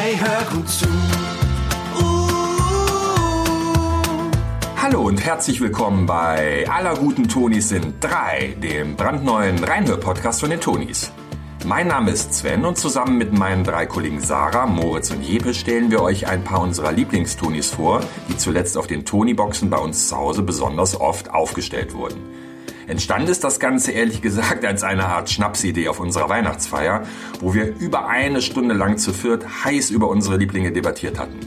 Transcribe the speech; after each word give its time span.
Hey, 0.00 0.16
hör 0.16 0.56
gut 0.56 0.68
zu. 0.68 0.86
Hallo 4.80 5.02
und 5.02 5.24
herzlich 5.24 5.60
willkommen 5.60 6.06
bei 6.06 6.64
Aller 6.70 6.94
guten 6.94 7.28
Tonis 7.28 7.70
sind 7.70 7.96
drei, 7.98 8.54
dem 8.62 8.94
brandneuen 8.94 9.62
Reinhör-Podcast 9.64 10.38
von 10.38 10.50
den 10.50 10.60
Tonis. 10.60 11.10
Mein 11.66 11.88
Name 11.88 12.12
ist 12.12 12.32
Sven 12.32 12.64
und 12.64 12.78
zusammen 12.78 13.18
mit 13.18 13.36
meinen 13.36 13.64
drei 13.64 13.86
Kollegen 13.86 14.20
Sarah, 14.20 14.66
Moritz 14.66 15.10
und 15.10 15.20
Jeppe 15.22 15.52
stellen 15.52 15.90
wir 15.90 16.00
euch 16.00 16.28
ein 16.28 16.44
paar 16.44 16.60
unserer 16.60 16.92
Lieblingstonis 16.92 17.70
vor, 17.70 18.00
die 18.28 18.36
zuletzt 18.36 18.78
auf 18.78 18.86
den 18.86 19.04
Toni-Boxen 19.04 19.68
bei 19.68 19.78
uns 19.78 20.06
zu 20.06 20.16
Hause 20.16 20.42
besonders 20.42 20.98
oft 20.98 21.28
aufgestellt 21.28 21.92
wurden. 21.92 22.47
Entstanden 22.88 23.28
ist 23.28 23.44
das 23.44 23.60
Ganze 23.60 23.92
ehrlich 23.92 24.22
gesagt 24.22 24.64
als 24.64 24.82
eine 24.82 25.04
Art 25.04 25.28
Schnapsidee 25.28 25.88
auf 25.88 26.00
unserer 26.00 26.30
Weihnachtsfeier, 26.30 27.02
wo 27.38 27.52
wir 27.52 27.76
über 27.78 28.08
eine 28.08 28.40
Stunde 28.40 28.74
lang 28.74 28.96
zu 28.96 29.12
viert 29.12 29.44
heiß 29.64 29.90
über 29.90 30.08
unsere 30.08 30.38
Lieblinge 30.38 30.72
debattiert 30.72 31.18
hatten. 31.18 31.38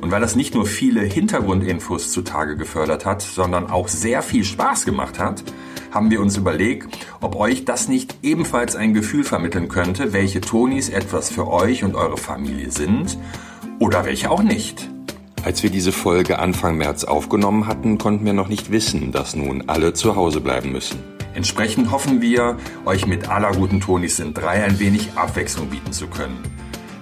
Und 0.00 0.10
weil 0.10 0.20
das 0.20 0.34
nicht 0.34 0.56
nur 0.56 0.66
viele 0.66 1.02
Hintergrundinfos 1.02 2.10
zutage 2.10 2.56
gefördert 2.56 3.06
hat, 3.06 3.22
sondern 3.22 3.70
auch 3.70 3.86
sehr 3.86 4.22
viel 4.22 4.42
Spaß 4.42 4.84
gemacht 4.84 5.20
hat, 5.20 5.44
haben 5.92 6.10
wir 6.10 6.20
uns 6.20 6.36
überlegt, 6.36 7.06
ob 7.20 7.36
euch 7.36 7.64
das 7.64 7.86
nicht 7.86 8.16
ebenfalls 8.22 8.74
ein 8.74 8.92
Gefühl 8.92 9.22
vermitteln 9.22 9.68
könnte, 9.68 10.12
welche 10.12 10.40
Tonis 10.40 10.88
etwas 10.88 11.30
für 11.30 11.46
euch 11.46 11.84
und 11.84 11.94
eure 11.94 12.16
Familie 12.16 12.72
sind 12.72 13.16
oder 13.78 14.04
welche 14.04 14.32
auch 14.32 14.42
nicht. 14.42 14.91
Als 15.44 15.64
wir 15.64 15.70
diese 15.70 15.90
Folge 15.90 16.38
Anfang 16.38 16.76
März 16.76 17.02
aufgenommen 17.02 17.66
hatten, 17.66 17.98
konnten 17.98 18.24
wir 18.24 18.32
noch 18.32 18.46
nicht 18.46 18.70
wissen, 18.70 19.10
dass 19.10 19.34
nun 19.34 19.64
alle 19.66 19.92
zu 19.92 20.14
Hause 20.14 20.40
bleiben 20.40 20.70
müssen. 20.70 21.02
Entsprechend 21.34 21.90
hoffen 21.90 22.20
wir, 22.20 22.58
euch 22.84 23.06
mit 23.06 23.28
aller 23.28 23.50
guten 23.50 23.80
Tonis 23.80 24.18
sind 24.18 24.34
drei 24.34 24.62
ein 24.62 24.78
wenig 24.78 25.08
Abwechslung 25.16 25.68
bieten 25.68 25.92
zu 25.92 26.06
können. 26.06 26.38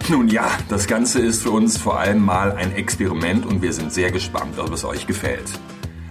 Nun 0.08 0.28
ja, 0.28 0.48
das 0.70 0.86
Ganze 0.86 1.20
ist 1.20 1.42
für 1.42 1.50
uns 1.50 1.76
vor 1.76 2.00
allem 2.00 2.24
mal 2.24 2.52
ein 2.52 2.74
Experiment 2.74 3.44
und 3.44 3.60
wir 3.60 3.74
sind 3.74 3.92
sehr 3.92 4.10
gespannt, 4.10 4.58
ob 4.58 4.72
es 4.72 4.86
euch 4.86 5.06
gefällt. 5.06 5.52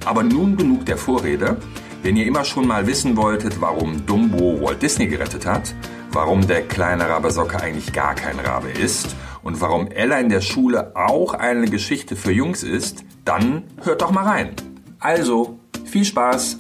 Aber 0.05 0.21
nun 0.21 0.55
genug 0.55 0.85
der 0.85 0.97
Vorrede. 0.97 1.57
Wenn 2.03 2.15
ihr 2.15 2.27
immer 2.27 2.45
schon 2.45 2.67
mal 2.67 2.85
wissen 2.85 3.17
wolltet, 3.17 3.59
warum 3.59 4.05
Dumbo 4.05 4.61
Walt 4.61 4.83
Disney 4.83 5.07
gerettet 5.07 5.47
hat, 5.47 5.73
warum 6.11 6.47
der 6.47 6.61
kleine 6.61 7.09
Rabe 7.09 7.31
Socke 7.31 7.59
eigentlich 7.59 7.91
gar 7.91 8.13
kein 8.13 8.39
Rabe 8.39 8.69
ist 8.69 9.15
und 9.49 9.61
warum 9.61 9.87
Ella 9.87 10.19
in 10.19 10.29
der 10.29 10.41
Schule 10.41 10.95
auch 10.95 11.33
eine 11.33 11.67
Geschichte 11.67 12.15
für 12.15 12.31
Jungs 12.31 12.61
ist, 12.61 13.03
dann 13.25 13.63
hört 13.81 14.03
doch 14.03 14.11
mal 14.11 14.23
rein. 14.23 14.51
Also, 14.99 15.57
viel 15.85 16.05
Spaß! 16.05 16.59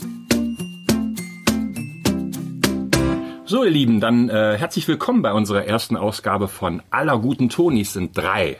So, 3.45 3.63
ihr 3.63 3.69
Lieben, 3.69 3.99
dann 3.99 4.29
äh, 4.29 4.57
herzlich 4.57 4.87
willkommen 4.87 5.21
bei 5.21 5.33
unserer 5.33 5.65
ersten 5.65 5.97
Ausgabe 5.97 6.47
von 6.47 6.81
Aller 6.89 7.19
guten 7.19 7.49
Tonis 7.49 7.93
sind 7.93 8.17
drei. 8.17 8.57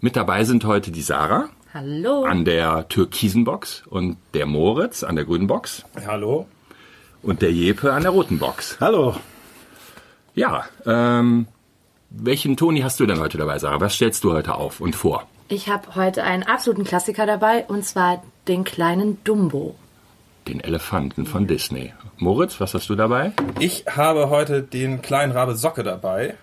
Mit 0.00 0.16
dabei 0.16 0.44
sind 0.44 0.64
heute 0.64 0.90
die 0.90 1.02
Sarah. 1.02 1.50
Hallo. 1.74 2.24
An 2.24 2.46
der 2.46 2.88
türkisen 2.88 3.44
Box 3.44 3.82
und 3.86 4.16
der 4.32 4.46
Moritz 4.46 5.02
an 5.02 5.16
der 5.16 5.26
grünen 5.26 5.48
Box. 5.48 5.84
Hallo. 6.06 6.46
Und 7.22 7.42
der 7.42 7.52
Jepe 7.52 7.92
an 7.92 8.04
der 8.04 8.12
roten 8.12 8.38
Box. 8.38 8.78
Hallo. 8.80 9.16
Ja, 10.34 10.64
ähm, 10.86 11.46
welchen 12.10 12.56
Toni 12.56 12.80
hast 12.80 13.00
du 13.00 13.06
denn 13.06 13.20
heute 13.20 13.38
dabei, 13.38 13.58
Sarah? 13.58 13.80
Was 13.80 13.94
stellst 13.94 14.24
du 14.24 14.32
heute 14.32 14.54
auf 14.54 14.80
und 14.80 14.94
vor? 14.94 15.26
Ich 15.48 15.68
habe 15.68 15.94
heute 15.94 16.22
einen 16.24 16.42
absoluten 16.42 16.84
Klassiker 16.84 17.26
dabei 17.26 17.64
und 17.66 17.84
zwar 17.84 18.22
den 18.46 18.64
kleinen 18.64 19.22
Dumbo. 19.24 19.76
Den 20.46 20.60
Elefanten 20.60 21.26
von 21.26 21.46
Disney. 21.46 21.92
Moritz, 22.18 22.60
was 22.60 22.74
hast 22.74 22.88
du 22.88 22.96
dabei? 22.96 23.32
Ich 23.58 23.84
habe 23.88 24.30
heute 24.30 24.62
den 24.62 25.02
kleinen 25.02 25.32
Rabe 25.32 25.54
Socke 25.54 25.82
dabei. 25.82 26.34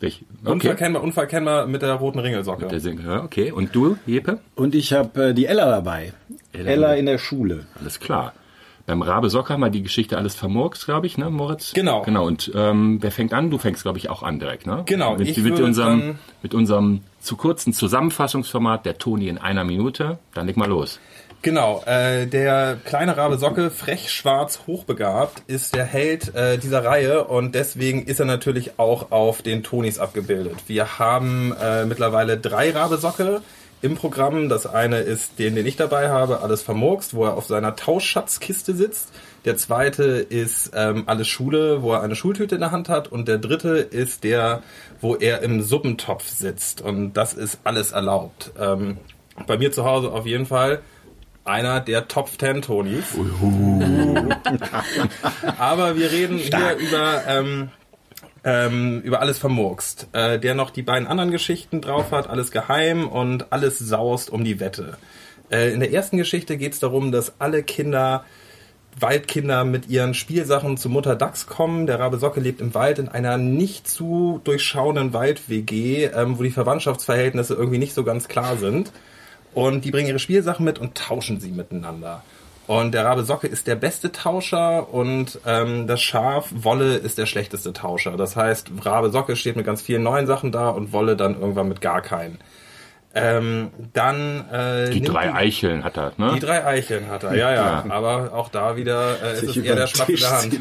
Welch, 0.00 0.24
okay. 0.42 0.52
Unverkennbar, 0.52 1.02
unverkennbar 1.02 1.66
mit 1.66 1.82
der 1.82 1.92
roten 1.94 2.20
Ringelsocke. 2.20 2.62
Mit 2.62 2.72
der 2.72 2.80
Sing 2.80 3.06
okay. 3.06 3.52
Und 3.52 3.74
du, 3.74 3.98
Jepe? 4.06 4.40
Und 4.54 4.74
ich 4.74 4.94
habe 4.94 5.28
äh, 5.28 5.34
die 5.34 5.44
Ella 5.44 5.66
dabei. 5.66 6.14
Ella. 6.52 6.70
Ella 6.70 6.94
in 6.94 7.06
der 7.06 7.18
Schule. 7.18 7.66
Alles 7.78 8.00
klar. 8.00 8.32
Beim 8.90 9.02
Rabe 9.02 9.30
Socke 9.30 9.52
haben 9.52 9.60
wir 9.60 9.70
die 9.70 9.84
Geschichte 9.84 10.18
alles 10.18 10.34
vermurkst, 10.34 10.84
glaube 10.84 11.06
ich, 11.06 11.16
ne, 11.16 11.30
Moritz? 11.30 11.74
Genau. 11.74 12.02
Genau. 12.02 12.26
Und 12.26 12.50
ähm, 12.56 12.98
wer 13.00 13.12
fängt 13.12 13.32
an? 13.32 13.48
Du 13.48 13.56
fängst, 13.56 13.82
glaube 13.82 13.98
ich, 13.98 14.10
auch 14.10 14.24
an 14.24 14.40
direkt, 14.40 14.66
ne? 14.66 14.82
Genau. 14.84 15.16
Mit, 15.16 15.28
ich 15.28 15.36
mit 15.36 15.46
würde 15.52 15.62
unserem 15.64 16.00
dann- 16.00 16.18
mit 16.42 16.54
unserem 16.54 17.02
zu 17.20 17.36
kurzen 17.36 17.72
Zusammenfassungsformat 17.72 18.84
der 18.84 18.98
Toni 18.98 19.28
in 19.28 19.38
einer 19.38 19.62
Minute. 19.62 20.18
Dann 20.34 20.48
leg 20.48 20.56
mal 20.56 20.68
los. 20.68 20.98
Genau, 21.42 21.84
äh, 21.86 22.26
der 22.26 22.78
kleine 22.84 23.16
Rabe 23.16 23.38
Socke, 23.38 23.70
frech, 23.70 24.10
schwarz, 24.10 24.62
hochbegabt, 24.66 25.44
ist 25.46 25.76
der 25.76 25.84
Held 25.84 26.34
äh, 26.34 26.58
dieser 26.58 26.84
Reihe 26.84 27.22
und 27.24 27.54
deswegen 27.54 28.02
ist 28.02 28.18
er 28.18 28.26
natürlich 28.26 28.80
auch 28.80 29.12
auf 29.12 29.40
den 29.40 29.62
Tonis 29.62 30.00
abgebildet. 30.00 30.56
Wir 30.66 30.98
haben 30.98 31.54
äh, 31.62 31.84
mittlerweile 31.86 32.38
drei 32.38 32.72
Rabe 32.72 32.96
Socke 32.96 33.40
im 33.82 33.94
Programm. 33.96 34.48
Das 34.48 34.66
eine 34.66 34.98
ist 34.98 35.38
den, 35.38 35.54
den 35.54 35.66
ich 35.66 35.76
dabei 35.76 36.10
habe, 36.10 36.40
Alles 36.40 36.62
vermurkst, 36.62 37.14
wo 37.14 37.24
er 37.24 37.36
auf 37.36 37.46
seiner 37.46 37.76
Tauschschatzkiste 37.76 38.74
sitzt. 38.74 39.08
Der 39.44 39.56
zweite 39.56 40.04
ist 40.04 40.72
ähm, 40.74 41.04
Alles 41.06 41.28
Schule, 41.28 41.82
wo 41.82 41.92
er 41.92 42.02
eine 42.02 42.16
Schultüte 42.16 42.54
in 42.56 42.60
der 42.60 42.72
Hand 42.72 42.88
hat. 42.88 43.08
Und 43.08 43.28
der 43.28 43.38
dritte 43.38 43.78
ist 43.78 44.24
der, 44.24 44.62
wo 45.00 45.16
er 45.16 45.42
im 45.42 45.62
Suppentopf 45.62 46.26
sitzt. 46.26 46.80
Und 46.80 47.14
das 47.14 47.34
ist 47.34 47.60
alles 47.64 47.92
erlaubt. 47.92 48.52
Ähm, 48.58 48.98
bei 49.46 49.56
mir 49.56 49.72
zu 49.72 49.84
Hause 49.84 50.10
auf 50.12 50.26
jeden 50.26 50.46
Fall 50.46 50.82
einer 51.44 51.80
der 51.80 52.06
Top 52.08 52.28
10 52.28 52.62
Tonys. 52.62 53.14
Aber 55.58 55.96
wir 55.96 56.12
reden 56.12 56.38
hier 56.38 56.76
über, 56.78 57.22
ähm, 57.26 57.70
ähm, 58.44 59.00
über 59.02 59.20
alles 59.20 59.38
vermurkst, 59.38 60.08
äh, 60.12 60.38
der 60.38 60.54
noch 60.54 60.70
die 60.70 60.82
beiden 60.82 61.06
anderen 61.06 61.30
Geschichten 61.30 61.80
drauf 61.80 62.12
hat, 62.12 62.28
alles 62.28 62.50
geheim 62.50 63.08
und 63.08 63.52
alles 63.52 63.78
saust 63.78 64.30
um 64.30 64.44
die 64.44 64.60
Wette. 64.60 64.96
Äh, 65.50 65.72
in 65.72 65.80
der 65.80 65.92
ersten 65.92 66.16
Geschichte 66.16 66.56
geht 66.56 66.72
es 66.72 66.78
darum, 66.78 67.12
dass 67.12 67.40
alle 67.40 67.62
Kinder 67.62 68.24
Waldkinder 68.98 69.64
mit 69.64 69.88
ihren 69.88 70.14
Spielsachen 70.14 70.76
zu 70.76 70.88
Mutter 70.88 71.14
Dachs 71.16 71.46
kommen. 71.46 71.86
Der 71.86 72.00
Rabe 72.00 72.18
Socke 72.18 72.40
lebt 72.40 72.60
im 72.60 72.74
Wald 72.74 72.98
in 72.98 73.08
einer 73.08 73.38
nicht 73.38 73.88
zu 73.88 74.40
durchschauenden 74.44 75.12
Wald-WG, 75.12 76.06
ähm, 76.06 76.38
wo 76.38 76.42
die 76.42 76.50
Verwandtschaftsverhältnisse 76.50 77.54
irgendwie 77.54 77.78
nicht 77.78 77.94
so 77.94 78.04
ganz 78.04 78.28
klar 78.28 78.56
sind. 78.56 78.92
Und 79.54 79.84
die 79.84 79.90
bringen 79.90 80.08
ihre 80.08 80.18
Spielsachen 80.18 80.64
mit 80.64 80.78
und 80.78 80.96
tauschen 80.96 81.40
sie 81.40 81.50
miteinander. 81.50 82.22
Und 82.70 82.92
der 82.92 83.04
Rabe 83.04 83.24
Socke 83.24 83.48
ist 83.48 83.66
der 83.66 83.74
beste 83.74 84.12
Tauscher 84.12 84.94
und 84.94 85.40
ähm, 85.44 85.88
das 85.88 86.00
Schaf 86.00 86.50
Wolle 86.54 86.98
ist 86.98 87.18
der 87.18 87.26
schlechteste 87.26 87.72
Tauscher. 87.72 88.16
Das 88.16 88.36
heißt, 88.36 88.70
Rabe 88.84 89.10
Socke 89.10 89.34
steht 89.34 89.56
mit 89.56 89.66
ganz 89.66 89.82
vielen 89.82 90.04
neuen 90.04 90.28
Sachen 90.28 90.52
da 90.52 90.68
und 90.68 90.92
Wolle 90.92 91.16
dann 91.16 91.34
irgendwann 91.34 91.66
mit 91.66 91.80
gar 91.80 92.00
keinen. 92.00 92.38
Ähm, 93.12 93.72
dann 93.92 94.48
äh, 94.50 94.90
Die 94.90 95.02
drei 95.02 95.34
Eicheln 95.34 95.82
hat 95.82 95.98
er, 95.98 96.12
ne? 96.16 96.30
die 96.34 96.38
drei 96.38 96.64
Eicheln 96.64 97.08
hat 97.08 97.24
er, 97.24 97.34
ja, 97.34 97.52
ja. 97.52 97.84
Aber 97.88 98.32
auch 98.34 98.48
da 98.48 98.76
wieder 98.76 99.20
äh, 99.20 99.34
ist 99.34 99.42
es 99.48 99.56
eher 99.56 99.74
der 99.74 99.88
Schnapp 99.88 100.08
in 100.08 100.16
der 100.16 100.30
Hand. 100.30 100.60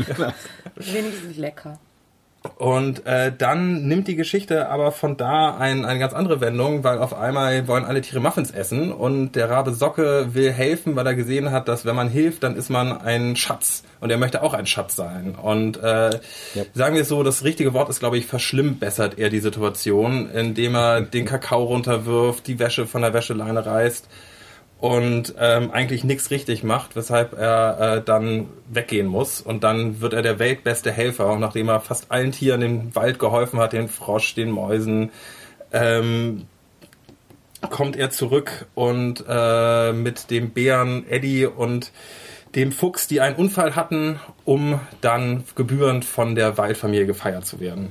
Wenigstens 0.78 1.38
lecker. 1.38 1.78
Und 2.58 3.06
äh, 3.06 3.34
dann 3.38 3.88
nimmt 3.88 4.08
die 4.08 4.16
Geschichte 4.16 4.70
aber 4.70 4.94
von 4.94 5.18
da 5.18 5.58
ein, 5.58 5.84
eine 5.84 6.00
ganz 6.00 6.14
andere 6.14 6.40
Wendung, 6.40 6.86
weil 6.86 7.00
auf 7.00 7.14
einmal 7.14 7.68
wollen 7.68 7.84
alle 7.84 8.00
Tiere 8.00 8.22
Muffins 8.22 8.52
essen 8.52 8.94
und 8.94 9.34
der 9.34 9.50
Rabe 9.50 9.74
Socke 9.74 10.34
will 10.34 10.52
helfen, 10.52 10.96
weil 10.96 11.06
er 11.06 11.16
gesehen 11.16 11.52
hat, 11.52 11.68
dass 11.68 11.86
wenn 11.86 11.98
man 11.98 12.08
hilft, 12.08 12.44
dann 12.44 12.56
ist 12.56 12.70
man 12.70 12.98
ein 12.98 13.36
Schatz 13.36 13.84
und 14.00 14.10
er 14.10 14.18
möchte 14.18 14.42
auch 14.42 14.54
ein 14.54 14.66
Schatz 14.66 14.96
sein. 14.96 15.36
Und 15.36 15.78
äh, 15.84 16.20
sagen 16.74 16.96
wir 16.96 17.02
es 17.02 17.10
so, 17.10 17.24
das 17.24 17.44
richtige 17.44 17.74
Wort 17.74 17.90
ist, 17.90 18.00
glaube 18.00 18.18
ich, 18.18 18.26
verschlimmbessert 18.26 19.20
er 19.20 19.30
die 19.30 19.40
Situation, 19.40 20.30
indem 20.30 20.76
er 20.76 21.02
den 21.02 21.26
Kakao 21.26 21.64
runterwirft, 21.64 22.48
die 22.48 22.58
Wäsche 22.58 22.88
von 22.88 23.02
der 23.02 23.14
Wäscheleine 23.14 23.66
reißt 23.66 24.08
und 24.80 25.36
ähm, 25.38 25.72
eigentlich 25.72 26.04
nichts 26.06 26.32
richtig 26.32 26.64
macht, 26.64 26.96
weshalb 26.96 27.34
er 27.38 27.98
äh, 27.98 28.02
dann 28.02 28.48
weggehen 28.70 29.08
muss. 29.08 29.42
Und 29.42 29.64
dann 29.64 30.00
wird 30.00 30.14
er 30.14 30.22
der 30.22 30.40
weltbeste 30.40 30.92
Helfer, 30.92 31.34
und 31.34 31.42
nachdem 31.42 31.68
er 31.68 31.82
fast 31.82 32.12
allen 32.12 32.32
Tieren 32.32 32.62
im 32.62 32.96
Wald 32.96 33.20
geholfen 33.20 33.60
hat, 33.60 33.74
den 33.74 33.90
Frosch, 33.90 34.36
den 34.36 34.50
Mäusen, 34.52 35.12
ähm, 35.74 36.46
kommt 37.70 37.98
er 37.98 38.10
zurück 38.10 38.68
und 38.74 39.26
äh, 39.28 39.92
mit 39.92 40.32
dem 40.32 40.52
Bären 40.52 41.06
Eddie 41.10 41.46
und 41.46 41.92
dem 42.56 42.72
Fuchs, 42.72 43.08
die 43.08 43.20
einen 43.20 43.36
Unfall 43.36 43.76
hatten, 43.76 44.20
um 44.46 44.80
dann 45.02 45.44
gebührend 45.56 46.06
von 46.06 46.36
der 46.36 46.58
Waldfamilie 46.58 47.06
gefeiert 47.06 47.46
zu 47.46 47.60
werden. 47.60 47.90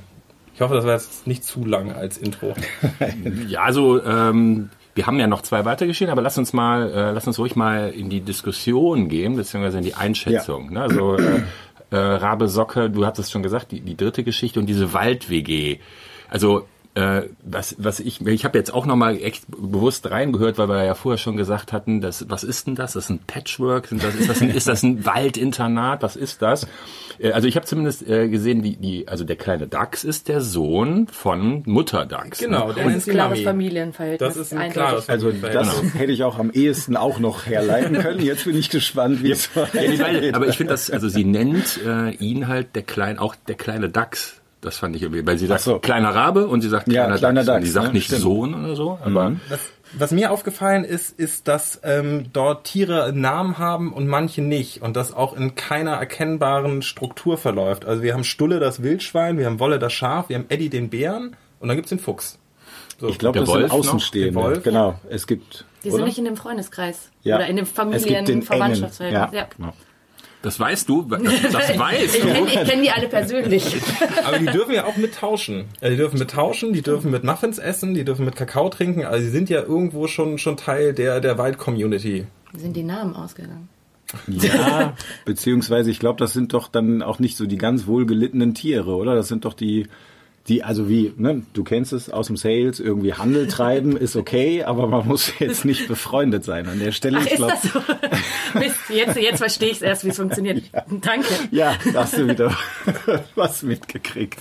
Ich 0.55 0.61
hoffe, 0.61 0.73
das 0.73 0.85
war 0.85 0.93
jetzt 0.93 1.27
nicht 1.27 1.45
zu 1.45 1.63
lang 1.63 1.93
als 1.93 2.17
Intro. 2.17 2.55
Ja, 3.47 3.61
also 3.61 4.03
ähm, 4.03 4.69
wir 4.99 5.07
haben 5.07 5.17
ja 5.17 5.27
noch 5.27 5.43
zwei 5.43 5.63
weitere 5.63 5.87
Geschichten, 5.87 6.11
aber 6.11 6.21
lass 6.21 6.37
uns 6.37 6.51
mal, 6.51 6.91
äh, 6.91 7.11
lass 7.11 7.25
uns 7.25 7.39
ruhig 7.39 7.55
mal 7.55 7.89
in 7.89 8.09
die 8.09 8.19
Diskussion 8.19 9.07
gehen, 9.07 9.37
beziehungsweise 9.37 9.77
in 9.77 9.85
die 9.85 9.93
Einschätzung. 9.93 10.73
Ne? 10.73 10.81
Also 10.81 11.15
äh, 11.15 11.43
äh, 11.91 11.95
Rabe 11.95 12.49
Socke, 12.49 12.89
du 12.89 13.05
hattest 13.05 13.31
schon 13.31 13.41
gesagt, 13.41 13.71
die, 13.71 13.79
die 13.79 13.95
dritte 13.95 14.25
Geschichte 14.25 14.59
und 14.59 14.65
diese 14.65 14.91
Wald-WG. 14.91 15.79
Also 16.29 16.67
Äh, 16.99 17.29
was, 17.43 17.75
was 17.77 17.99
ich, 17.99 18.25
ich 18.25 18.45
habe 18.45 18.57
jetzt 18.57 18.73
auch 18.73 18.85
nochmal 18.85 19.17
echt 19.21 19.45
bewusst 19.47 20.09
reingehört, 20.09 20.57
weil 20.57 20.67
wir 20.67 20.83
ja 20.83 20.95
vorher 20.95 21.17
schon 21.17 21.37
gesagt 21.37 21.71
hatten, 21.71 22.01
dass, 22.01 22.29
was 22.29 22.43
ist 22.43 22.67
denn 22.67 22.75
das? 22.75 22.93
Das 22.93 23.05
ist 23.05 23.09
ein 23.09 23.19
Patchwork? 23.25 23.87
Sind 23.87 24.03
das, 24.03 24.15
ist, 24.15 24.27
das 24.29 24.41
ein, 24.41 24.49
ist 24.49 24.67
das 24.67 24.83
ein 24.83 25.05
Waldinternat? 25.05 26.01
Was 26.01 26.15
ist 26.15 26.41
das? 26.41 26.67
Äh, 27.19 27.31
also 27.31 27.47
ich 27.47 27.55
habe 27.55 27.65
zumindest 27.65 28.07
äh, 28.07 28.27
gesehen, 28.27 28.63
wie 28.63 28.75
die, 28.75 29.07
also 29.07 29.23
der 29.23 29.35
kleine 29.35 29.67
Dachs 29.67 30.03
ist 30.03 30.27
der 30.27 30.41
Sohn 30.41 31.07
von 31.07 31.63
Mutter 31.65 32.05
Dachs. 32.05 32.39
Genau, 32.39 32.69
ne? 32.69 32.73
der 32.73 32.85
Das 32.85 32.95
ist 32.95 33.07
die 33.07 33.11
klares. 33.11 33.41
Familienverhältnis. 33.41 34.33
Das 34.33 34.37
ist 34.37 34.51
ein 34.53 34.57
eindeutig. 34.59 34.73
klares 34.81 35.09
Also 35.09 35.31
das 35.31 35.39
Familienverhältnis. 35.41 35.93
hätte 36.01 36.11
ich 36.11 36.23
auch 36.23 36.39
am 36.39 36.49
ehesten 36.51 36.97
auch 36.97 37.19
noch 37.19 37.45
herleiten 37.45 37.97
können. 37.99 38.19
Jetzt 38.21 38.45
bin 38.45 38.57
ich 38.57 38.69
gespannt, 38.69 39.23
wie 39.23 39.31
es 39.31 39.49
Ja, 39.55 39.65
die, 39.73 39.99
weitergeht. 39.99 40.33
aber 40.35 40.47
ich 40.47 40.57
finde 40.57 40.73
das, 40.73 40.89
also 40.91 41.07
sie 41.07 41.23
nennt 41.23 41.79
äh, 41.85 42.09
ihn 42.15 42.47
halt 42.47 42.75
der 42.75 42.83
klein, 42.83 43.19
auch 43.19 43.35
der 43.47 43.55
kleine 43.55 43.89
Dachs. 43.89 44.38
Das 44.61 44.77
fand 44.77 44.95
ich 44.95 45.03
irgendwie, 45.03 45.25
weil 45.25 45.37
sie 45.37 45.47
sagt 45.47 45.61
so. 45.61 45.79
kleiner 45.79 46.13
Rabe 46.13 46.47
und 46.47 46.61
sie 46.61 46.67
sagt 46.67 46.87
Ja, 46.87 47.05
kleiner, 47.05 47.17
kleiner 47.17 47.43
Dachs. 47.43 47.47
Und 47.47 47.53
Dachs, 47.55 47.65
die 47.65 47.71
sagt 47.71 47.87
ne? 47.87 47.93
nicht 47.93 48.05
Stimmt. 48.07 48.21
Sohn 48.21 48.53
oder 48.53 48.75
so, 48.75 48.99
aber 49.01 49.35
Was, 49.47 49.59
was 49.93 50.11
mir 50.11 50.31
aufgefallen 50.31 50.83
ist, 50.83 51.17
ist, 51.17 51.47
dass 51.47 51.79
ähm, 51.83 52.25
dort 52.33 52.65
Tiere 52.65 53.13
Namen 53.13 53.57
haben 53.57 53.93
und 53.93 54.07
manche 54.07 54.41
nicht 54.41 54.81
und 54.81 54.97
das 54.97 55.13
auch 55.13 55.35
in 55.35 55.55
keiner 55.55 55.91
erkennbaren 55.91 56.81
Struktur 56.81 57.37
verläuft. 57.37 57.85
Also 57.85 58.03
wir 58.03 58.13
haben 58.13 58.25
Stulle 58.25 58.59
das 58.59 58.83
Wildschwein, 58.83 59.37
wir 59.37 59.45
haben 59.45 59.59
Wolle 59.59 59.79
das 59.79 59.93
Schaf, 59.93 60.27
wir 60.27 60.35
haben 60.37 60.45
Eddie 60.49 60.69
den 60.69 60.89
Bären 60.89 61.37
und 61.59 61.69
dann 61.69 61.77
gibt's 61.77 61.89
den 61.89 61.99
Fuchs. 61.99 62.37
So. 62.99 63.07
Ich 63.07 63.17
glaube, 63.17 63.39
Der 63.39 63.47
das 63.47 63.53
sind? 63.53 63.71
Außenstehende. 63.71 64.59
Genau, 64.61 64.99
es 65.09 65.25
gibt. 65.25 65.63
Die 65.83 65.89
sind 65.89 65.99
oder? 65.99 66.05
nicht 66.07 66.17
in 66.17 66.25
dem 66.25 66.35
Freundeskreis. 66.35 67.11
Ja. 67.23 67.37
Oder 67.37 67.47
in 67.47 67.55
dem. 67.55 67.65
Familien-Verwandtschaftsverhältnis. 67.65 69.31
Ja. 69.31 69.39
Ja. 69.39 69.47
genau. 69.55 69.73
Das 70.41 70.59
weißt 70.59 70.87
du, 70.87 71.03
das, 71.03 71.21
das 71.51 71.77
weißt 71.77 72.15
Ich 72.15 72.21
du. 72.21 72.27
kenne 72.27 72.47
ich 72.47 72.63
kenn 72.69 72.81
die 72.81 72.91
alle 72.91 73.07
persönlich. 73.07 73.75
Aber 74.25 74.39
die 74.39 74.45
dürfen 74.45 74.73
ja 74.73 74.85
auch 74.85 74.95
mittauschen. 74.97 75.65
Also 75.81 75.91
die 75.91 75.97
dürfen 75.97 76.19
mittauschen, 76.19 76.73
die 76.73 76.81
dürfen 76.81 77.11
mit 77.11 77.23
Muffins 77.23 77.57
essen, 77.57 77.93
die 77.93 78.05
dürfen 78.05 78.25
mit 78.25 78.35
Kakao 78.35 78.69
trinken. 78.69 79.05
Also 79.05 79.25
die 79.25 79.31
sind 79.31 79.49
ja 79.49 79.61
irgendwo 79.61 80.07
schon 80.07 80.37
schon 80.37 80.57
Teil 80.57 80.93
der 80.93 81.19
der 81.19 81.37
Wald-Community. 81.37 82.25
Sind 82.55 82.75
die 82.75 82.83
Namen 82.83 83.15
ausgegangen? 83.15 83.69
Ja, 84.27 84.95
beziehungsweise 85.25 85.91
ich 85.91 85.99
glaube, 85.99 86.17
das 86.19 86.33
sind 86.33 86.53
doch 86.53 86.67
dann 86.67 87.01
auch 87.03 87.19
nicht 87.19 87.37
so 87.37 87.45
die 87.45 87.57
ganz 87.57 87.85
wohlgelittenen 87.85 88.55
Tiere, 88.55 88.95
oder? 88.95 89.13
Das 89.15 89.27
sind 89.27 89.45
doch 89.45 89.53
die, 89.53 89.87
die, 90.49 90.63
also 90.63 90.89
wie, 90.89 91.13
ne, 91.17 91.43
du 91.53 91.63
kennst 91.63 91.93
es 91.93 92.09
aus 92.09 92.27
dem 92.27 92.35
Sales, 92.35 92.79
irgendwie 92.79 93.13
Handel 93.13 93.47
treiben 93.47 93.95
ist 93.95 94.15
okay, 94.15 94.63
aber 94.63 94.87
man 94.87 95.07
muss 95.07 95.31
jetzt 95.39 95.63
nicht 95.63 95.87
befreundet 95.87 96.43
sein 96.43 96.67
an 96.67 96.79
der 96.79 96.91
Stelle. 96.91 97.19
Ach, 97.21 97.25
ich 97.25 97.31
ist 97.31 97.37
glaube, 97.37 97.53
das 97.61 97.71
so? 97.71 97.79
Mist, 98.59 98.75
jetzt, 98.89 99.15
jetzt 99.17 99.37
verstehe 99.37 99.69
ich 99.69 99.75
es 99.77 99.81
erst, 99.81 100.03
wie 100.03 100.09
es 100.09 100.17
funktioniert. 100.17 100.63
Danke. 101.01 101.27
ja, 101.51 101.75
da 101.93 102.01
hast 102.03 102.17
du 102.17 102.27
wieder 102.27 102.57
was 103.35 103.63
mitgekriegt. 103.63 104.39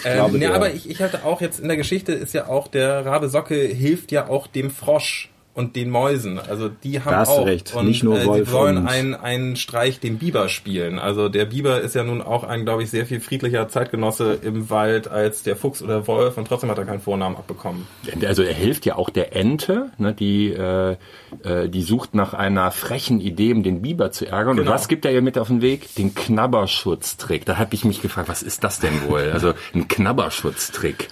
Ich 0.00 0.06
Ähm, 0.06 0.14
glaube, 0.16 0.32
ja, 0.38 0.48
der- 0.48 0.54
aber 0.56 0.72
ich, 0.74 0.88
ich 0.88 1.00
hatte 1.02 1.24
auch 1.24 1.40
jetzt 1.40 1.60
in 1.60 1.68
der 1.68 1.76
Geschichte 1.76 2.12
ist 2.12 2.32
ja 2.34 2.48
auch 2.48 2.66
der 2.66 3.04
Rabe 3.04 3.28
Socke 3.28 3.54
hilft 3.54 4.10
ja 4.12 4.28
auch 4.28 4.46
dem 4.46 4.70
Frosch 4.70 5.28
und 5.54 5.76
den 5.76 5.88
Mäusen. 5.88 6.38
Also 6.38 6.68
die 6.68 7.00
haben 7.00 7.12
Da 7.12 7.18
hast 7.20 7.28
du 7.30 7.42
auch 7.42 7.46
recht, 7.46 7.74
und 7.74 7.86
nicht 7.86 8.02
nur 8.02 8.20
äh, 8.20 8.26
Wolf 8.26 8.48
sie 8.48 8.52
wollen 8.52 8.88
einen 8.88 9.14
einen 9.14 9.54
Streich 9.56 10.00
dem 10.00 10.18
Biber 10.18 10.48
spielen. 10.48 10.98
Also 10.98 11.28
der 11.28 11.44
Biber 11.44 11.80
ist 11.80 11.94
ja 11.94 12.02
nun 12.02 12.20
auch 12.20 12.42
ein, 12.42 12.64
glaube 12.64 12.82
ich, 12.82 12.90
sehr 12.90 13.06
viel 13.06 13.20
friedlicher 13.20 13.68
Zeitgenosse 13.68 14.38
im 14.42 14.68
Wald 14.68 15.08
als 15.08 15.44
der 15.44 15.54
Fuchs 15.56 15.80
oder 15.80 16.06
Wolf 16.08 16.36
und 16.36 16.48
trotzdem 16.48 16.70
hat 16.70 16.78
er 16.78 16.84
keinen 16.84 17.00
Vornamen 17.00 17.36
abbekommen. 17.36 17.86
Also 18.26 18.42
er 18.42 18.54
hilft 18.54 18.84
ja 18.84 18.96
auch 18.96 19.10
der 19.10 19.36
Ente, 19.36 19.90
ne, 19.96 20.12
die, 20.12 20.52
äh, 20.52 20.96
äh, 21.44 21.68
die 21.68 21.82
sucht 21.82 22.14
nach 22.14 22.34
einer 22.34 22.72
frechen 22.72 23.20
Idee, 23.20 23.52
um 23.52 23.62
den 23.62 23.80
Biber 23.80 24.10
zu 24.10 24.26
ärgern. 24.26 24.56
Genau. 24.56 24.68
Und 24.68 24.74
was 24.74 24.88
gibt 24.88 25.04
er 25.04 25.12
ihr 25.12 25.22
mit 25.22 25.38
auf 25.38 25.48
den 25.48 25.62
Weg? 25.62 25.94
Den 25.94 26.14
Knabberschutztrick. 26.14 27.44
Da 27.44 27.58
habe 27.58 27.74
ich 27.74 27.84
mich 27.84 28.02
gefragt, 28.02 28.28
was 28.28 28.42
ist 28.42 28.64
das 28.64 28.80
denn 28.80 29.08
wohl? 29.08 29.30
Also 29.32 29.54
ein 29.72 29.86
Knabberschutztrick. 29.86 31.08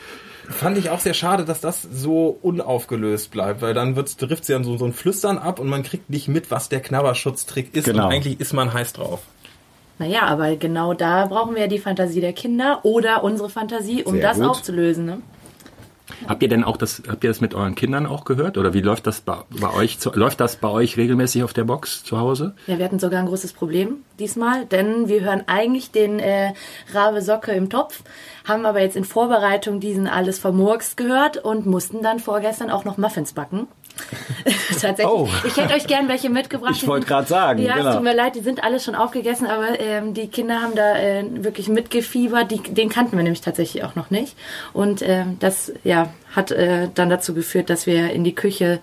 Fand 0.49 0.77
ich 0.77 0.91
auch 0.91 0.99
sehr 1.01 1.15
schade, 1.15 1.45
dass 1.45 1.61
das 1.61 1.83
so 1.83 2.37
unaufgelöst 2.43 3.31
bleibt, 3.31 3.63
weil 3.63 3.75
dann 3.75 3.95
wird's, 3.97 4.17
trifft 4.17 4.49
ja 4.49 4.63
so, 4.63 4.77
so 4.77 4.85
ein 4.85 4.93
Flüstern 4.93 5.39
ab 5.39 5.59
und 5.61 5.69
man 5.69 5.83
kriegt 5.83 6.11
nicht 6.11 6.29
mit, 6.29 6.51
was 6.51 6.69
der 6.69 6.81
Knabberschutztrick 6.81 7.75
ist 7.77 7.85
Genau. 7.85 8.07
und 8.07 8.13
eigentlich 8.13 8.41
ist 8.41 8.53
man 8.53 8.73
heiß 8.73 8.93
drauf. 8.95 9.21
Naja, 9.99 10.23
aber 10.23 10.57
genau 10.57 10.95
da 10.95 11.27
brauchen 11.27 11.55
wir 11.55 11.63
ja 11.63 11.69
die 11.69 11.79
Fantasie 11.79 12.21
der 12.21 12.33
Kinder 12.33 12.81
oder 12.83 13.23
unsere 13.23 13.51
Fantasie, 13.51 14.03
um 14.03 14.15
Sehr 14.15 14.23
das 14.23 14.39
gut. 14.39 14.49
aufzulösen. 14.49 15.05
Ne? 15.05 15.19
Habt 16.27 16.43
ihr 16.43 16.49
denn 16.49 16.65
auch 16.65 16.77
das, 16.77 17.03
habt 17.09 17.25
ihr 17.25 17.31
das 17.31 17.41
mit 17.41 17.55
euren 17.55 17.75
Kindern 17.75 18.07
auch 18.07 18.25
gehört? 18.25 18.59
Oder 18.59 18.75
wie 18.75 18.81
läuft 18.81 19.07
das 19.07 19.21
bei, 19.21 19.39
bei 19.51 19.73
euch, 19.73 19.99
zu, 19.99 20.11
läuft 20.15 20.41
das 20.41 20.57
bei 20.57 20.69
euch 20.69 20.97
regelmäßig 20.97 21.43
auf 21.43 21.53
der 21.53 21.65
Box 21.65 22.05
zu 22.05 22.19
Hause? 22.19 22.55
Ja, 22.67 22.79
wir 22.79 22.85
hatten 22.85 22.99
sogar 22.99 23.21
ein 23.21 23.27
großes 23.27 23.53
Problem 23.53 23.99
diesmal, 24.19 24.67
denn 24.67 25.09
wir 25.09 25.23
hören 25.23 25.43
eigentlich 25.47 25.91
den 25.91 26.19
äh, 26.19 26.53
Rabe 26.93 27.23
Socke 27.23 27.53
im 27.53 27.71
Topf, 27.71 28.03
haben 28.47 28.67
aber 28.67 28.81
jetzt 28.81 28.97
in 28.97 29.05
Vorbereitung 29.05 29.81
diesen 29.81 30.07
alles 30.07 30.39
vermurkst 30.39 30.97
gehört 30.97 31.39
und 31.39 31.67
mussten 31.67 32.03
dann 32.03 32.19
vorgestern 32.19 32.71
auch 32.71 32.85
noch 32.85 32.99
Muffins 32.99 33.33
backen. 33.33 33.69
Tatsächlich. 34.71 35.07
Oh. 35.07 35.29
Ich 35.47 35.57
hätte 35.57 35.75
euch 35.75 35.87
gern 35.87 36.09
welche 36.09 36.31
mitgebracht. 36.31 36.75
Ich 36.77 36.87
wollte 36.87 37.07
gerade 37.07 37.27
sagen, 37.27 37.63
Ja, 37.63 37.77
genau. 37.77 37.91
es 37.91 37.95
tut 37.97 38.05
mir 38.05 38.15
leid, 38.15 38.35
die 38.35 38.41
sind 38.41 38.65
alle 38.65 38.81
schon 38.81 38.95
aufgegessen, 38.95 39.47
aber 39.47 39.79
ähm, 39.81 40.15
die 40.15 40.29
Kinder 40.29 40.61
haben 40.61 40.75
da 40.75 40.97
äh, 40.97 41.25
wirklich 41.45 41.69
mitgefiebert. 41.69 42.51
Die, 42.51 42.61
den 42.61 42.89
kannten 42.89 43.17
wir 43.17 43.23
nämlich 43.23 43.41
tatsächlich 43.41 43.85
auch 43.85 43.95
noch 43.95 44.11
nicht. 44.11 44.37
Und 44.73 45.03
ähm, 45.03 45.37
das 45.41 45.73
ja, 45.85 46.13
hat 46.35 46.51
äh, 46.51 46.89
dann 46.95 47.11
dazu 47.11 47.35
geführt, 47.35 47.71
dass 47.71 47.87
wir 47.87 48.13
in 48.13 48.25
die 48.25 48.35
Küche 48.35 48.81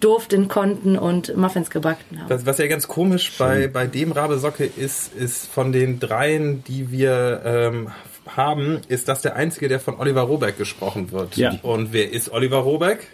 durften, 0.00 0.48
konnten 0.48 0.98
und 0.98 1.36
Muffins 1.36 1.70
gebacken 1.70 2.20
haben. 2.20 2.28
Was, 2.28 2.44
was 2.44 2.58
ja 2.58 2.66
ganz 2.66 2.86
komisch 2.86 3.32
bei, 3.38 3.66
bei 3.66 3.86
dem 3.86 4.12
Rabesocke 4.12 4.64
ist, 4.64 5.14
ist 5.14 5.46
von 5.46 5.72
den 5.72 6.00
dreien, 6.00 6.62
die 6.64 6.90
wir 6.90 7.42
ähm, 7.44 7.90
haben, 8.26 8.80
ist 8.88 9.08
das 9.08 9.22
der 9.22 9.36
einzige, 9.36 9.68
der 9.68 9.80
von 9.80 9.98
Oliver 9.98 10.22
Robeck 10.22 10.58
gesprochen 10.58 11.12
wird. 11.12 11.36
Ja. 11.36 11.58
Und 11.62 11.92
wer 11.92 12.10
ist 12.12 12.30
Oliver 12.30 12.58
Robeck? 12.58 13.08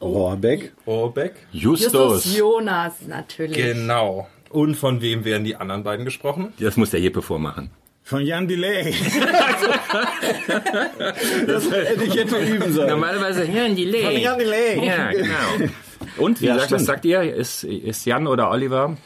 Rohrbeck. 0.00 0.72
Robeck? 0.86 1.34
Justus. 1.52 1.92
Justus 1.92 2.36
Jonas, 2.36 2.94
natürlich. 3.06 3.56
Genau. 3.56 4.28
Und 4.50 4.74
von 4.76 5.00
wem 5.00 5.24
werden 5.24 5.44
die 5.44 5.56
anderen 5.56 5.82
beiden 5.82 6.04
gesprochen? 6.04 6.52
Das 6.60 6.76
muss 6.76 6.90
der 6.90 7.00
Jeppe 7.00 7.22
vormachen. 7.22 7.70
Von 8.02 8.24
Jan 8.24 8.46
Delay. 8.46 8.94
das 11.46 11.70
hätte 11.72 12.04
ich 12.04 12.14
jetzt 12.14 12.30
mal 12.30 12.42
üben 12.42 12.72
sollen. 12.72 12.90
Normalerweise 12.90 13.44
die 13.44 13.84
Lee. 13.84 14.04
Von 14.04 14.16
Jan 14.16 14.38
Delay. 14.38 14.86
Ja, 14.86 15.10
genau. 15.10 15.70
Und 16.18 16.40
wie 16.40 16.46
Ja, 16.46 16.58
sagt, 16.60 16.70
was 16.70 16.84
sagt 16.84 17.04
ihr? 17.04 17.22
Ist, 17.22 17.64
ist 17.64 18.04
Jan 18.06 18.28
oder 18.28 18.50
Oliver? 18.50 18.96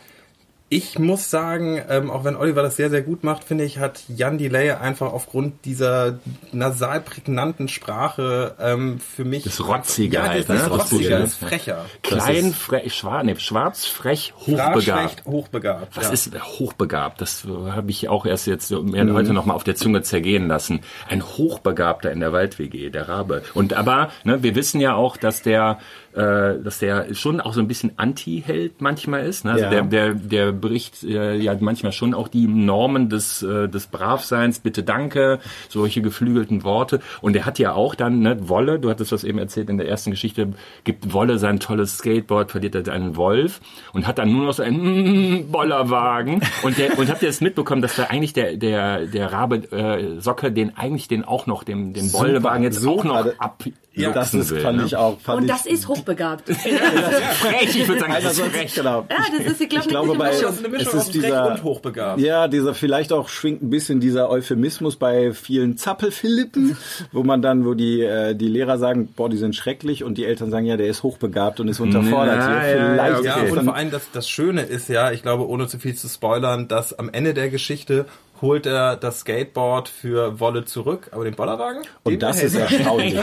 Ich 0.73 1.01
muss 1.01 1.31
sagen, 1.31 1.83
ähm, 1.89 2.13
auch 2.13 2.23
wenn 2.23 2.37
Oliver 2.37 2.63
das 2.63 2.77
sehr, 2.77 2.91
sehr 2.91 3.03
gut 3.03 3.25
macht, 3.25 3.43
finde 3.43 3.65
ich, 3.65 3.79
hat 3.79 4.05
Jan 4.07 4.39
Delay 4.39 4.71
einfach 4.71 5.13
aufgrund 5.13 5.65
dieser 5.65 6.21
nasal 6.53 7.01
prägnanten 7.01 7.67
Sprache 7.67 8.55
ähm, 8.61 9.01
für 9.01 9.25
mich... 9.25 9.43
Das 9.43 9.67
Rotzige 9.67 10.19
ja, 10.19 10.29
halt, 10.29 10.49
das, 10.49 10.61
das 10.61 10.63
ne? 10.63 10.69
Das 10.69 10.93
Rotzige, 10.93 11.09
das 11.09 11.35
frecher. 11.35 11.87
Klein, 12.05 12.53
frech, 12.53 12.95
schwarz, 12.95 13.25
nee, 13.25 13.35
schwarz, 13.35 13.85
frech, 13.87 14.33
hochbegabt. 14.37 14.83
Schlecht, 14.85 15.25
hochbegabt. 15.27 15.97
Was 15.97 16.07
ja. 16.07 16.13
ist 16.13 16.41
hochbegabt? 16.41 17.21
Das 17.21 17.45
habe 17.45 17.91
ich 17.91 18.09
auch 18.09 18.25
erst 18.25 18.47
jetzt 18.47 18.71
mir 18.71 19.13
heute 19.13 19.33
noch 19.33 19.47
mal 19.47 19.55
auf 19.55 19.65
der 19.65 19.75
Zunge 19.75 20.03
zergehen 20.03 20.47
lassen. 20.47 20.83
Ein 21.09 21.25
Hochbegabter 21.25 22.13
in 22.13 22.21
der 22.21 22.33
Wald-WG, 22.33 22.91
der 22.91 23.09
Rabe. 23.09 23.43
Und 23.55 23.73
aber, 23.75 24.13
ne, 24.23 24.45
wir 24.45 24.55
wissen 24.55 24.81
ja 24.81 24.95
auch, 24.95 25.17
dass 25.17 25.43
der, 25.43 25.81
äh, 26.15 26.61
dass 26.63 26.79
der 26.79 27.15
schon 27.15 27.41
auch 27.41 27.53
so 27.55 27.61
ein 27.61 27.69
bisschen 27.69 27.93
Anti-Held 27.97 28.81
manchmal 28.81 29.27
ist. 29.27 29.45
Ne? 29.45 29.53
Also 29.53 29.65
Ja. 29.65 29.71
der, 29.71 29.83
der, 29.83 30.15
der 30.15 30.53
bricht 30.53 31.05
äh, 31.05 31.37
ja 31.37 31.57
manchmal 31.61 31.93
schon 31.93 32.15
auch 32.15 32.29
die 32.29 32.47
Normen 32.47 33.09
des, 33.09 33.43
äh, 33.43 33.69
des 33.69 33.87
Bravseins, 33.87 34.59
bitte 34.59 34.83
danke, 34.83 35.39
solche 35.69 36.03
geflügelten 36.03 36.65
Worte. 36.65 37.01
Und 37.21 37.37
er 37.37 37.47
hat 37.47 37.59
ja 37.59 37.73
auch 37.75 37.95
dann, 37.95 38.21
ne, 38.21 38.49
Wolle, 38.49 38.79
du 38.81 38.91
hattest 38.91 39.13
das 39.13 39.25
eben 39.25 39.39
erzählt 39.39 39.71
in 39.71 39.79
der 39.79 39.89
ersten 39.89 40.11
Geschichte, 40.11 40.53
gibt 40.85 41.13
Wolle 41.13 41.39
sein 41.39 41.61
tolles 41.61 41.99
Skateboard, 41.99 42.51
verliert 42.51 42.75
er 42.75 42.93
einen 42.93 43.17
Wolf 43.17 43.61
und 43.93 44.07
hat 44.07 44.19
dann 44.19 44.33
nur 44.33 44.47
noch 44.47 44.55
so 44.55 44.63
einen 44.63 45.43
mm, 45.43 45.53
Bollerwagen. 45.53 46.41
Und, 46.63 46.79
der, 46.79 46.99
und 46.99 47.09
habt 47.09 47.23
ihr 47.23 47.29
das 47.29 47.41
mitbekommen, 47.41 47.83
dass 47.83 47.97
da 47.97 48.05
eigentlich 48.05 48.33
der, 48.33 48.57
der, 48.57 49.07
der 49.07 49.33
Rabe 49.33 49.57
äh, 49.73 50.21
Socke 50.21 50.51
den 50.51 50.77
eigentlich 50.77 51.09
den 51.09 51.25
auch 51.25 51.47
noch, 51.47 51.63
den, 51.63 51.93
den 51.93 52.11
Bollerwagen 52.11 52.65
jetzt 52.65 52.85
auch 52.87 53.05
noch 53.05 53.25
super. 53.25 53.35
abluchsen 53.39 53.75
Ja, 53.95 54.13
das 54.13 54.35
ist, 54.35 54.51
will. 54.51 54.61
fand 54.61 54.79
ne? 54.79 54.85
ich 54.85 54.97
auch. 54.97 55.21
Fand 55.21 55.39
Und 55.39 55.45
ich, 55.45 55.51
das 55.51 55.67
ist 55.67 55.89
hochbegabt. 56.01 56.49
frech, 56.55 57.77
ich 57.77 57.89
würde 57.89 58.01
sagen, 58.01 58.15
das 58.23 58.33
ist 58.39 58.41
frech. 58.41 58.75
genau. 58.75 59.07
Ja, 59.11 59.17
das 59.39 59.47
ist, 59.53 59.61
ich 59.61 59.69
glaube, 59.69 59.85
Ich 59.85 59.89
glaube, 59.91 60.15
bei, 60.17 60.31
ist 60.31 60.39
es 60.41 60.45
aus 60.45 60.55
ist 60.61 60.91
frech 60.91 61.09
dieser, 61.11 61.53
und 61.53 61.63
hochbegabt. 61.63 62.21
Ja, 62.21 62.49
dieser 62.49 62.75
vielleicht 62.75 63.13
auch 63.13 63.29
schwingt 63.29 63.63
ein 63.63 63.71
bisschen 63.71 64.01
dieser 64.01 64.31
Euphemismus 64.31 64.97
bei 64.97 65.33
vielen 65.33 65.77
Zappelphilippen, 65.77 66.77
wo 67.13 67.23
man 67.23 67.43
dann, 67.43 67.65
wo 67.65 67.75
die 67.75 68.03
äh, 68.03 68.35
die 68.35 68.49
Lehrer 68.49 68.79
sagen, 68.79 69.09
boah, 69.15 69.29
die 69.29 69.37
sind 69.37 69.55
schrecklich 69.57 70.05
und 70.05 70.19
die 70.19 70.25
Eltern 70.25 70.51
sagen, 70.51 70.67
ja, 70.67 70.77
der 70.77 70.89
ist 70.89 71.03
hochbegabt 71.03 71.61
und 71.61 71.69
ist 71.69 71.81
unterfordert 71.81 72.37
Ja, 72.39 72.63
hier. 72.63 72.77
ja, 72.77 72.93
Vielleicht 72.95 73.25
Ja, 73.25 73.37
Okay. 73.41 73.51
und 73.53 73.65
vor 73.65 73.75
allem 73.75 73.91
das, 73.91 74.03
das 74.13 74.29
Schöne 74.29 74.63
ist 74.63 74.89
ja, 74.89 75.13
ich 75.13 75.23
glaube, 75.23 75.49
ohne 75.49 75.67
zu 75.69 75.79
viel 75.79 75.95
zu 75.95 76.09
spoilern, 76.09 76.69
dass 76.69 76.99
am 76.99 77.09
Ende 77.11 77.35
der 77.35 77.49
Geschichte 77.51 78.07
holt 78.41 78.67
er 78.67 78.97
das 78.97 79.21
Skateboard 79.21 79.89
für 79.89 80.41
Wolle 80.41 80.65
zurück, 80.65 81.09
aber 81.13 81.25
den 81.25 81.35
Bollerwagen? 81.35 81.83
Und 82.05 82.23
das 82.23 82.43
ist 82.43 82.55
er. 82.55 82.63
erstaunlich. 82.71 83.17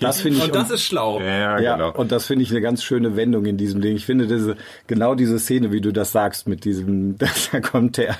Das 0.00 0.20
finde 0.20 0.38
ich 0.38 0.44
Und 0.44 0.54
das 0.54 0.70
ist 0.70 0.82
schlau. 0.84 1.20
Ja, 1.20 1.58
Ja, 1.60 1.76
genau. 1.76 1.92
und 1.92 2.10
das 2.12 2.26
finde 2.26 2.42
ich 2.42 2.50
eine 2.50 2.60
ganz 2.60 2.82
schöne 2.82 3.16
Wendung 3.16 3.44
in 3.46 3.56
diesem 3.56 3.80
Ding. 3.80 3.96
Ich 3.96 4.06
finde 4.06 4.26
diese, 4.26 4.56
genau 4.86 5.14
diese 5.14 5.38
Szene, 5.38 5.70
wie 5.72 5.80
du 5.80 5.92
das 5.92 6.12
sagst, 6.12 6.48
mit 6.48 6.64
diesem, 6.64 7.16
da 7.52 7.60
kommt 7.60 7.96
der, 7.98 8.16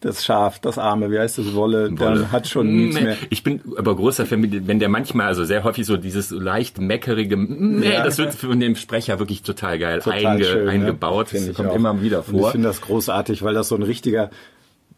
das 0.00 0.24
Schaf, 0.24 0.58
das 0.60 0.78
Arme, 0.78 1.10
wie 1.10 1.18
heißt 1.18 1.38
das, 1.38 1.54
Wolle, 1.54 1.90
dann 1.92 2.30
hat 2.32 2.46
schon 2.48 2.74
nichts 2.74 3.00
mehr. 3.00 3.16
Ich 3.30 3.42
bin 3.42 3.60
aber 3.76 3.96
großer 3.96 4.26
Fan, 4.26 4.66
wenn 4.66 4.78
der 4.78 4.88
manchmal, 4.88 5.26
also 5.26 5.44
sehr 5.44 5.64
häufig 5.64 5.86
so 5.86 5.96
dieses 5.96 6.30
leicht 6.30 6.80
meckerige, 6.80 7.36
nee, 7.36 7.92
Ja. 7.92 8.04
das 8.04 8.18
wird 8.18 8.34
von 8.34 8.60
dem 8.60 8.76
Sprecher 8.76 9.18
wirklich 9.18 9.42
total 9.42 9.78
geil 9.78 10.00
Total 10.00 10.26
einge, 10.26 10.44
schön, 10.44 10.64
ne? 10.66 10.70
eingebaut. 10.70 11.28
Finde 11.28 11.46
Das 11.46 11.50
ich 11.52 11.56
kommt 11.56 11.70
auch. 11.70 11.74
immer 11.76 12.02
wieder 12.02 12.18
Und 12.26 12.34
ich 12.34 12.40
vor. 12.40 12.50
finde 12.52 12.68
das 12.68 12.80
großartig, 12.80 13.42
weil 13.42 13.54
das 13.54 13.68
so 13.68 13.74
ein 13.76 13.82
richtiger, 13.82 14.30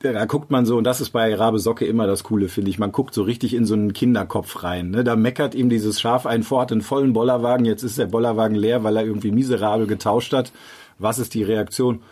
da 0.00 0.25
guckt 0.26 0.50
man 0.50 0.64
so, 0.64 0.76
und 0.76 0.85
das 0.85 1.00
ist 1.00 1.11
bei 1.11 1.35
Rabe 1.35 1.59
Socke 1.59 1.85
immer 1.85 2.07
das 2.07 2.23
Coole, 2.23 2.49
finde 2.49 2.71
ich. 2.71 2.78
Man 2.78 2.93
guckt 2.93 3.14
so 3.14 3.23
richtig 3.23 3.55
in 3.55 3.67
so 3.67 3.75
einen 3.75 3.93
Kinderkopf 3.93 4.62
rein. 4.62 4.90
Ne? 4.90 5.02
Da 5.02 5.17
meckert 5.17 5.55
ihm 5.55 5.69
dieses 5.69 6.00
Schaf 6.00 6.25
einen 6.25 6.45
vor, 6.45 6.62
hat 6.62 6.73
einen 6.73 6.83
vollen 6.83 7.12
Bollerwagen, 7.12 7.67
jetzt 7.67 7.83
ist 7.83 7.99
der 7.99 8.07
Bollerwagen 8.07 8.57
leer, 8.57 8.85
weil 8.85 8.97
er 8.97 9.05
irgendwie 9.05 9.33
miserabel 9.33 9.87
getauscht 9.87 10.33
hat. 10.33 10.52
Was 10.99 11.19
ist 11.19 11.35
die 11.35 11.43
Reaktion? 11.43 12.02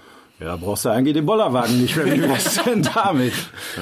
Ja, 0.40 0.56
brauchst 0.56 0.84
du 0.84 0.90
eigentlich 0.90 1.14
den 1.14 1.26
Bollerwagen 1.26 1.80
nicht 1.80 1.96
mehr. 1.96 2.06
Wie 2.06 2.22
wär's 2.22 2.62
denn 2.64 2.82
damit? 2.82 3.32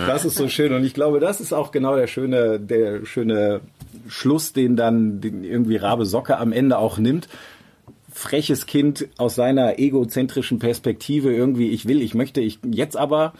Das 0.07 0.25
ist 0.25 0.37
so 0.37 0.49
schön. 0.49 0.73
Und 0.73 0.85
ich 0.85 0.95
glaube, 0.95 1.19
das 1.19 1.41
ist 1.41 1.53
auch 1.53 1.73
genau 1.73 1.97
der 1.97 2.07
schöne, 2.07 2.61
der 2.61 3.05
schöne 3.07 3.61
Schluss, 4.07 4.53
den 4.53 4.77
dann 4.77 5.21
den 5.21 5.45
irgendwie 5.45 5.77
Rabe 5.77 6.07
Socke 6.07 6.39
am 6.39 6.53
Ende 6.53 6.79
auch 6.79 6.99
nimmt 6.99 7.29
freches 8.15 8.67
Kind 8.67 9.09
aus 9.19 9.35
seiner 9.35 9.81
egozentrischen 9.81 10.61
Perspektive 10.61 11.35
irgendwie, 11.35 11.71
ich 11.71 11.89
will, 11.89 12.01
ich 12.01 12.15
möchte, 12.15 12.41
ich 12.41 12.61
jetzt 12.65 12.97
aber. 12.97 13.35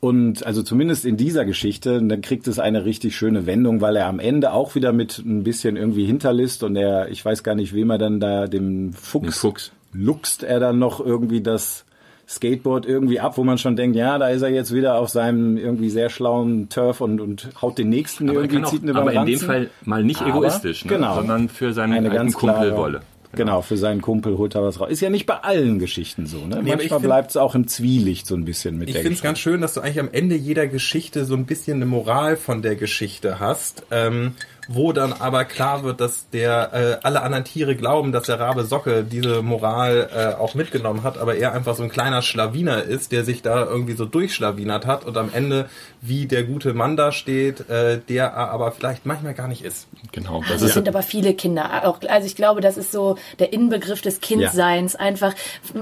Und 0.00 0.46
also 0.46 0.62
zumindest 0.62 1.04
in 1.04 1.18
dieser 1.18 1.44
Geschichte, 1.44 2.02
dann 2.02 2.22
kriegt 2.22 2.48
es 2.48 2.58
eine 2.58 2.86
richtig 2.86 3.14
schöne 3.14 3.44
Wendung, 3.44 3.82
weil 3.82 3.96
er 3.96 4.06
am 4.06 4.18
Ende 4.18 4.52
auch 4.52 4.74
wieder 4.74 4.94
mit 4.94 5.18
ein 5.18 5.44
bisschen 5.44 5.76
irgendwie 5.76 6.06
hinterlässt 6.06 6.62
und 6.62 6.74
er, 6.74 7.10
ich 7.10 7.22
weiß 7.22 7.42
gar 7.42 7.54
nicht, 7.54 7.74
wem 7.74 7.90
er 7.90 7.98
dann 7.98 8.18
da, 8.18 8.46
dem 8.46 8.94
Fuchs, 8.94 9.24
Den 9.24 9.32
Fuchs. 9.32 9.72
luchst 9.92 10.42
er 10.42 10.58
dann 10.58 10.78
noch 10.78 11.04
irgendwie 11.04 11.42
das 11.42 11.84
Skateboard 12.26 12.86
irgendwie 12.86 13.20
ab, 13.20 13.36
wo 13.36 13.44
man 13.44 13.58
schon 13.58 13.76
denkt, 13.76 13.94
ja, 13.96 14.16
da 14.16 14.28
ist 14.28 14.40
er 14.40 14.50
jetzt 14.50 14.72
wieder 14.72 14.96
auf 14.96 15.10
seinem 15.10 15.58
irgendwie 15.58 15.90
sehr 15.90 16.08
schlauen 16.08 16.68
Turf 16.70 17.00
und, 17.02 17.20
und 17.20 17.50
haut 17.60 17.76
den 17.76 17.90
nächsten 17.90 18.30
aber, 18.30 18.38
er 18.38 18.44
irgendwie, 18.44 18.64
auch, 18.64 18.70
zieht 18.70 18.82
über 18.84 19.00
aber 19.00 19.12
in 19.12 19.26
dem. 19.26 19.38
Fall 19.40 19.70
mal 19.84 20.04
nicht 20.04 20.22
Aber, 20.22 20.30
egoistisch, 20.30 20.84
ne? 20.84 20.92
genau. 20.94 21.16
sondern 21.16 21.48
für 21.48 21.72
seinen 21.74 21.92
eine 21.92 22.08
ganz 22.08 22.34
Kumpel 22.34 22.74
Wolle. 22.76 23.02
Genau, 23.32 23.62
für 23.62 23.76
seinen 23.76 24.00
Kumpel 24.00 24.36
holt 24.38 24.56
er 24.56 24.62
was 24.64 24.80
raus. 24.80 24.90
Ist 24.90 25.00
ja 25.00 25.10
nicht 25.10 25.26
bei 25.26 25.36
allen 25.36 25.78
Geschichten 25.78 26.26
so. 26.26 26.38
Ne? 26.46 26.60
ich 26.64 26.68
Manchmal 26.68 27.00
bleibt 27.00 27.30
es 27.30 27.36
auch 27.36 27.54
im 27.54 27.68
Zwielicht 27.68 28.26
so 28.26 28.34
ein 28.34 28.44
bisschen 28.44 28.76
mit 28.76 28.88
Ich 28.88 28.94
der 28.94 29.02
finde 29.02 29.16
es 29.16 29.22
ganz 29.22 29.38
schön, 29.38 29.60
dass 29.60 29.74
du 29.74 29.80
eigentlich 29.80 30.00
am 30.00 30.08
Ende 30.10 30.34
jeder 30.34 30.66
Geschichte 30.66 31.24
so 31.24 31.34
ein 31.34 31.46
bisschen 31.46 31.76
eine 31.76 31.86
Moral 31.86 32.36
von 32.36 32.62
der 32.62 32.74
Geschichte 32.74 33.38
hast, 33.38 33.84
ähm, 33.92 34.32
wo 34.72 34.92
dann 34.92 35.12
aber 35.12 35.44
klar 35.44 35.82
wird, 35.82 36.00
dass 36.00 36.30
der 36.30 36.70
äh, 36.72 37.04
alle 37.04 37.22
anderen 37.22 37.44
Tiere 37.44 37.74
glauben, 37.74 38.12
dass 38.12 38.26
der 38.26 38.38
Rabe 38.38 38.62
Socke 38.62 39.02
diese 39.02 39.42
Moral 39.42 40.08
äh, 40.14 40.40
auch 40.40 40.54
mitgenommen 40.54 41.02
hat, 41.02 41.18
aber 41.18 41.34
er 41.34 41.52
einfach 41.52 41.74
so 41.74 41.82
ein 41.82 41.88
kleiner 41.88 42.22
Schlawiner 42.22 42.84
ist, 42.84 43.10
der 43.10 43.24
sich 43.24 43.42
da 43.42 43.64
irgendwie 43.64 43.94
so 43.94 44.04
durchschlawinert 44.04 44.86
hat 44.86 45.04
und 45.04 45.16
am 45.16 45.30
Ende 45.32 45.68
wie 46.00 46.26
der 46.26 46.44
gute 46.44 46.72
Mann 46.72 46.96
da 46.96 47.10
steht, 47.10 47.68
äh, 47.68 47.98
der 48.08 48.26
er 48.26 48.50
aber 48.50 48.70
vielleicht 48.70 49.06
manchmal 49.06 49.34
gar 49.34 49.48
nicht 49.48 49.64
ist. 49.64 49.88
Genau, 50.12 50.40
das 50.42 50.60
Das 50.60 50.62
ist 50.62 50.74
sind 50.74 50.88
aber 50.88 51.02
viele 51.02 51.34
Kinder. 51.34 51.88
Auch, 51.88 51.98
also 52.08 52.26
ich 52.26 52.36
glaube, 52.36 52.60
das 52.60 52.76
ist 52.76 52.92
so 52.92 53.16
der 53.40 53.52
Inbegriff 53.52 54.02
des 54.02 54.20
Kindseins. 54.20 54.94
Einfach, 54.94 55.34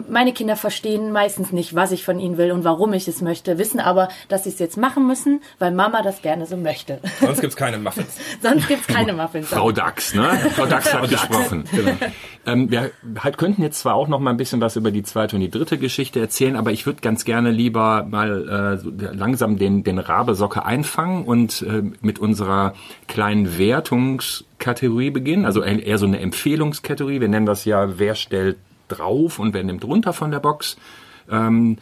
meine 0.08 0.32
Kinder 0.32 0.56
verstehen 0.56 1.12
meistens 1.12 1.52
nicht, 1.52 1.74
was 1.74 1.92
ich 1.92 2.04
von 2.04 2.18
ihnen 2.18 2.38
will 2.38 2.52
und 2.52 2.64
warum 2.64 2.94
ich 2.94 3.06
es 3.06 3.20
möchte, 3.20 3.58
wissen 3.58 3.80
aber, 3.80 4.08
dass 4.28 4.44
sie 4.44 4.50
es 4.50 4.58
jetzt 4.58 4.78
machen 4.78 5.06
müssen, 5.06 5.42
weil 5.58 5.72
Mama 5.72 6.00
das 6.00 6.22
gerne 6.22 6.46
so 6.46 6.56
möchte. 6.56 7.00
Sonst 7.20 7.42
gibt's 7.42 7.56
keine 7.56 7.76
Muffins. 7.76 8.16
Sonst 8.42 8.66
gibt's 8.78 8.94
keine 8.94 9.12
Muffins. 9.12 9.48
Frau 9.48 9.72
Dax, 9.72 10.14
ne? 10.14 10.50
Frau 10.54 10.66
Dax 10.66 10.92
hat 10.92 11.08
gesprochen. 11.08 11.64
Genau. 11.72 11.92
Ähm, 12.46 12.70
wir 12.70 12.90
halt 13.18 13.36
könnten 13.36 13.62
jetzt 13.62 13.80
zwar 13.80 13.94
auch 13.94 14.08
noch 14.08 14.20
mal 14.20 14.30
ein 14.30 14.36
bisschen 14.36 14.60
was 14.60 14.76
über 14.76 14.90
die 14.90 15.02
zweite 15.02 15.36
und 15.36 15.42
die 15.42 15.50
dritte 15.50 15.78
Geschichte 15.78 16.20
erzählen, 16.20 16.56
aber 16.56 16.72
ich 16.72 16.86
würde 16.86 17.00
ganz 17.00 17.24
gerne 17.24 17.50
lieber 17.50 18.06
mal 18.08 18.80
äh, 18.82 19.14
langsam 19.14 19.58
den, 19.58 19.84
den 19.84 19.98
Rabesocke 19.98 20.64
einfangen 20.64 21.24
und 21.24 21.62
äh, 21.62 21.82
mit 22.00 22.18
unserer 22.18 22.74
kleinen 23.06 23.58
Wertungskategorie 23.58 25.10
beginnen. 25.10 25.44
Also 25.44 25.62
eher 25.62 25.84
eher 25.84 25.98
so 25.98 26.06
eine 26.06 26.20
Empfehlungskategorie. 26.20 27.20
Wir 27.20 27.28
nennen 27.28 27.46
das 27.46 27.64
ja, 27.64 27.98
wer 27.98 28.14
stellt 28.14 28.56
drauf 28.88 29.38
und 29.38 29.52
wer 29.54 29.64
nimmt 29.64 29.84
runter 29.84 30.12
von 30.12 30.30
der 30.30 30.40
Box. 30.40 30.76
Ähm, 31.30 31.78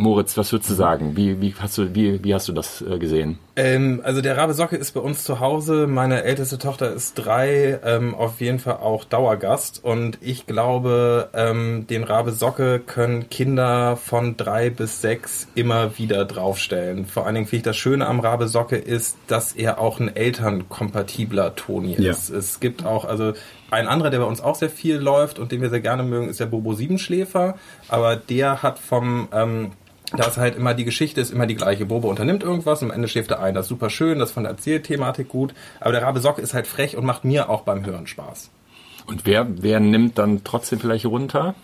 Moritz, 0.00 0.34
was 0.38 0.50
würdest 0.50 0.70
du 0.70 0.74
sagen? 0.74 1.14
Wie, 1.14 1.42
wie, 1.42 1.54
hast, 1.60 1.76
du, 1.76 1.94
wie, 1.94 2.24
wie 2.24 2.34
hast 2.34 2.48
du 2.48 2.52
das 2.52 2.80
äh, 2.80 2.98
gesehen? 2.98 3.38
Ähm, 3.54 4.00
also 4.02 4.22
der 4.22 4.34
Rabe 4.38 4.54
Socke 4.54 4.76
ist 4.76 4.92
bei 4.92 5.00
uns 5.00 5.24
zu 5.24 5.40
Hause. 5.40 5.86
Meine 5.86 6.22
älteste 6.22 6.56
Tochter 6.56 6.90
ist 6.94 7.14
drei, 7.14 7.78
ähm, 7.84 8.14
auf 8.14 8.40
jeden 8.40 8.58
Fall 8.60 8.78
auch 8.78 9.04
Dauergast. 9.04 9.84
Und 9.84 10.16
ich 10.22 10.46
glaube, 10.46 11.28
ähm, 11.34 11.86
den 11.86 12.04
Rabe 12.04 12.32
Socke 12.32 12.78
können 12.80 13.28
Kinder 13.28 13.98
von 13.98 14.38
drei 14.38 14.70
bis 14.70 15.02
sechs 15.02 15.48
immer 15.54 15.98
wieder 15.98 16.24
draufstellen. 16.24 17.04
Vor 17.04 17.26
allen 17.26 17.34
Dingen 17.34 17.46
finde 17.46 17.58
ich 17.58 17.64
das 17.64 17.76
Schöne 17.76 18.06
am 18.06 18.20
Rabe 18.20 18.48
Socke 18.48 18.76
ist, 18.76 19.18
dass 19.26 19.52
er 19.52 19.78
auch 19.78 20.00
ein 20.00 20.16
elternkompatibler 20.16 21.54
Toni 21.56 21.96
Ja. 21.98 22.12
ist. 22.12 22.30
Es 22.30 22.58
gibt 22.60 22.86
auch, 22.86 23.04
also 23.04 23.34
ein 23.70 23.86
anderer, 23.86 24.10
der 24.10 24.20
bei 24.20 24.24
uns 24.24 24.40
auch 24.40 24.54
sehr 24.54 24.70
viel 24.70 24.96
läuft 24.96 25.38
und 25.38 25.52
den 25.52 25.60
wir 25.60 25.70
sehr 25.70 25.80
gerne 25.80 26.02
mögen, 26.02 26.28
ist 26.28 26.40
der 26.40 26.46
Bobo 26.46 26.72
Siebenschläfer. 26.72 27.56
Aber 27.88 28.16
der 28.16 28.62
hat 28.62 28.78
vom, 28.78 29.28
ähm, 29.32 29.72
da 30.16 30.26
ist 30.26 30.36
halt 30.36 30.56
immer 30.56 30.74
die 30.74 30.84
Geschichte 30.84 31.20
ist 31.20 31.32
immer 31.32 31.46
die 31.46 31.54
gleiche. 31.54 31.86
Bobo 31.86 32.08
unternimmt 32.08 32.42
irgendwas 32.42 32.82
und 32.82 32.90
am 32.90 32.94
Ende 32.96 33.08
schläft 33.08 33.30
er 33.30 33.40
ein. 33.40 33.54
Das 33.54 33.66
ist 33.66 33.68
super 33.70 33.90
schön, 33.90 34.18
das 34.18 34.30
ist 34.30 34.34
von 34.34 34.42
der 34.44 34.52
Erzählthematik 34.52 35.28
gut. 35.28 35.54
Aber 35.78 35.92
der 35.92 36.02
Rabe 36.02 36.20
Socke 36.20 36.40
ist 36.42 36.54
halt 36.54 36.66
frech 36.66 36.96
und 36.96 37.04
macht 37.04 37.24
mir 37.24 37.48
auch 37.48 37.62
beim 37.62 37.84
Hören 37.86 38.06
Spaß. 38.06 38.50
Und 39.06 39.26
wer, 39.26 39.46
wer 39.62 39.80
nimmt 39.80 40.18
dann 40.18 40.42
trotzdem 40.44 40.78
vielleicht 40.80 41.06
runter? 41.06 41.54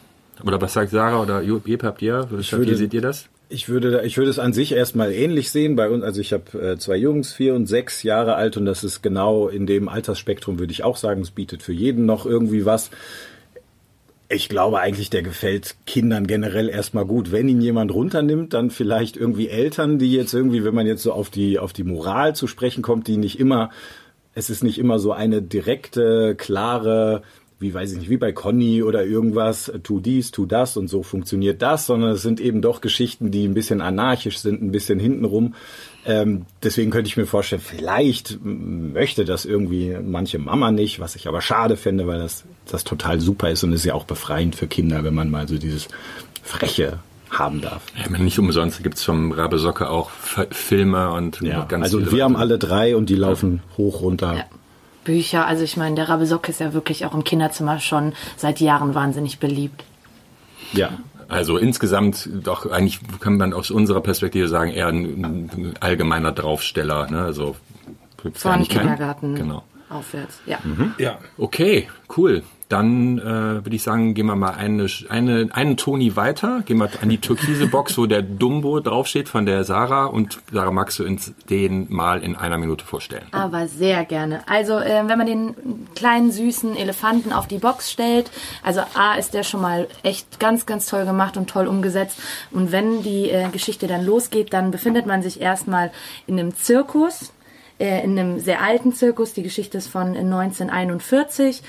Oder 0.44 0.60
was 0.60 0.74
sagt 0.74 0.90
Sarah 0.90 1.22
oder 1.22 1.40
Jeppe, 1.42 1.86
habt 1.86 2.02
ihr? 2.02 2.26
Wie 2.30 2.52
würde- 2.52 2.76
seht 2.76 2.94
ihr 2.94 3.00
das? 3.00 3.28
Ich 3.48 3.68
würde, 3.68 4.02
ich 4.04 4.16
würde 4.16 4.28
es 4.28 4.40
an 4.40 4.52
sich 4.52 4.72
erstmal 4.72 5.12
ähnlich 5.12 5.52
sehen. 5.52 5.76
Bei 5.76 5.88
uns, 5.88 6.02
also 6.02 6.20
ich 6.20 6.32
habe 6.32 6.72
äh, 6.72 6.78
zwei 6.78 6.96
Jungs, 6.96 7.32
vier 7.32 7.54
und 7.54 7.66
sechs 7.66 8.02
Jahre 8.02 8.34
alt, 8.34 8.56
und 8.56 8.66
das 8.66 8.82
ist 8.82 9.02
genau 9.02 9.46
in 9.46 9.66
dem 9.68 9.88
Altersspektrum, 9.88 10.58
würde 10.58 10.72
ich 10.72 10.82
auch 10.82 10.96
sagen, 10.96 11.20
es 11.22 11.30
bietet 11.30 11.62
für 11.62 11.72
jeden 11.72 12.06
noch 12.06 12.26
irgendwie 12.26 12.66
was. 12.66 12.90
Ich 14.28 14.48
glaube 14.48 14.80
eigentlich, 14.80 15.08
der 15.08 15.22
gefällt 15.22 15.76
Kindern 15.86 16.26
generell 16.26 16.68
erstmal 16.68 17.04
gut. 17.04 17.30
Wenn 17.30 17.48
ihn 17.48 17.60
jemand 17.60 17.92
runternimmt, 17.94 18.54
dann 18.54 18.70
vielleicht 18.70 19.16
irgendwie 19.16 19.48
Eltern, 19.48 19.98
die 19.98 20.12
jetzt 20.12 20.34
irgendwie, 20.34 20.64
wenn 20.64 20.74
man 20.74 20.86
jetzt 20.86 21.04
so 21.04 21.12
auf 21.12 21.30
die, 21.30 21.60
auf 21.60 21.72
die 21.72 21.84
Moral 21.84 22.34
zu 22.34 22.48
sprechen 22.48 22.82
kommt, 22.82 23.06
die 23.06 23.18
nicht 23.18 23.38
immer, 23.38 23.70
es 24.34 24.50
ist 24.50 24.64
nicht 24.64 24.78
immer 24.78 24.98
so 24.98 25.12
eine 25.12 25.42
direkte, 25.42 26.34
klare, 26.34 27.22
wie 27.58 27.72
weiß 27.72 27.92
ich 27.92 27.98
nicht, 27.98 28.10
wie 28.10 28.18
bei 28.18 28.32
Conny 28.32 28.82
oder 28.82 29.04
irgendwas, 29.04 29.72
tu 29.82 29.98
dies, 29.98 30.30
tu 30.30 30.44
das 30.44 30.76
und 30.76 30.88
so 30.88 31.02
funktioniert 31.02 31.62
das, 31.62 31.86
sondern 31.86 32.10
es 32.10 32.22
sind 32.22 32.38
eben 32.38 32.60
doch 32.60 32.82
Geschichten, 32.82 33.30
die 33.30 33.46
ein 33.46 33.54
bisschen 33.54 33.80
anarchisch 33.80 34.38
sind, 34.38 34.62
ein 34.62 34.72
bisschen 34.72 34.98
hintenrum. 34.98 35.54
Ähm, 36.04 36.44
deswegen 36.62 36.90
könnte 36.90 37.08
ich 37.08 37.16
mir 37.16 37.26
vorstellen, 37.26 37.62
vielleicht 37.64 38.38
möchte 38.42 39.24
das 39.24 39.46
irgendwie 39.46 39.96
manche 40.02 40.38
Mama 40.38 40.70
nicht, 40.70 41.00
was 41.00 41.16
ich 41.16 41.28
aber 41.28 41.40
schade 41.40 41.76
fände, 41.76 42.06
weil 42.06 42.18
das, 42.18 42.44
das 42.70 42.84
total 42.84 43.20
super 43.20 43.50
ist 43.50 43.64
und 43.64 43.72
ist 43.72 43.84
ja 43.84 43.94
auch 43.94 44.04
befreiend 44.04 44.54
für 44.54 44.66
Kinder, 44.66 45.02
wenn 45.02 45.14
man 45.14 45.30
mal 45.30 45.48
so 45.48 45.56
dieses 45.56 45.88
Freche 46.42 46.98
haben 47.30 47.62
darf. 47.62 47.82
Ich 47.98 48.08
meine, 48.10 48.22
nicht 48.22 48.38
umsonst 48.38 48.82
gibt's 48.82 49.02
vom 49.02 49.32
Rabe 49.32 49.58
Socke 49.58 49.88
auch 49.90 50.10
F 50.10 50.46
Filme 50.50 51.10
und 51.10 51.40
Ja, 51.40 51.64
ganz 51.64 51.84
also 51.84 51.98
viele 51.98 52.12
wir 52.12 52.24
haben 52.24 52.36
alle 52.36 52.58
drei 52.58 52.94
und 52.96 53.08
die 53.08 53.16
laufen 53.16 53.62
hoch 53.76 54.02
runter. 54.02 54.36
Ja. 54.36 54.44
Bücher, 55.06 55.46
also 55.46 55.62
ich 55.64 55.76
meine, 55.76 55.94
der 55.94 56.08
Rabe 56.08 56.26
Socke 56.26 56.50
ist 56.50 56.60
ja 56.60 56.74
wirklich 56.74 57.06
auch 57.06 57.14
im 57.14 57.24
Kinderzimmer 57.24 57.78
schon 57.80 58.12
seit 58.36 58.60
Jahren 58.60 58.94
wahnsinnig 58.94 59.38
beliebt. 59.38 59.84
Ja. 60.72 60.90
Also 61.28 61.56
insgesamt 61.56 62.28
doch 62.44 62.70
eigentlich 62.70 63.00
kann 63.20 63.36
man 63.36 63.52
aus 63.52 63.70
unserer 63.70 64.00
Perspektive 64.00 64.48
sagen, 64.48 64.70
eher 64.72 64.88
ein, 64.88 65.04
ein 65.24 65.74
allgemeiner 65.80 66.30
Draufsteller. 66.32 67.10
Ne? 67.10 67.22
Also 67.22 67.56
Von 68.34 68.62
Kindergarten 68.64 69.34
Genau. 69.34 69.62
aufwärts. 69.88 70.38
Ja. 70.46 70.58
Ja. 70.98 71.18
Okay, 71.38 71.88
cool. 72.16 72.42
Dann 72.68 73.18
äh, 73.18 73.22
würde 73.64 73.76
ich 73.76 73.82
sagen, 73.84 74.14
gehen 74.14 74.26
wir 74.26 74.34
mal 74.34 74.50
eine, 74.50 74.88
eine, 75.08 75.48
einen 75.52 75.76
Toni 75.76 76.16
weiter. 76.16 76.62
Gehen 76.64 76.78
wir 76.78 76.88
an 77.00 77.08
die 77.08 77.18
türkise 77.18 77.68
Box, 77.68 77.96
wo 77.96 78.06
der 78.06 78.22
Dumbo 78.22 78.80
draufsteht 78.80 79.28
von 79.28 79.46
der 79.46 79.62
Sarah. 79.62 80.06
Und 80.06 80.40
Sarah, 80.52 80.72
magst 80.72 80.98
du 80.98 81.04
uns 81.04 81.32
den 81.48 81.86
mal 81.88 82.24
in 82.24 82.34
einer 82.34 82.58
Minute 82.58 82.84
vorstellen? 82.84 83.26
Aber 83.30 83.68
sehr 83.68 84.04
gerne. 84.04 84.42
Also, 84.48 84.80
äh, 84.80 85.04
wenn 85.06 85.16
man 85.16 85.26
den 85.28 85.54
kleinen 85.94 86.32
süßen 86.32 86.76
Elefanten 86.76 87.32
auf 87.32 87.46
die 87.46 87.58
Box 87.58 87.92
stellt, 87.92 88.32
also 88.64 88.80
A 88.94 89.14
ist 89.14 89.34
der 89.34 89.44
schon 89.44 89.60
mal 89.60 89.86
echt 90.02 90.40
ganz, 90.40 90.66
ganz 90.66 90.86
toll 90.86 91.04
gemacht 91.04 91.36
und 91.36 91.48
toll 91.48 91.68
umgesetzt. 91.68 92.18
Und 92.50 92.72
wenn 92.72 93.04
die 93.04 93.30
äh, 93.30 93.48
Geschichte 93.50 93.86
dann 93.86 94.04
losgeht, 94.04 94.52
dann 94.52 94.72
befindet 94.72 95.06
man 95.06 95.22
sich 95.22 95.40
erstmal 95.40 95.92
in 96.26 96.36
einem 96.38 96.56
Zirkus, 96.56 97.32
äh, 97.78 98.02
in 98.02 98.18
einem 98.18 98.40
sehr 98.40 98.60
alten 98.60 98.92
Zirkus. 98.92 99.34
Die 99.34 99.44
Geschichte 99.44 99.78
ist 99.78 99.86
von 99.86 100.16
1941. 100.16 101.62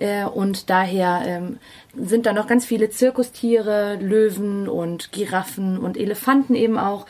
Äh, 0.00 0.24
und 0.24 0.70
daher 0.70 1.22
ähm, 1.24 1.58
sind 1.94 2.26
da 2.26 2.32
noch 2.32 2.48
ganz 2.48 2.64
viele 2.64 2.90
Zirkustiere, 2.90 3.96
Löwen 4.00 4.68
und 4.68 5.12
Giraffen 5.12 5.78
und 5.78 5.96
Elefanten 5.96 6.54
eben 6.54 6.78
auch. 6.78 7.06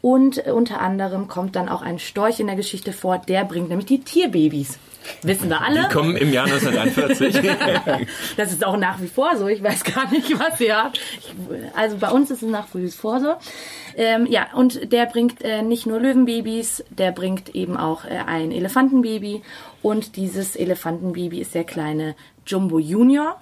Und 0.00 0.46
äh, 0.46 0.52
unter 0.52 0.80
anderem 0.80 1.28
kommt 1.28 1.56
dann 1.56 1.68
auch 1.68 1.82
ein 1.82 1.98
Storch 1.98 2.40
in 2.40 2.46
der 2.46 2.56
Geschichte 2.56 2.92
vor, 2.92 3.18
der 3.18 3.44
bringt 3.44 3.68
nämlich 3.68 3.86
die 3.86 4.00
Tierbabys. 4.00 4.78
Wissen 5.22 5.48
wir 5.48 5.62
alle. 5.62 5.82
Die 5.82 5.94
kommen 5.94 6.16
im 6.16 6.32
Jahr 6.32 6.46
1941. 6.46 7.38
Das 8.36 8.52
ist 8.52 8.64
auch 8.64 8.76
nach 8.76 9.00
wie 9.00 9.08
vor 9.08 9.36
so. 9.36 9.48
Ich 9.48 9.62
weiß 9.62 9.84
gar 9.84 10.10
nicht, 10.10 10.38
was 10.38 10.60
ihr 10.60 10.76
habt. 10.76 11.00
Also 11.74 11.96
bei 11.96 12.10
uns 12.10 12.30
ist 12.30 12.42
es 12.42 12.48
nach 12.48 12.66
wie 12.74 12.88
vor 12.88 13.20
so. 13.20 13.34
Ähm, 13.96 14.26
ja, 14.26 14.48
und 14.54 14.92
der 14.92 15.06
bringt 15.06 15.42
äh, 15.42 15.62
nicht 15.62 15.86
nur 15.86 16.00
Löwenbabys, 16.00 16.84
der 16.90 17.12
bringt 17.12 17.54
eben 17.54 17.76
auch 17.76 18.04
äh, 18.04 18.18
ein 18.26 18.52
Elefantenbaby. 18.52 19.42
Und 19.82 20.16
dieses 20.16 20.56
Elefantenbaby 20.56 21.40
ist 21.40 21.54
der 21.54 21.64
kleine 21.64 22.14
Jumbo 22.46 22.78
Junior. 22.78 23.40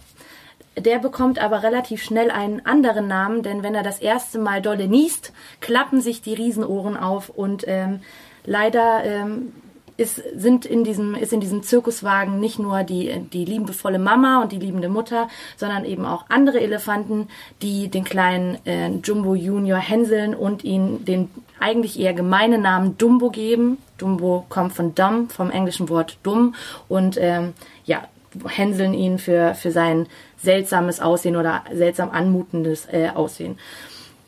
Der 0.78 0.99
bekommt 0.99 1.38
aber 1.38 1.62
relativ 1.62 2.02
schnell 2.02 2.30
einen 2.30 2.64
anderen 2.66 3.08
Namen, 3.08 3.42
denn 3.42 3.62
wenn 3.62 3.75
er 3.75 3.82
das 3.82 3.99
erste 3.99 4.38
Mal 4.38 4.61
dolle 4.61 4.88
niest, 4.88 5.32
klappen 5.61 6.02
sich 6.02 6.20
die 6.20 6.35
Riesenohren 6.35 6.99
auf 6.99 7.30
und 7.30 7.64
ähm, 7.66 8.00
leider 8.44 9.02
ähm, 9.04 9.52
ist, 9.96 10.22
sind 10.34 10.66
in 10.66 10.84
diesem, 10.84 11.14
ist 11.14 11.32
in 11.32 11.40
diesem 11.40 11.62
Zirkuswagen 11.62 12.38
nicht 12.38 12.58
nur 12.58 12.82
die, 12.82 13.20
die 13.32 13.44
liebevolle 13.44 13.98
Mama 13.98 14.42
und 14.42 14.52
die 14.52 14.58
liebende 14.58 14.88
Mutter, 14.88 15.28
sondern 15.56 15.84
eben 15.84 16.04
auch 16.04 16.24
andere 16.28 16.60
Elefanten, 16.60 17.28
die 17.62 17.88
den 17.88 18.04
kleinen 18.04 18.58
äh, 18.66 18.90
Jumbo 19.02 19.34
Junior 19.34 19.78
hänseln 19.78 20.34
und 20.34 20.64
ihn 20.64 21.04
den 21.04 21.30
eigentlich 21.58 21.98
eher 21.98 22.12
gemeinen 22.12 22.62
Namen 22.62 22.98
Dumbo 22.98 23.30
geben. 23.30 23.78
Dumbo 23.98 24.44
kommt 24.48 24.74
von 24.74 24.94
dumb, 24.94 25.32
vom 25.32 25.50
englischen 25.50 25.88
Wort 25.88 26.18
dumm 26.22 26.54
und 26.88 27.16
ähm, 27.18 27.54
ja, 27.84 28.04
hänseln 28.46 28.92
ihn 28.92 29.18
für, 29.18 29.54
für 29.54 29.70
sein 29.70 30.06
seltsames 30.36 31.00
Aussehen 31.00 31.36
oder 31.36 31.64
seltsam 31.72 32.10
anmutendes 32.10 32.86
äh, 32.92 33.08
Aussehen. 33.14 33.58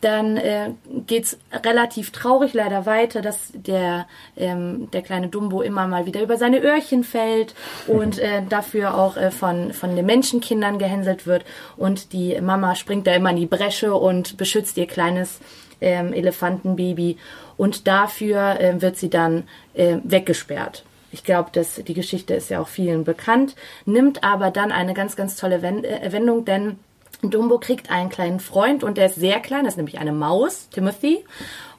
Dann 0.01 0.37
äh, 0.37 0.71
geht's 1.07 1.37
relativ 1.51 2.11
traurig 2.11 2.53
leider 2.53 2.85
weiter, 2.85 3.21
dass 3.21 3.51
der, 3.53 4.07
ähm, 4.37 4.89
der 4.91 5.01
kleine 5.01 5.27
Dumbo 5.27 5.61
immer 5.61 5.87
mal 5.87 6.05
wieder 6.05 6.21
über 6.21 6.37
seine 6.37 6.61
Öhrchen 6.61 7.03
fällt 7.03 7.53
und 7.87 8.17
äh, 8.17 8.41
dafür 8.47 8.95
auch 8.95 9.17
äh, 9.17 9.31
von, 9.31 9.73
von 9.73 9.95
den 9.95 10.05
Menschenkindern 10.05 10.79
gehänselt 10.79 11.27
wird. 11.27 11.43
Und 11.75 12.13
die 12.13 12.39
Mama 12.39 12.75
springt 12.75 13.07
da 13.07 13.13
immer 13.13 13.31
in 13.31 13.37
die 13.37 13.45
Bresche 13.45 13.93
und 13.93 14.37
beschützt 14.37 14.77
ihr 14.77 14.87
kleines 14.87 15.39
ähm, 15.81 16.13
Elefantenbaby. 16.13 17.17
Und 17.57 17.87
dafür 17.87 18.59
äh, 18.59 18.81
wird 18.81 18.97
sie 18.97 19.09
dann 19.09 19.43
äh, 19.73 19.97
weggesperrt. 20.03 20.85
Ich 21.11 21.23
glaube, 21.23 21.49
dass 21.51 21.75
die 21.75 21.93
Geschichte 21.93 22.35
ist 22.35 22.49
ja 22.49 22.61
auch 22.61 22.67
vielen 22.67 23.03
bekannt, 23.03 23.55
nimmt 23.85 24.23
aber 24.23 24.51
dann 24.51 24.71
eine 24.71 24.93
ganz, 24.93 25.15
ganz 25.15 25.35
tolle 25.35 25.61
Wend 25.61 25.85
äh, 25.85 26.11
Wendung, 26.11 26.45
denn 26.45 26.77
Dumbo 27.21 27.57
kriegt 27.59 27.91
einen 27.91 28.09
kleinen 28.09 28.39
Freund 28.39 28.83
und 28.83 28.97
der 28.97 29.07
ist 29.07 29.15
sehr 29.15 29.39
klein, 29.39 29.65
das 29.65 29.73
ist 29.73 29.77
nämlich 29.77 29.99
eine 29.99 30.13
Maus, 30.13 30.69
Timothy. 30.69 31.23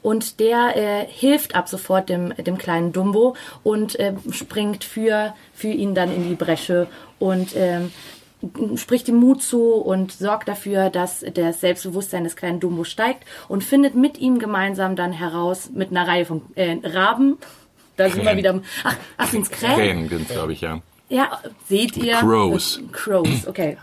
Und 0.03 0.39
der 0.39 0.75
äh, 0.75 1.05
hilft 1.07 1.55
ab 1.55 1.67
sofort 1.67 2.09
dem, 2.09 2.33
dem 2.35 2.57
kleinen 2.57 2.91
Dumbo 2.91 3.35
und 3.63 3.99
äh, 3.99 4.13
springt 4.31 4.83
für, 4.83 5.33
für 5.53 5.67
ihn 5.67 5.93
dann 5.93 6.13
in 6.13 6.27
die 6.27 6.35
Bresche 6.35 6.87
und 7.19 7.55
ähm, 7.55 7.91
spricht 8.75 9.07
ihm 9.07 9.17
Mut 9.17 9.43
zu 9.43 9.73
und 9.75 10.11
sorgt 10.11 10.47
dafür, 10.47 10.89
dass 10.89 11.23
das 11.33 11.61
Selbstbewusstsein 11.61 12.23
des 12.23 12.35
kleinen 12.35 12.59
Dumbo 12.59 12.83
steigt 12.83 13.25
und 13.47 13.63
findet 13.63 13.93
mit 13.93 14.17
ihm 14.17 14.39
gemeinsam 14.39 14.95
dann 14.95 15.11
heraus 15.11 15.69
mit 15.71 15.91
einer 15.91 16.07
Reihe 16.07 16.25
von 16.25 16.41
äh, 16.55 16.77
Raben. 16.83 17.37
Da 17.97 18.09
sind 18.09 18.25
wir 18.25 18.35
wieder. 18.37 18.59
Ach, 18.83 18.95
ach 19.17 19.27
sind's 19.27 19.51
Krähen? 19.51 20.07
Krähen, 20.07 20.27
glaube 20.27 20.53
ich, 20.53 20.61
ja. 20.61 20.81
Ja, 21.09 21.39
seht 21.67 21.97
ihr? 21.97 22.15
Crows. 22.15 22.81
Crows, 22.91 23.45
okay. 23.45 23.77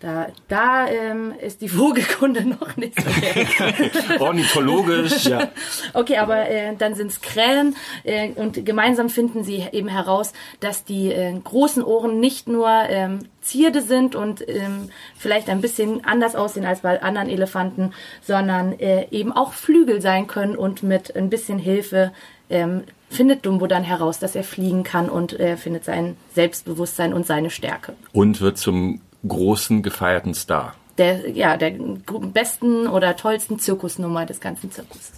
Da, 0.00 0.28
da 0.46 0.86
ähm, 0.88 1.34
ist 1.40 1.60
die 1.60 1.68
Vogelkunde 1.68 2.44
noch 2.60 2.76
nicht 2.76 2.94
so. 3.00 4.20
Ornithologisch. 4.24 5.24
ja. 5.24 5.48
Okay, 5.94 6.18
aber 6.18 6.48
äh, 6.48 6.74
dann 6.76 6.94
sind's 6.94 7.20
Krähen 7.20 7.74
äh, 8.04 8.30
und 8.30 8.64
gemeinsam 8.64 9.08
finden 9.10 9.42
sie 9.42 9.64
eben 9.72 9.88
heraus, 9.88 10.32
dass 10.60 10.84
die 10.84 11.12
äh, 11.12 11.32
großen 11.38 11.82
Ohren 11.82 12.20
nicht 12.20 12.48
nur 12.48 12.68
ähm, 12.68 13.20
Zierde 13.40 13.80
sind 13.80 14.14
und 14.14 14.46
ähm, 14.48 14.90
vielleicht 15.16 15.48
ein 15.48 15.60
bisschen 15.60 16.04
anders 16.04 16.36
aussehen 16.36 16.66
als 16.66 16.80
bei 16.80 17.02
anderen 17.02 17.28
Elefanten, 17.28 17.92
sondern 18.22 18.78
äh, 18.78 19.06
eben 19.10 19.32
auch 19.32 19.52
Flügel 19.52 20.00
sein 20.00 20.26
können 20.26 20.56
und 20.56 20.82
mit 20.82 21.16
ein 21.16 21.30
bisschen 21.30 21.58
Hilfe 21.58 22.12
ähm, 22.50 22.84
findet 23.10 23.46
Dumbo 23.46 23.66
dann 23.66 23.84
heraus, 23.84 24.18
dass 24.18 24.34
er 24.34 24.44
fliegen 24.44 24.84
kann 24.84 25.08
und 25.08 25.38
äh, 25.38 25.56
findet 25.56 25.84
sein 25.84 26.16
Selbstbewusstsein 26.34 27.14
und 27.14 27.26
seine 27.26 27.50
Stärke. 27.50 27.94
Und 28.12 28.40
wird 28.40 28.58
zum 28.58 29.00
großen 29.26 29.82
gefeierten 29.82 30.34
Star. 30.34 30.74
Der, 30.96 31.30
ja, 31.30 31.56
der 31.56 31.74
besten 32.32 32.86
oder 32.86 33.16
tollsten 33.16 33.58
Zirkusnummer 33.58 34.26
des 34.26 34.40
ganzen 34.40 34.70
Zirkus. 34.70 35.12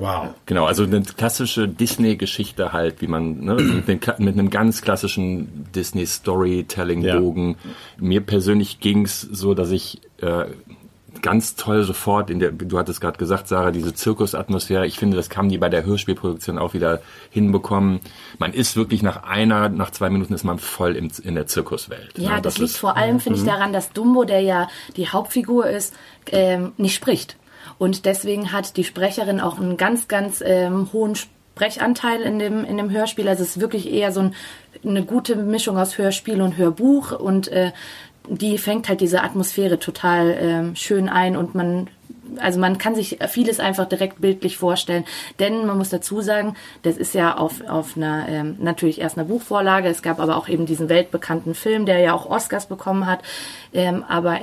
Wow. 0.00 0.30
Genau, 0.46 0.64
also 0.64 0.84
eine 0.84 1.02
klassische 1.02 1.68
Disney-Geschichte 1.68 2.72
halt, 2.72 3.02
wie 3.02 3.06
man 3.06 3.40
ne, 3.40 3.54
mit, 3.54 3.86
den, 3.86 4.00
mit 4.18 4.34
einem 4.34 4.48
ganz 4.48 4.80
klassischen 4.80 5.66
Disney-Storytelling-Bogen. 5.74 7.56
Mir 7.98 8.22
persönlich 8.22 8.80
ging's 8.80 9.20
so, 9.20 9.52
dass 9.52 9.70
ich 9.70 10.00
äh, 10.22 10.46
ganz 11.22 11.56
toll 11.56 11.82
sofort 11.84 12.30
in 12.30 12.38
der, 12.38 12.52
du 12.52 12.78
hattest 12.78 13.00
gerade 13.00 13.18
gesagt, 13.18 13.48
Sarah, 13.48 13.70
diese 13.70 13.94
Zirkusatmosphäre. 13.94 14.86
Ich 14.86 14.98
finde, 14.98 15.16
das 15.16 15.28
haben 15.36 15.48
die 15.48 15.58
bei 15.58 15.68
der 15.68 15.84
Hörspielproduktion 15.84 16.58
auch 16.58 16.74
wieder 16.74 17.00
hinbekommen. 17.30 18.00
Man 18.38 18.52
ist 18.52 18.76
wirklich 18.76 19.02
nach 19.02 19.24
einer, 19.24 19.68
nach 19.68 19.90
zwei 19.90 20.10
Minuten 20.10 20.34
ist 20.34 20.44
man 20.44 20.58
voll 20.58 20.96
im, 20.96 21.10
in 21.22 21.34
der 21.34 21.46
Zirkuswelt. 21.46 22.18
Ja, 22.18 22.36
ne? 22.36 22.42
das, 22.42 22.58
liegt 22.58 22.72
vor 22.72 22.96
allem, 22.96 23.20
finde 23.20 23.38
ich, 23.38 23.44
daran, 23.44 23.72
dass 23.72 23.92
Dumbo, 23.92 24.24
der 24.24 24.40
ja 24.40 24.68
die 24.96 25.08
Hauptfigur 25.08 25.68
ist, 25.68 25.94
ähm, 26.30 26.72
nicht 26.76 26.94
spricht. 26.94 27.36
Und 27.78 28.04
deswegen 28.04 28.52
hat 28.52 28.76
die 28.76 28.84
Sprecherin 28.84 29.40
auch 29.40 29.58
einen 29.58 29.76
ganz, 29.76 30.08
ganz 30.08 30.42
ähm, 30.44 30.92
hohen 30.92 31.14
Sprechanteil 31.60 32.22
in 32.22 32.38
dem, 32.38 32.64
in 32.64 32.76
dem 32.76 32.90
Hörspiel. 32.90 33.28
Also 33.28 33.42
es 33.42 33.56
ist 33.56 33.60
wirklich 33.60 33.92
eher 33.92 34.12
so 34.12 34.20
ein, 34.20 34.34
eine 34.84 35.04
gute 35.04 35.36
Mischung 35.36 35.78
aus 35.78 35.98
Hörspiel 35.98 36.40
und 36.40 36.56
Hörbuch 36.56 37.12
und 37.12 37.48
äh, 37.48 37.72
die 38.30 38.58
fängt 38.58 38.88
halt 38.88 39.00
diese 39.00 39.22
Atmosphäre 39.22 39.78
total 39.78 40.36
ähm, 40.40 40.76
schön 40.76 41.08
ein 41.08 41.36
und 41.36 41.54
man 41.54 41.88
also 42.38 42.60
man 42.60 42.78
kann 42.78 42.94
sich 42.94 43.18
vieles 43.28 43.60
einfach 43.60 43.86
direkt 43.86 44.20
bildlich 44.20 44.56
vorstellen, 44.56 45.04
denn 45.38 45.66
man 45.66 45.78
muss 45.78 45.90
dazu 45.90 46.20
sagen, 46.20 46.54
das 46.82 46.96
ist 46.96 47.14
ja 47.14 47.36
auf, 47.36 47.62
auf 47.68 47.96
einer 47.96 48.28
ähm, 48.28 48.56
natürlich 48.60 49.00
erst 49.00 49.18
einer 49.18 49.26
Buchvorlage, 49.26 49.88
es 49.88 50.02
gab 50.02 50.20
aber 50.20 50.36
auch 50.36 50.48
eben 50.48 50.66
diesen 50.66 50.88
weltbekannten 50.88 51.54
Film, 51.54 51.86
der 51.86 51.98
ja 51.98 52.14
auch 52.14 52.26
Oscars 52.26 52.66
bekommen 52.66 53.06
hat, 53.06 53.20
ähm, 53.72 54.04
aber 54.08 54.40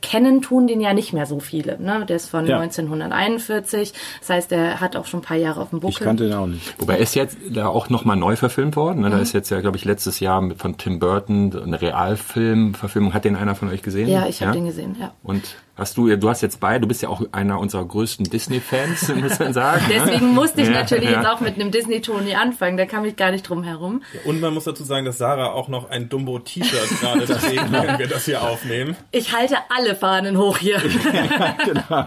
kennen 0.00 0.42
tun 0.42 0.66
den 0.66 0.80
ja 0.80 0.94
nicht 0.94 1.12
mehr 1.12 1.26
so 1.26 1.38
viele. 1.38 1.80
Ne? 1.80 2.04
Der 2.08 2.16
ist 2.16 2.28
von 2.28 2.46
Ja. 2.46 2.58
1941, 2.58 3.92
das 4.18 4.28
heißt, 4.28 4.50
der 4.50 4.80
hat 4.80 4.96
auch 4.96 5.06
schon 5.06 5.20
ein 5.20 5.22
paar 5.22 5.36
Jahre 5.36 5.60
auf 5.60 5.70
dem 5.70 5.80
Buckel. 5.80 5.96
Ich 5.98 6.00
kannte 6.00 6.24
den 6.24 6.34
auch 6.34 6.46
nicht. 6.46 6.74
Wobei 6.80 6.94
er 6.94 7.00
ist 7.00 7.14
jetzt 7.14 7.38
da 7.50 7.68
auch 7.68 7.88
nochmal 7.88 8.16
neu 8.16 8.34
verfilmt 8.34 8.74
worden. 8.74 9.02
Ne? 9.02 9.10
Da 9.10 9.18
ist 9.18 9.32
jetzt 9.32 9.50
ja, 9.50 9.60
glaube 9.60 9.76
ich, 9.76 9.84
letztes 9.84 10.18
Jahr 10.18 10.40
mit, 10.40 10.58
von 10.58 10.76
Tim 10.76 10.98
Burton 10.98 11.56
eine 11.56 11.80
Realfilmverfilmung. 11.80 13.14
Hat 13.14 13.24
den 13.24 13.36
einer 13.36 13.54
von 13.54 13.68
euch 13.68 13.82
gesehen? 13.82 14.08
ja, 14.08 14.26
ich 14.26 14.42
habe 14.42 14.52
den 14.52 14.66
gesehen, 14.66 14.96
ja. 14.98 15.12
Und 15.22 15.56
hast 15.80 15.96
du, 15.96 16.14
du 16.14 16.28
hast 16.28 16.42
jetzt 16.42 16.60
beide, 16.60 16.82
du 16.82 16.88
bist 16.88 17.02
ja 17.02 17.08
auch 17.08 17.22
einer 17.32 17.58
unserer 17.58 17.84
größten 17.84 18.26
Disney-Fans, 18.26 19.08
muss 19.16 19.38
man 19.38 19.52
sagen. 19.52 19.82
ne? 19.88 19.94
Deswegen 19.98 20.34
musste 20.34 20.60
ich 20.60 20.68
Ja, 20.68 20.74
natürlich 20.74 21.10
ja. 21.10 21.16
jetzt 21.22 21.26
auch 21.26 21.40
mit 21.40 21.54
einem 21.54 21.70
Disney-Toni 21.70 22.34
anfangen, 22.34 22.76
da 22.76 22.86
kam 22.86 23.04
ich 23.04 23.16
gar 23.16 23.30
nicht 23.30 23.48
drum 23.48 23.64
herum. 23.64 24.02
Und 24.24 24.40
man 24.40 24.54
muss 24.54 24.64
dazu 24.64 24.84
sagen, 24.84 25.06
dass 25.06 25.18
Sarah 25.18 25.52
auch 25.52 25.68
noch 25.68 25.90
ein 25.90 26.08
Dumbo-T-Shirt 26.08 27.00
gerade 27.00 27.24
trägt, 27.26 27.72
wenn 27.72 27.98
wir 27.98 28.06
das 28.06 28.26
hier 28.26 28.42
aufnehmen. 28.42 28.96
Ich 29.10 29.34
halte 29.34 29.56
alle 29.74 29.94
Fahnen 29.94 30.38
hoch 30.38 30.58
hier. 30.58 30.80
genau. 31.64 32.06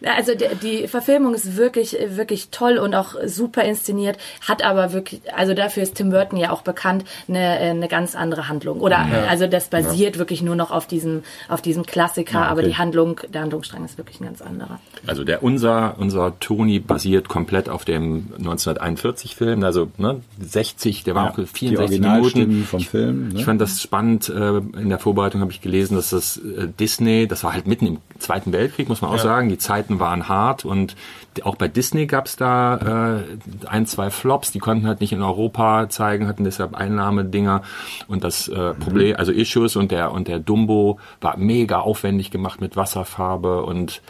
Ja, 0.00 0.14
Also 0.16 0.34
die, 0.34 0.48
die 0.62 0.88
Verfilmung 0.88 1.34
ist 1.34 1.56
wirklich, 1.56 1.96
wirklich 2.08 2.48
toll 2.50 2.78
und 2.78 2.94
auch 2.94 3.14
super 3.26 3.62
inszeniert, 3.64 4.18
hat 4.46 4.64
aber 4.64 4.92
wirklich, 4.94 5.20
also 5.34 5.52
dafür 5.52 5.82
ist 5.82 5.96
Tim 5.96 6.10
Burton 6.10 6.38
ja 6.38 6.50
auch 6.50 6.62
bekannt, 6.62 7.04
eine, 7.28 7.38
eine 7.40 7.88
ganz 7.88 8.14
andere 8.14 8.48
Handlung. 8.48 8.80
Oder 8.80 9.06
also 9.28 9.46
das 9.46 9.68
basiert 9.68 10.18
wirklich 10.18 10.40
nur 10.40 10.56
noch 10.56 10.70
auf 10.70 10.86
diesem, 10.86 11.22
auf 11.48 11.60
diesem 11.60 11.84
Klassiker, 11.84 12.40
okay. 12.40 12.48
aber 12.48 12.69
die 12.70 12.76
Handlung, 12.76 13.20
der 13.32 13.42
Handlungsstrang 13.42 13.84
ist 13.84 13.98
wirklich 13.98 14.20
ein 14.20 14.24
ganz 14.24 14.42
anderer. 14.42 14.80
Also 15.06 15.24
der 15.24 15.42
unser 15.42 15.96
unser 15.98 16.38
Tony 16.40 16.78
basiert 16.80 17.28
komplett 17.28 17.68
auf 17.68 17.84
dem 17.84 18.28
1941 18.38 19.36
Film, 19.36 19.62
also 19.64 19.88
ne, 19.98 20.20
60, 20.40 21.04
der 21.04 21.14
war 21.14 21.24
Ja, 21.26 21.30
auch 21.30 21.36
die 21.36 21.46
64 21.46 21.78
Originalstimmen 21.78 22.48
Minuten. 22.48 22.66
vom 22.66 22.80
Film, 22.80 23.28
ne? 23.28 23.38
Ich 23.38 23.44
fand 23.44 23.60
das 23.60 23.80
spannend. 23.82 24.28
Äh, 24.28 24.58
in 24.58 24.88
der 24.88 24.98
Vorbereitung 24.98 25.40
habe 25.40 25.52
ich 25.52 25.60
gelesen, 25.60 25.96
dass 25.96 26.10
das 26.10 26.36
äh, 26.36 26.68
Disney, 26.68 27.26
das 27.26 27.44
war 27.44 27.52
halt 27.52 27.66
mitten 27.66 27.86
im 27.86 27.98
Zweiten 28.18 28.52
Weltkrieg, 28.52 28.88
muss 28.88 29.00
man 29.02 29.10
auch 29.10 29.18
sagen. 29.18 29.48
Die 29.48 29.58
Zeiten 29.58 29.98
waren 30.00 30.28
hart 30.28 30.64
und 30.64 30.94
auch 31.42 31.56
bei 31.56 31.68
Disney 31.68 32.06
gab 32.06 32.26
es 32.26 32.36
da 32.36 33.16
äh, 33.20 33.66
ein, 33.66 33.86
zwei 33.86 34.10
Flops, 34.10 34.50
die 34.52 34.58
konnten 34.58 34.86
halt 34.86 35.00
nicht 35.00 35.12
in 35.12 35.22
Europa 35.22 35.88
zeigen, 35.88 36.26
hatten 36.26 36.44
deshalb 36.44 36.74
Einnahmedinger 36.74 37.62
und 38.08 38.24
das 38.24 38.48
äh, 38.48 38.74
Problem, 38.74 39.16
also 39.16 39.32
Issues 39.32 39.76
und 39.76 39.90
der 39.90 40.12
und 40.12 40.28
der 40.28 40.38
Dumbo 40.38 40.98
war 41.20 41.36
mega 41.36 41.78
aufwendig 41.80 42.30
gemacht 42.30 42.59
mit 42.60 42.76
Wasserfarbe 42.76 43.62
und 43.64 44.02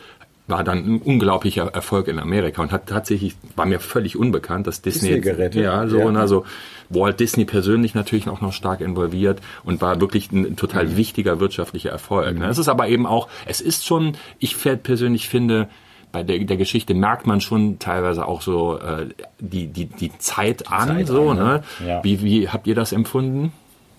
war 0.47 0.65
dann 0.65 0.79
ein 0.79 1.01
unglaublicher 1.03 1.69
Erfolg 1.73 2.09
in 2.09 2.19
Amerika 2.19 2.61
und 2.61 2.73
hat 2.73 2.87
tatsächlich, 2.89 3.37
war 3.55 3.67
mir 3.67 3.79
völlig 3.79 4.17
unbekannt, 4.17 4.67
dass 4.67 4.83
Disney, 4.83 5.11
Disney 5.11 5.21
gerettet. 5.21 5.63
ja, 5.63 5.87
so, 5.87 5.99
Ja. 5.99 6.07
und 6.07 6.17
also 6.17 6.45
Walt 6.89 7.21
Disney 7.21 7.45
persönlich 7.45 7.95
natürlich 7.95 8.29
auch 8.29 8.41
noch 8.41 8.53
stark 8.53 8.81
involviert 8.81 9.39
und 9.63 9.81
war 9.81 10.01
wirklich 10.01 10.33
ein 10.33 10.57
total 10.57 10.87
Mhm. 10.87 10.97
wichtiger 10.97 11.39
wirtschaftlicher 11.39 11.91
Erfolg. 11.91 12.37
Ne? 12.37 12.49
Es 12.49 12.59
ist 12.59 12.69
aber 12.69 12.89
eben 12.89 13.07
auch, 13.07 13.29
es 13.47 13.61
ist 13.61 13.87
schon, 13.87 14.17
ich 14.41 14.57
persönlich 14.83 15.29
finde, 15.29 15.69
bei 16.11 16.25
der, 16.25 16.41
der 16.41 16.57
Geschichte 16.57 16.95
merkt 16.95 17.29
man 17.29 17.41
schon 17.41 17.79
teilweise 17.79 18.27
auch 18.27 18.41
so 18.43 18.77
äh, 18.81 19.07
die, 19.39 19.69
die, 19.69 19.85
die 19.87 20.11
Zeit 20.19 20.67
an, 20.73 20.89
Zeit 20.89 21.07
so, 21.07 21.31
an, 21.31 21.37
ne? 21.37 21.45
ne? 21.45 21.63
Ja. 21.87 22.03
Wie, 22.03 22.25
wie 22.25 22.49
habt 22.49 22.67
ihr 22.67 22.75
das 22.75 22.91
empfunden? 22.91 23.53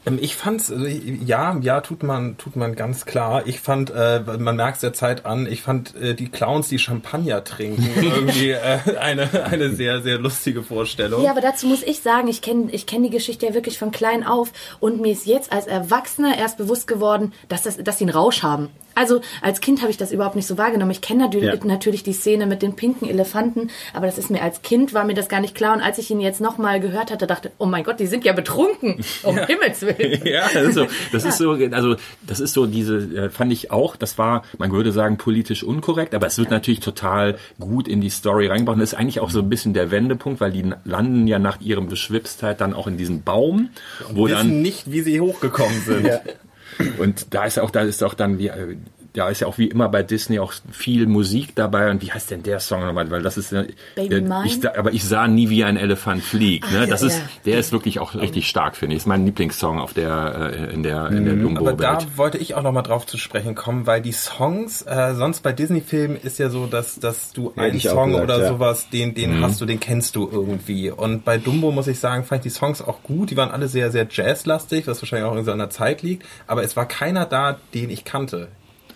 Ähm, 0.05 0.17
Ich 0.21 0.35
fand's, 0.35 0.71
also 0.71 0.85
ja, 0.85 1.57
ja, 1.61 1.81
tut 1.81 2.03
man, 2.03 2.37
tut 2.37 2.55
man 2.55 2.75
ganz 2.75 3.05
klar. 3.05 3.43
Ich 3.45 3.59
fand, 3.59 3.89
äh, 3.91 4.21
man 4.39 4.55
merkt 4.55 4.75
es 4.75 4.81
der 4.81 4.93
Zeit 4.93 5.25
an, 5.25 5.45
ich 5.45 5.61
fand 5.61 5.95
äh, 5.95 6.13
die 6.15 6.29
Clowns, 6.29 6.69
die 6.69 6.79
Champagner 6.79 7.43
trinken, 7.43 7.87
irgendwie 8.01 8.51
äh, 8.51 8.79
eine, 8.99 9.29
eine 9.45 9.69
sehr, 9.75 10.01
sehr 10.01 10.17
lustige 10.17 10.63
Vorstellung. 10.63 11.23
Ja, 11.23 11.31
aber 11.31 11.41
dazu 11.41 11.67
muss 11.67 11.83
ich 11.83 11.99
sagen, 12.01 12.27
ich 12.27 12.41
kenne 12.41 12.69
ich 12.71 12.85
kenn 12.85 13.03
die 13.03 13.09
Geschichte 13.09 13.45
ja 13.45 13.53
wirklich 13.53 13.77
von 13.77 13.91
klein 13.91 14.25
auf 14.25 14.51
und 14.79 15.01
mir 15.01 15.11
ist 15.11 15.25
jetzt 15.25 15.51
als 15.51 15.67
Erwachsener 15.67 16.37
erst 16.37 16.57
bewusst 16.57 16.87
geworden, 16.87 17.33
dass, 17.49 17.63
das, 17.63 17.77
dass 17.77 17.97
sie 17.97 18.05
einen 18.05 18.13
Rausch 18.15 18.43
haben. 18.43 18.69
Also 18.93 19.21
als 19.41 19.61
Kind 19.61 19.79
habe 19.81 19.89
ich 19.89 19.95
das 19.95 20.11
überhaupt 20.11 20.35
nicht 20.35 20.47
so 20.47 20.57
wahrgenommen. 20.57 20.91
Ich 20.91 20.99
kenne 20.99 21.23
natürlich, 21.23 21.53
Ja. 21.61 21.65
natürlich 21.65 22.03
die 22.03 22.11
Szene 22.11 22.45
mit 22.45 22.61
den 22.61 22.75
pinken 22.75 23.07
Elefanten, 23.07 23.69
aber 23.93 24.05
das 24.05 24.17
ist 24.17 24.29
mir 24.29 24.41
als 24.41 24.61
Kind 24.63 24.93
war 24.93 25.05
mir 25.05 25.13
das 25.13 25.29
gar 25.29 25.39
nicht 25.39 25.55
klar. 25.55 25.73
Und 25.75 25.81
als 25.81 25.97
ich 25.97 26.11
ihn 26.11 26.19
jetzt 26.19 26.41
nochmal 26.41 26.81
gehört 26.81 27.09
hatte, 27.09 27.25
dachte, 27.25 27.51
oh 27.57 27.65
mein 27.67 27.85
Gott, 27.85 28.01
die 28.01 28.07
sind 28.07 28.25
ja 28.25 28.33
betrunken. 28.33 29.01
Um 29.23 29.37
Himmels 29.37 29.81
Willen. 29.81 29.90
Ja, 30.23 30.47
das 30.53 30.67
ist 30.67 30.75
so, 30.75 30.87
das 31.11 31.25
ist 31.25 31.37
so, 31.37 31.51
also 31.51 31.95
das 32.25 32.39
ist 32.39 32.53
so 32.53 32.65
diese, 32.65 32.97
äh, 32.97 33.29
fand 33.29 33.51
ich 33.51 33.71
auch, 33.71 33.95
das 33.95 34.17
war, 34.17 34.43
man 34.57 34.71
würde 34.71 34.91
sagen, 34.91 35.17
politisch 35.17 35.63
unkorrekt, 35.63 36.13
aber 36.13 36.27
es 36.27 36.37
wird 36.37 36.51
natürlich 36.51 36.79
total 36.79 37.37
gut 37.59 37.87
in 37.87 38.01
die 38.01 38.09
Story 38.09 38.47
reingebracht. 38.47 38.75
Und 38.75 38.81
das 38.81 38.93
ist 38.93 38.99
eigentlich 38.99 39.19
auch 39.19 39.29
so 39.29 39.39
ein 39.39 39.49
bisschen 39.49 39.73
der 39.73 39.91
Wendepunkt, 39.91 40.41
weil 40.41 40.51
die 40.51 40.65
landen 40.85 41.27
ja 41.27 41.39
nach 41.39 41.61
ihrem 41.61 41.87
Beschwipstheit 41.87 42.61
dann 42.61 42.73
auch 42.73 42.87
in 42.87 42.97
diesem 42.97 43.23
Baum, 43.23 43.69
wo 44.11 44.27
Wir 44.27 44.35
dann 44.35 44.47
wissen 44.47 44.61
nicht, 44.61 44.91
wie 44.91 45.01
sie 45.01 45.19
hochgekommen 45.21 45.81
sind. 45.81 46.09
Und 46.97 47.33
da 47.33 47.45
ist 47.45 47.59
auch, 47.59 47.69
da 47.69 47.81
ist 47.81 48.03
auch 48.03 48.13
dann 48.13 48.39
wie, 48.39 48.47
äh, 48.47 48.77
da 49.13 49.29
ist 49.29 49.41
ja 49.41 49.47
auch 49.47 49.57
wie 49.57 49.67
immer 49.67 49.89
bei 49.89 50.03
Disney 50.03 50.39
auch 50.39 50.53
viel 50.71 51.05
Musik 51.05 51.55
dabei. 51.55 51.91
Und 51.91 52.01
wie 52.01 52.11
heißt 52.11 52.31
denn 52.31 52.43
der 52.43 52.59
Song 52.59 52.85
nochmal? 52.85 53.09
Weil 53.11 53.21
das 53.21 53.37
ist, 53.37 53.51
äh, 53.51 53.67
Baby 53.95 54.15
äh, 54.15 54.21
Mine? 54.21 54.43
ich, 54.45 54.77
aber 54.77 54.93
ich 54.93 55.03
sah 55.03 55.27
nie 55.27 55.49
wie 55.49 55.63
ein 55.63 55.75
Elefant 55.77 56.23
fliegt. 56.23 56.71
Ne? 56.71 56.81
Ach, 56.83 56.87
Das 56.89 57.01
ja, 57.01 57.07
ist, 57.07 57.17
ja. 57.17 57.23
der 57.45 57.59
ist 57.59 57.71
wirklich 57.71 57.99
auch 57.99 58.15
richtig 58.15 58.47
stark, 58.47 58.75
finde 58.77 58.95
ich. 58.95 59.01
Ist 59.01 59.07
mein 59.07 59.25
Lieblingssong 59.25 59.79
auf 59.79 59.93
der, 59.93 60.53
äh, 60.53 60.73
in 60.73 60.83
der, 60.83 61.07
in 61.07 61.25
der 61.25 61.33
Mhm. 61.33 61.57
Aber 61.57 61.73
da 61.73 61.97
wollte 62.15 62.37
ich 62.37 62.55
auch 62.55 62.61
nochmal 62.61 62.83
drauf 62.83 63.05
zu 63.05 63.17
sprechen 63.17 63.55
kommen, 63.55 63.87
weil 63.87 64.01
die 64.01 64.11
Songs, 64.11 64.81
äh, 64.83 65.13
sonst 65.15 65.41
bei 65.41 65.51
Disney-Filmen 65.53 66.17
ist 66.21 66.39
ja 66.39 66.49
so, 66.49 66.65
dass, 66.67 66.99
dass 66.99 67.33
du 67.33 67.53
einen 67.55 67.79
Song 67.79 68.09
gesagt, 68.11 68.23
oder 68.23 68.39
ja. 68.43 68.47
sowas, 68.49 68.89
den, 68.89 69.13
den 69.13 69.39
Mhm. 69.39 69.43
hast 69.43 69.59
du, 69.59 69.65
den 69.65 69.79
kennst 69.79 70.15
du 70.15 70.29
irgendwie. 70.31 70.91
Und 70.91 71.25
bei 71.25 71.37
Dumbo 71.37 71.71
muss 71.71 71.87
ich 71.87 71.99
sagen, 71.99 72.23
fand 72.23 72.45
ich 72.45 72.53
die 72.53 72.57
Songs 72.57 72.81
auch 72.81 73.01
gut. 73.03 73.31
Die 73.31 73.37
waren 73.37 73.51
alle 73.51 73.67
sehr, 73.67 73.91
sehr 73.91 74.07
jazzlastig, 74.09 74.87
was 74.87 75.01
wahrscheinlich 75.01 75.29
auch 75.29 75.35
in 75.35 75.43
seiner 75.45 75.69
Zeit 75.69 76.01
liegt. 76.01 76.25
Aber 76.47 76.63
es 76.63 76.75
war 76.75 76.85
keiner 76.87 77.25
da, 77.25 77.57
den 77.73 77.89
ich 77.89 78.03
kannte. 78.05 78.47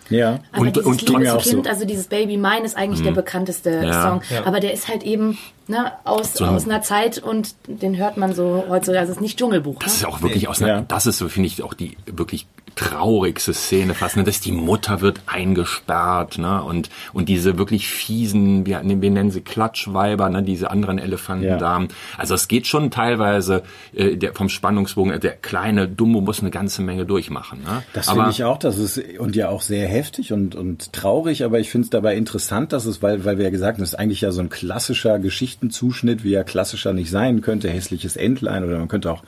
Ja. 0.08 0.40
Aber 0.52 0.62
Und- 0.62 0.76
dieses 0.76 0.86
und 0.86 1.00
zu 1.00 1.06
auch 1.36 1.42
so. 1.42 1.50
Kind, 1.50 1.68
also 1.68 1.84
dieses 1.84 2.06
Baby 2.06 2.36
Mine 2.36 2.64
ist 2.64 2.76
eigentlich 2.76 3.02
der 3.02 3.12
bekannteste 3.12 3.70
Ja. 3.84 4.02
Song. 4.10 4.20
Ja. 4.30 4.46
Aber 4.46 4.60
der 4.60 4.72
ist 4.72 4.88
halt 4.88 5.02
eben 5.02 5.38
ne, 5.68 5.92
aus, 6.04 6.34
So 6.34 6.44
aus 6.44 6.64
einer 6.64 6.82
Zeit 6.82 7.18
und 7.18 7.54
den 7.66 7.96
hört 7.96 8.16
man 8.16 8.34
so 8.34 8.64
heutzutage. 8.68 9.00
Also 9.00 9.12
es 9.12 9.18
ist 9.18 9.22
nicht 9.22 9.38
Dschungelbuch. 9.38 9.78
Das 9.80 9.88
ne? 9.88 9.94
ist 9.98 10.04
auch 10.06 10.22
wirklich 10.22 10.48
aus 10.48 10.62
einer, 10.62 10.72
Ja. 10.72 10.80
das 10.86 11.06
ist 11.06 11.18
so, 11.18 11.28
finde 11.28 11.48
ich, 11.48 11.62
auch 11.62 11.74
die 11.74 11.96
wirklich 12.06 12.46
traurigste 12.76 13.54
Szene 13.54 13.94
fast, 13.94 14.16
ne? 14.16 14.24
dass 14.24 14.40
die 14.40 14.52
Mutter 14.52 15.00
wird 15.00 15.22
eingesperrt, 15.26 16.38
ne, 16.38 16.62
und, 16.62 16.90
und 17.14 17.28
diese 17.28 17.58
wirklich 17.58 17.88
fiesen, 17.88 18.66
wir, 18.66 18.82
wir 18.84 19.10
nennen 19.10 19.30
sie 19.30 19.40
Klatschweiber, 19.40 20.28
ne, 20.28 20.42
diese 20.42 20.70
anderen 20.70 20.98
Elefantendamen. 20.98 21.88
Also 22.18 22.34
es 22.34 22.48
geht 22.48 22.66
schon 22.66 22.90
teilweise, 22.90 23.62
äh, 23.94 24.16
der, 24.16 24.34
vom 24.34 24.50
Spannungsbogen, 24.50 25.12
äh, 25.14 25.18
der 25.18 25.32
kleine 25.32 25.88
Dumbo 25.88 26.20
muss 26.20 26.40
eine 26.40 26.50
ganze 26.50 26.82
Menge 26.82 27.06
durchmachen, 27.06 27.62
ne. 27.62 27.82
Das 27.94 28.10
finde 28.10 28.28
ich 28.30 28.44
auch, 28.44 28.58
das 28.58 28.78
ist 28.78 29.00
und 29.18 29.34
ja 29.34 29.48
auch 29.48 29.62
sehr 29.62 29.88
heftig 29.88 30.34
und, 30.34 30.54
und 30.54 30.92
traurig, 30.92 31.44
aber 31.44 31.58
ich 31.58 31.70
finde 31.70 31.86
es 31.86 31.90
dabei 31.90 32.14
interessant, 32.14 32.74
dass 32.74 32.84
es, 32.84 33.02
weil, 33.02 33.24
weil 33.24 33.38
wir 33.38 33.44
ja 33.44 33.50
gesagt 33.50 33.78
haben, 33.78 33.82
das 33.82 33.94
ist 33.94 33.98
eigentlich 33.98 34.20
ja 34.20 34.32
so 34.32 34.42
ein 34.42 34.50
klassischer 34.50 35.18
Geschichtenzuschnitt, 35.56 36.22
wie 36.22 36.34
er 36.34 36.44
klassischer 36.44 36.92
nicht 36.92 37.10
sein 37.10 37.40
könnte, 37.40 37.70
hässliches 37.70 38.16
Entlein 38.16 38.64
oder 38.64 38.78
man 38.78 38.88
könnte 38.88 39.10
auch 39.10 39.22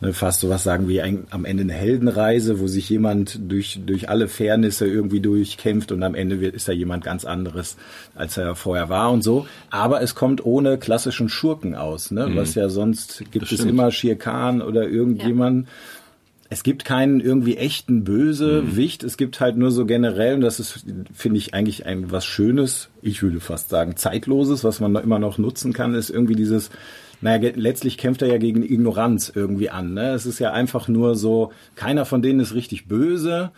ne, 0.00 0.12
fast 0.12 0.40
sowas 0.40 0.64
sagen 0.64 0.88
wie 0.88 1.02
ein, 1.02 1.26
am 1.30 1.44
Ende 1.44 1.62
eine 1.64 1.74
Heldenreise, 1.74 2.60
wo 2.60 2.66
sich 2.66 2.88
jemand 2.88 3.38
durch, 3.50 3.80
durch 3.84 4.08
alle 4.08 4.28
Fairnisse 4.28 4.86
irgendwie 4.86 5.20
durchkämpft 5.20 5.92
und 5.92 6.02
am 6.02 6.14
Ende 6.14 6.40
wird, 6.40 6.54
ist 6.54 6.68
er 6.68 6.74
jemand 6.74 7.04
ganz 7.04 7.24
anderes, 7.24 7.76
als 8.14 8.36
er 8.36 8.54
vorher 8.54 8.88
war 8.88 9.10
und 9.10 9.22
so. 9.22 9.46
Aber 9.70 10.00
es 10.00 10.14
kommt 10.14 10.44
ohne 10.44 10.78
klassischen 10.78 11.28
Schurken 11.28 11.74
aus, 11.74 12.10
ne? 12.10 12.30
was 12.34 12.54
ja 12.54 12.68
sonst 12.68 13.24
gibt 13.30 13.52
es 13.52 13.60
immer 13.60 13.90
Schirkan 13.90 14.62
oder 14.62 14.88
irgendjemand. 14.88 15.68
Es 16.48 16.62
gibt 16.62 16.84
keinen 16.84 17.20
irgendwie 17.20 17.56
echten 17.56 18.04
Bösewicht. 18.04 19.02
Es 19.02 19.16
gibt 19.16 19.40
halt 19.40 19.56
nur 19.56 19.70
so 19.70 19.84
generell, 19.84 20.34
und 20.34 20.40
das 20.42 20.60
ist, 20.60 20.84
finde 21.12 21.38
ich, 21.38 21.54
eigentlich 21.54 21.86
ein 21.86 22.10
was 22.10 22.24
Schönes, 22.24 22.88
ich 23.02 23.22
würde 23.22 23.40
fast 23.40 23.68
sagen, 23.68 23.96
zeitloses, 23.96 24.62
was 24.62 24.80
man 24.80 24.94
immer 24.96 25.18
noch 25.18 25.38
nutzen 25.38 25.72
kann, 25.72 25.94
ist 25.94 26.10
irgendwie 26.10 26.36
dieses, 26.36 26.70
naja, 27.20 27.50
letztlich 27.54 27.98
kämpft 27.98 28.22
er 28.22 28.28
ja 28.28 28.38
gegen 28.38 28.62
Ignoranz 28.62 29.32
irgendwie 29.34 29.70
an. 29.70 29.94
Ne? 29.94 30.10
Es 30.10 30.26
ist 30.26 30.38
ja 30.38 30.52
einfach 30.52 30.86
nur 30.88 31.16
so, 31.16 31.52
keiner 31.74 32.04
von 32.04 32.22
denen 32.22 32.40
ist 32.40 32.54
richtig 32.54 32.86
böse, 32.86 33.50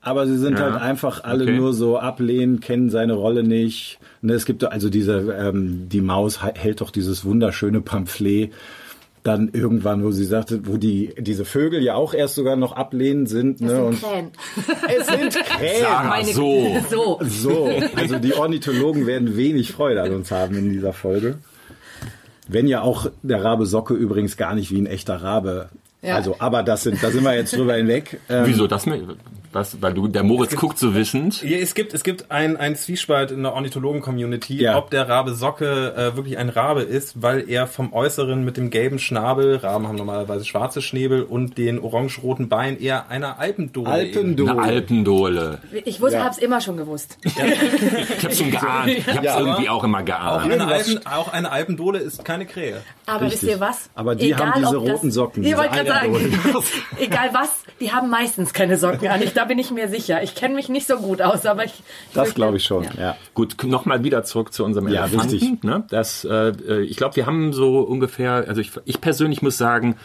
aber 0.00 0.28
sie 0.28 0.38
sind 0.38 0.58
Ja, 0.58 0.70
halt 0.70 0.82
einfach 0.82 1.24
alle 1.24 1.44
okay. 1.44 1.56
nur 1.56 1.72
so 1.72 1.98
ablehnen, 1.98 2.60
kennen 2.60 2.90
seine 2.90 3.14
Rolle 3.14 3.42
nicht. 3.42 3.98
Ne? 4.22 4.34
Es 4.34 4.46
gibt 4.46 4.62
also 4.62 4.88
diese, 4.88 5.34
ähm, 5.36 5.88
die 5.88 6.00
Maus 6.00 6.42
hält 6.42 6.80
doch 6.80 6.90
dieses 6.92 7.24
wunderschöne 7.24 7.80
Pamphlet 7.80 8.52
dann 9.26 9.50
irgendwann, 9.52 10.04
wo 10.04 10.10
sie 10.10 10.24
sagte, 10.24 10.66
wo 10.66 10.76
die 10.76 11.14
diese 11.18 11.44
Vögel 11.44 11.82
ja 11.82 11.94
auch 11.94 12.14
erst 12.14 12.36
sogar 12.36 12.56
noch 12.56 12.72
ablehnend 12.72 13.28
sind. 13.28 13.60
Ne? 13.60 13.70
sind 13.70 13.80
und 13.80 14.00
Krähen. 14.00 14.30
es 14.98 15.06
sind 15.06 15.34
Krähen. 15.44 15.82
Sarah, 15.82 16.24
so. 16.24 16.76
so. 16.88 17.20
So, 17.22 17.70
also 17.96 18.18
die 18.18 18.34
Ornithologen 18.34 19.06
werden 19.06 19.36
wenig 19.36 19.72
Freude 19.72 20.02
an 20.02 20.12
uns 20.12 20.30
haben 20.30 20.56
in 20.56 20.72
dieser 20.72 20.92
Folge. 20.92 21.38
Wenn 22.48 22.68
ja 22.68 22.82
auch 22.82 23.10
der 23.22 23.42
Rabe 23.42 23.66
Socke 23.66 23.94
übrigens 23.94 24.36
gar 24.36 24.54
nicht 24.54 24.70
wie 24.70 24.80
ein 24.80 24.86
echter 24.86 25.16
Rabe. 25.16 25.68
Ja. 26.02 26.14
Also, 26.14 26.36
aber 26.38 26.62
das 26.62 26.84
sind, 26.84 27.02
da 27.02 27.10
sind 27.10 27.24
wir 27.24 27.34
jetzt 27.34 27.56
drüber 27.56 27.74
hinweg. 27.74 28.20
Ähm, 28.28 28.44
Wieso 28.46 28.68
das 28.68 28.86
mit, 28.86 29.02
was, 29.56 29.82
weil 29.82 29.92
du, 29.94 30.06
der 30.06 30.22
Moritz 30.22 30.54
guckt 30.54 30.78
so 30.78 30.94
wissend. 30.94 31.42
Ja, 31.42 31.56
es 31.58 31.74
gibt, 31.74 31.92
es 31.94 32.04
gibt 32.04 32.30
ein, 32.30 32.56
ein 32.56 32.76
Zwiespalt 32.76 33.30
in 33.32 33.42
der 33.42 33.52
Ornithologen-Community, 33.54 34.60
Ja. 34.62 34.76
ob 34.78 34.90
der 34.90 35.08
Rabe 35.08 35.34
Socke 35.34 35.94
äh, 35.96 36.16
wirklich 36.16 36.38
ein 36.38 36.48
Rabe 36.48 36.82
ist, 36.82 37.22
weil 37.22 37.48
er 37.48 37.66
vom 37.66 37.92
Äußeren 37.92 38.44
mit 38.44 38.56
dem 38.56 38.70
gelben 38.70 38.98
Schnabel, 38.98 39.56
Raben 39.56 39.88
haben 39.88 39.96
normalerweise 39.96 40.44
schwarze 40.44 40.82
Schnäbel 40.82 41.22
und 41.22 41.58
den 41.58 41.78
orange-roten 41.80 42.48
Bein 42.48 42.78
eher 42.80 43.08
einer 43.10 43.38
Alpendole 43.40 43.88
Alpendole. 43.90 44.50
Eine 44.52 44.62
Alpendole. 44.62 45.58
Ich 45.84 46.00
wusste, 46.00 46.18
Ja. 46.18 46.24
hab's 46.24 46.38
immer 46.38 46.60
schon 46.60 46.76
gewusst. 46.76 47.18
Ich 48.18 48.24
hab's 48.24 48.38
schon 48.38 48.50
geahnt. 48.50 48.88
Ich 48.90 49.06
hab's 49.06 49.22
Ja, 49.24 49.38
irgendwie 49.40 49.68
auch 49.68 49.84
immer 49.84 50.00
Auch 50.00 50.04
geahnt. 50.04 50.44
eine, 50.44 50.54
Irgendwas- 50.54 50.88
Alpen, 50.88 51.06
auch 51.06 51.32
eine 51.32 51.50
Alpendole 51.50 51.98
ist 51.98 52.24
keine 52.24 52.46
Krähe. 52.46 52.82
Aber 53.06 53.22
Richtig. 53.26 53.42
wisst 53.42 53.50
ihr 53.52 53.60
was? 53.60 53.90
Aber 53.94 54.14
die 54.14 54.34
haben 54.34 54.52
diese 54.56 54.78
ob 54.78 54.84
das- 54.84 54.94
roten 54.94 55.10
Socken, 55.10 55.42
Ich 55.42 55.48
diese 55.50 55.58
wollte 55.60 55.74
gerade 55.76 55.88
sagen, 55.88 56.38
egal 56.98 57.30
was, 57.32 57.50
die 57.80 57.92
haben 57.92 58.10
meistens 58.10 58.52
keine 58.52 58.76
Socken 58.76 59.08
an. 59.08 59.22
Ich, 59.22 59.32
da 59.34 59.45
bin 59.46 59.58
ich 59.58 59.70
mir 59.70 59.88
sicher. 59.88 60.22
Ich 60.22 60.34
kenne 60.34 60.54
mich 60.54 60.68
nicht 60.68 60.86
so 60.86 60.96
gut 60.98 61.22
aus, 61.22 61.46
aber 61.46 61.64
ich. 61.64 61.72
Das 62.12 62.24
fürchte- 62.24 62.34
glaube 62.34 62.56
ich 62.58 62.64
schon, 62.64 62.84
Ja. 62.84 62.90
ja. 62.98 63.16
Gut, 63.34 63.56
nochmal 63.64 64.04
wieder 64.04 64.22
zurück 64.24 64.52
zu 64.52 64.64
unserem 64.64 64.88
Ja, 64.88 65.06
Elefanten. 65.06 65.30
richtig. 65.32 65.64
Ne? 65.64 65.84
Das, 65.90 66.24
äh, 66.24 66.48
äh, 66.50 66.82
ich 66.82 66.96
glaube, 66.96 67.16
wir 67.16 67.26
haben 67.26 67.52
so 67.52 67.80
ungefähr, 67.80 68.44
also 68.46 68.60
ich, 68.60 68.72
ich 68.84 69.00
persönlich 69.00 69.42
muss 69.42 69.56
sagen, 69.58 69.96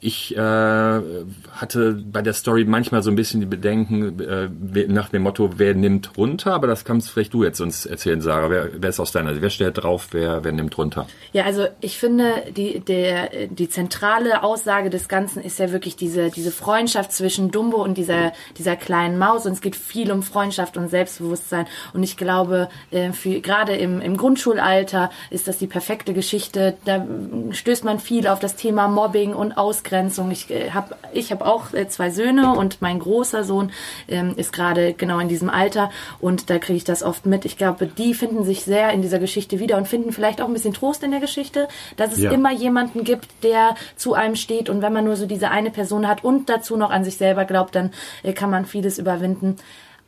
ich 0.00 0.36
äh, 0.36 0.38
hatte 0.38 1.92
bei 1.92 2.22
der 2.22 2.32
Story 2.32 2.64
manchmal 2.64 3.02
so 3.02 3.10
ein 3.10 3.16
bisschen 3.16 3.40
die 3.40 3.46
Bedenken 3.46 4.20
äh, 4.20 4.86
nach 4.86 5.08
dem 5.08 5.22
Motto, 5.22 5.54
wer 5.56 5.74
nimmt 5.74 6.16
runter, 6.16 6.54
aber 6.54 6.68
das 6.68 6.84
kannst 6.84 7.10
vielleicht 7.10 7.34
du 7.34 7.42
jetzt 7.42 7.60
uns 7.60 7.84
erzählen, 7.84 8.20
Sarah. 8.20 8.48
Wer, 8.48 8.70
wer 8.80 8.90
ist 8.90 9.00
aus 9.00 9.10
deiner? 9.10 9.40
Wer 9.40 9.50
stellt 9.50 9.82
drauf, 9.82 10.08
wer, 10.12 10.44
wer 10.44 10.52
nimmt 10.52 10.78
runter? 10.78 11.08
Ja, 11.32 11.44
also 11.44 11.66
ich 11.80 11.98
finde, 11.98 12.32
die, 12.56 12.78
der, 12.78 13.48
die 13.48 13.68
zentrale 13.68 14.44
Aussage 14.44 14.88
des 14.88 15.08
Ganzen 15.08 15.42
ist 15.42 15.58
ja 15.58 15.72
wirklich 15.72 15.96
diese, 15.96 16.30
diese 16.30 16.52
Freundschaft 16.52 17.12
zwischen 17.12 17.50
Dumbo 17.50 17.82
und 17.82 17.98
dieser, 17.98 18.32
dieser 18.56 18.76
kleinen 18.76 19.18
Maus. 19.18 19.46
Und 19.46 19.52
es 19.52 19.60
geht 19.60 19.74
viel 19.74 20.12
um 20.12 20.22
Freundschaft 20.22 20.76
und 20.76 20.90
Selbstbewusstsein. 20.90 21.66
Und 21.92 22.04
ich 22.04 22.16
glaube, 22.16 22.68
äh, 22.92 23.10
für, 23.10 23.40
gerade 23.40 23.74
im, 23.74 24.00
im 24.00 24.16
Grundschulalter 24.16 25.10
ist 25.30 25.48
das 25.48 25.58
die 25.58 25.66
perfekte 25.66 26.14
Geschichte. 26.14 26.76
Da 26.84 27.04
stößt 27.50 27.82
man 27.82 27.98
viel 27.98 28.28
auf 28.28 28.38
das 28.38 28.54
Thema 28.54 28.86
Mobbing 28.86 29.34
und 29.34 29.58
Ausgrenzung. 29.58 29.87
Ich 30.30 30.50
äh, 30.50 30.70
habe 30.70 30.96
ich 31.12 31.32
hab 31.32 31.42
auch 31.42 31.72
äh, 31.72 31.88
zwei 31.88 32.10
Söhne 32.10 32.52
und 32.52 32.80
mein 32.82 32.98
großer 32.98 33.44
Sohn 33.44 33.70
ähm, 34.08 34.34
ist 34.36 34.52
gerade 34.52 34.92
genau 34.92 35.18
in 35.18 35.28
diesem 35.28 35.50
Alter. 35.50 35.90
Und 36.20 36.50
da 36.50 36.58
kriege 36.58 36.76
ich 36.76 36.84
das 36.84 37.02
oft 37.02 37.26
mit. 37.26 37.44
Ich 37.44 37.56
glaube, 37.56 37.86
die 37.86 38.14
finden 38.14 38.44
sich 38.44 38.64
sehr 38.64 38.90
in 38.92 39.02
dieser 39.02 39.18
Geschichte 39.18 39.58
wieder 39.58 39.76
und 39.76 39.88
finden 39.88 40.12
vielleicht 40.12 40.40
auch 40.40 40.46
ein 40.46 40.52
bisschen 40.52 40.74
Trost 40.74 41.02
in 41.02 41.10
der 41.10 41.20
Geschichte, 41.20 41.68
dass 41.96 42.12
es 42.12 42.20
Ja. 42.20 42.30
immer 42.30 42.52
jemanden 42.52 43.04
gibt, 43.04 43.28
der 43.42 43.74
zu 43.96 44.14
einem 44.14 44.36
steht. 44.36 44.68
Und 44.68 44.82
wenn 44.82 44.92
man 44.92 45.04
nur 45.04 45.16
so 45.16 45.26
diese 45.26 45.50
eine 45.50 45.70
Person 45.70 46.06
hat 46.06 46.24
und 46.24 46.48
dazu 46.48 46.76
noch 46.76 46.90
an 46.90 47.04
sich 47.04 47.16
selber 47.16 47.44
glaubt, 47.44 47.74
dann 47.74 47.90
äh, 48.22 48.32
kann 48.32 48.50
man 48.50 48.66
vieles 48.66 48.98
überwinden. 48.98 49.56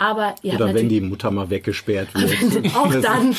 Aber 0.01 0.29
habt 0.29 0.45
Oder 0.45 0.73
wenn 0.73 0.89
die 0.89 1.03
Mutter 1.03 1.31
mal 1.31 1.51
weggesperrt 1.51 2.09
wird. 2.15 2.75
auch 2.75 2.91
dann. 3.03 3.37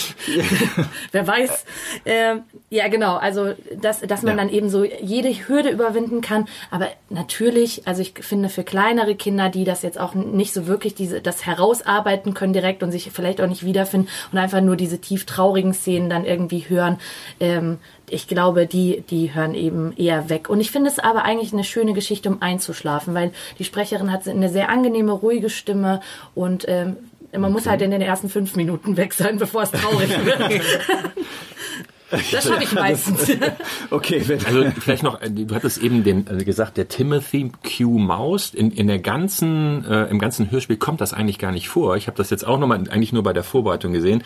Wer 1.11 1.27
weiß. 1.27 1.65
Ähm, 2.05 2.43
ja, 2.69 2.87
genau. 2.87 3.15
Also, 3.17 3.53
dass, 3.81 4.01
dass 4.01 4.21
man 4.21 4.37
Ja. 4.37 4.43
dann 4.43 4.53
eben 4.53 4.69
so 4.69 4.83
jede 4.83 5.29
Hürde 5.29 5.69
überwinden 5.69 6.21
kann. 6.21 6.47
Aber 6.69 6.87
natürlich, 7.09 7.87
also 7.87 8.03
ich 8.03 8.13
finde 8.21 8.47
für 8.49 8.63
kleinere 8.63 9.15
Kinder, 9.15 9.49
die 9.49 9.63
das 9.63 9.81
jetzt 9.81 9.99
auch 9.99 10.13
nicht 10.13 10.53
so 10.53 10.67
wirklich 10.67 10.93
diese, 10.93 11.19
das 11.19 11.47
herausarbeiten 11.47 12.35
können 12.35 12.53
direkt 12.53 12.83
und 12.83 12.91
sich 12.91 13.09
vielleicht 13.11 13.41
auch 13.41 13.47
nicht 13.47 13.65
wiederfinden 13.65 14.07
und 14.31 14.37
einfach 14.37 14.61
nur 14.61 14.75
diese 14.75 14.99
tief 15.01 15.25
traurigen 15.25 15.73
Szenen 15.73 16.11
dann 16.11 16.25
irgendwie 16.25 16.65
hören, 16.69 16.99
ähm, 17.39 17.79
ich 18.11 18.27
glaube, 18.27 18.67
die, 18.67 19.03
die 19.09 19.33
hören 19.33 19.55
eben 19.55 19.93
eher 19.97 20.29
weg. 20.29 20.49
Und 20.49 20.59
ich 20.59 20.71
finde 20.71 20.89
es 20.89 20.99
aber 20.99 21.23
eigentlich 21.23 21.53
eine 21.53 21.63
schöne 21.63 21.93
Geschichte, 21.93 22.29
um 22.29 22.41
einzuschlafen, 22.41 23.13
weil 23.13 23.31
die 23.59 23.63
Sprecherin 23.63 24.11
hat 24.11 24.27
eine 24.27 24.49
sehr 24.49 24.69
angenehme, 24.69 25.11
ruhige 25.11 25.49
Stimme 25.49 26.01
und 26.35 26.65
ähm, 26.67 26.97
man 27.37 27.51
muss 27.51 27.65
halt 27.65 27.81
in 27.81 27.91
den 27.91 28.01
ersten 28.01 28.29
fünf 28.29 28.55
Minuten 28.55 28.97
weg 28.97 29.13
sein, 29.13 29.37
bevor 29.37 29.63
es 29.63 29.71
traurig 29.71 30.09
wird. 30.25 30.61
das 32.31 32.45
schaffe 32.45 32.63
ich 32.63 32.71
meistens. 32.73 33.37
Okay, 33.89 34.21
Also 34.45 34.65
vielleicht 34.79 35.03
noch, 35.03 35.21
äh, 35.21 35.29
du 35.29 35.53
hattest 35.53 35.77
eben 35.79 36.03
den 36.03 36.25
äh, 36.27 36.43
gesagt, 36.43 36.77
der 36.77 36.87
Timothy 36.87 37.51
Q. 37.77 37.97
Maus 37.99 38.53
in, 38.53 38.71
in 38.71 38.87
der 38.87 38.99
ganzen 38.99 39.85
äh, 39.85 40.05
im 40.05 40.19
ganzen 40.19 40.49
Hörspiel 40.51 40.77
kommt 40.77 41.01
das 41.01 41.13
eigentlich 41.13 41.39
gar 41.39 41.51
nicht 41.51 41.69
vor. 41.69 41.97
Ich 41.97 42.07
habe 42.07 42.17
das 42.17 42.29
jetzt 42.29 42.45
auch 42.45 42.57
nochmal 42.57 42.79
eigentlich 42.89 43.13
nur 43.13 43.23
bei 43.23 43.33
der 43.33 43.43
Vorbereitung 43.43 43.91
gesehen. 43.93 44.23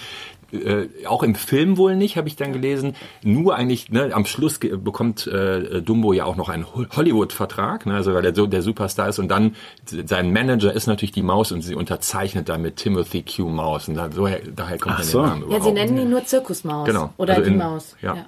Äh, 0.64 0.88
auch 1.08 1.24
im 1.24 1.36
Film 1.36 1.78
wohl 1.78 1.96
nicht, 1.96 2.18
habe 2.18 2.28
ich 2.28 2.36
dann 2.36 2.54
gelesen. 2.54 2.96
Nur 3.24 3.56
eigentlich 3.56 3.90
ne, 3.90 4.12
am 4.14 4.26
Schluss 4.26 4.60
ge- 4.60 4.76
bekommt 4.78 5.28
äh, 5.28 5.82
Dumbo 5.82 6.14
ja 6.14 6.26
auch 6.26 6.36
noch 6.36 6.50
einen 6.50 6.66
Ho- 6.66 6.86
Hollywood-Vertrag, 6.96 7.86
ne, 7.86 7.96
also 7.96 8.14
weil 8.14 8.26
er 8.26 8.34
so 8.36 8.48
der 8.48 8.62
Superstar 8.62 9.10
ist 9.10 9.20
und 9.20 9.28
dann 9.30 9.56
sein 9.86 10.32
Manager 10.34 10.74
ist 10.74 10.88
natürlich 10.88 11.12
die 11.12 11.24
Maus 11.24 11.52
und 11.52 11.62
sie 11.62 11.76
unterzeichnet 11.76 12.50
damit 12.50 12.78
Timothy 12.78 13.24
Q. 13.24 13.50
Maus 13.50 13.88
und 13.88 13.96
dann, 13.96 14.12
so, 14.12 14.28
daher 14.56 14.78
kommt 14.80 14.96
Ach 14.96 15.00
dann 15.00 15.08
so. 15.08 15.20
der 15.22 15.30
Name 15.30 15.42
Ja, 15.42 15.48
sie 15.50 15.56
überhaupt. 15.56 15.74
nennen 15.76 15.98
ihn 15.98 16.10
nur 16.10 16.24
Zirkusmaus. 16.26 16.88
Genau. 16.88 17.14
Oder 17.18 17.34
Also 17.36 17.46
die 17.46 17.52
in- 17.54 17.58
Maus. 17.58 17.96
ja. 18.02 18.26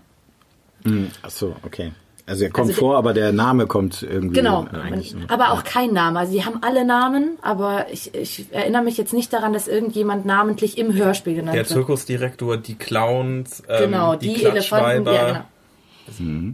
ach 1.24 1.30
so, 1.30 1.56
okay. 1.66 1.92
Also 2.28 2.44
er 2.44 2.50
kommt 2.52 2.68
Also 2.70 2.80
vor, 2.82 2.98
aber 2.98 3.14
der 3.14 3.32
Name 3.32 3.68
kommt 3.68 4.04
irgendwie 4.04 4.36
Genau, 4.36 4.66
äh, 4.74 4.78
eigentlich. 4.78 5.16
Man- 5.16 5.30
aber 5.30 5.54
auch 5.54 5.64
kein 5.64 5.94
Name. 5.94 6.20
Also 6.20 6.34
sie 6.34 6.44
haben 6.44 6.62
alle 6.62 6.84
Namen, 6.86 7.38
aber 7.42 7.86
ich, 7.92 8.14
ich 8.14 8.48
erinnere 8.52 8.84
mich 8.84 8.98
jetzt 8.98 9.14
nicht 9.14 9.32
daran, 9.32 9.54
dass 9.54 9.70
irgendjemand 9.70 10.26
namentlich 10.26 10.78
im 10.78 10.94
Hörspiel 10.94 11.36
genannt 11.36 11.56
Der 11.56 11.62
wird. 11.62 11.70
Zirkusdirektor, 11.70 12.58
die 12.58 12.76
Clowns, 12.76 13.64
ähm, 13.70 13.92
Genau, 13.92 14.16
die, 14.16 14.34
die, 14.34 14.44
Elefanten. 14.44 15.04
Klatschweiber. 15.04 15.14
Ja, 15.14 15.46
genau. 16.18 16.54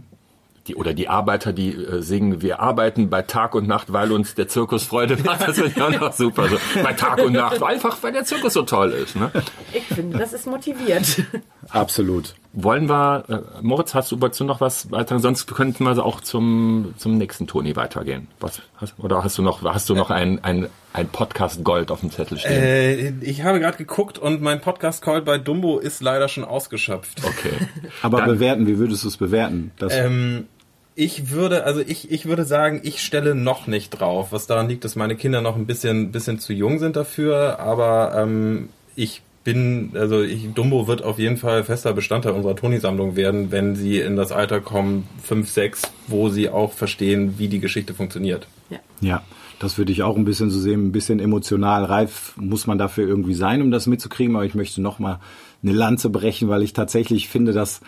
Die, 0.66 0.76
oder 0.76 0.94
die 0.94 1.08
Arbeiter, 1.08 1.52
die 1.52 1.74
äh, 1.74 2.00
singen, 2.00 2.40
wir 2.40 2.60
arbeiten 2.60 3.10
bei 3.10 3.20
Tag 3.20 3.54
und 3.54 3.66
Nacht, 3.68 3.92
weil 3.92 4.12
uns 4.12 4.34
der 4.34 4.48
Zirkus 4.48 4.84
Freude 4.84 5.18
macht. 5.22 5.42
Das 5.46 5.56
finde 5.58 5.72
ich 5.76 5.82
auch 5.82 5.90
noch 6.00 6.12
super. 6.14 6.48
So, 6.48 6.56
bei 6.82 6.94
Tag 6.94 7.18
und 7.22 7.34
Nacht, 7.34 7.62
einfach 7.62 8.02
weil 8.02 8.12
der 8.12 8.24
Zirkus 8.24 8.54
so 8.54 8.62
toll 8.62 8.92
ist. 8.92 9.14
Ne? 9.14 9.30
Ich 9.74 9.82
finde, 9.84 10.16
das 10.18 10.32
ist 10.32 10.46
motiviert. 10.46 11.22
Absolut. 11.70 12.34
Wollen 12.56 12.88
wir, 12.88 13.24
äh, 13.28 13.62
Moritz, 13.62 13.94
hast 13.94 14.12
du 14.12 14.16
dazu 14.16 14.44
noch 14.44 14.60
was 14.60 14.92
weiter? 14.92 15.18
Sonst 15.18 15.46
könnten 15.46 15.82
wir 15.84 16.04
auch 16.04 16.20
zum, 16.20 16.94
zum 16.98 17.18
nächsten 17.18 17.48
Toni 17.48 17.74
weitergehen. 17.74 18.28
Was, 18.38 18.62
hast, 18.76 18.94
oder 18.98 19.24
hast 19.24 19.38
du 19.38 19.42
noch, 19.42 19.64
hast 19.64 19.88
du 19.88 19.96
noch 19.96 20.10
ein, 20.10 20.42
ein, 20.44 20.68
ein 20.92 21.08
Podcast 21.08 21.64
Gold 21.64 21.90
auf 21.90 22.00
dem 22.00 22.12
Zettel 22.12 22.38
stehen? 22.38 22.52
Äh, 22.52 23.08
ich 23.22 23.42
habe 23.42 23.58
gerade 23.58 23.76
geguckt 23.76 24.18
und 24.18 24.40
mein 24.40 24.60
Podcast-Call 24.60 25.22
bei 25.22 25.38
Dumbo 25.38 25.80
ist 25.80 26.00
leider 26.00 26.28
schon 26.28 26.44
ausgeschöpft. 26.44 27.22
Okay. 27.24 27.54
Aber 28.02 28.18
Dann- 28.18 28.28
bewerten, 28.28 28.66
wie 28.68 28.78
würdest 28.78 29.02
du 29.02 29.08
es 29.08 29.16
bewerten? 29.16 29.72
Ähm, 29.90 30.46
ich 30.94 31.30
würde, 31.32 31.64
also 31.64 31.80
ich, 31.80 32.12
ich 32.12 32.26
würde 32.26 32.44
sagen, 32.44 32.80
ich 32.84 33.02
stelle 33.02 33.34
noch 33.34 33.66
nicht 33.66 33.90
drauf, 33.90 34.30
was 34.30 34.46
daran 34.46 34.68
liegt, 34.68 34.84
dass 34.84 34.94
meine 34.94 35.16
Kinder 35.16 35.40
noch 35.40 35.56
ein 35.56 35.66
bisschen, 35.66 36.12
bisschen 36.12 36.38
zu 36.38 36.52
jung 36.52 36.78
sind 36.78 36.94
dafür, 36.94 37.58
aber 37.58 38.12
ähm, 38.16 38.68
ich 38.94 39.22
bin, 39.44 39.90
also 39.94 40.22
ich, 40.22 40.52
Dumbo 40.54 40.88
wird 40.88 41.04
auf 41.04 41.18
jeden 41.18 41.36
Fall 41.36 41.64
fester 41.64 41.92
Bestandteil 41.92 42.32
unserer 42.32 42.56
Toni-Sammlung 42.56 43.14
werden, 43.14 43.52
wenn 43.52 43.76
sie 43.76 44.00
in 44.00 44.16
das 44.16 44.32
Alter 44.32 44.60
kommen, 44.60 45.06
5, 45.22 45.48
6, 45.48 45.82
wo 46.08 46.30
sie 46.30 46.48
auch 46.48 46.72
verstehen, 46.72 47.34
wie 47.38 47.48
die 47.48 47.60
Geschichte 47.60 47.94
funktioniert. 47.94 48.48
Ja. 48.70 48.78
Ja, 49.00 49.22
das 49.58 49.76
würde 49.76 49.92
ich 49.92 50.02
auch 50.02 50.16
ein 50.16 50.24
bisschen 50.24 50.50
so 50.50 50.58
sehen. 50.58 50.86
Ein 50.86 50.92
bisschen 50.92 51.20
emotional 51.20 51.84
reif 51.84 52.34
muss 52.36 52.66
man 52.66 52.78
dafür 52.78 53.06
irgendwie 53.06 53.34
sein, 53.34 53.60
um 53.60 53.70
das 53.70 53.86
mitzukriegen. 53.86 54.34
Aber 54.34 54.46
ich 54.46 54.54
möchte 54.54 54.80
noch 54.80 54.98
mal 54.98 55.20
eine 55.62 55.72
Lanze 55.72 56.08
brechen, 56.08 56.48
weil 56.48 56.62
ich 56.62 56.72
tatsächlich 56.72 57.28
finde, 57.28 57.52
dass 57.52 57.80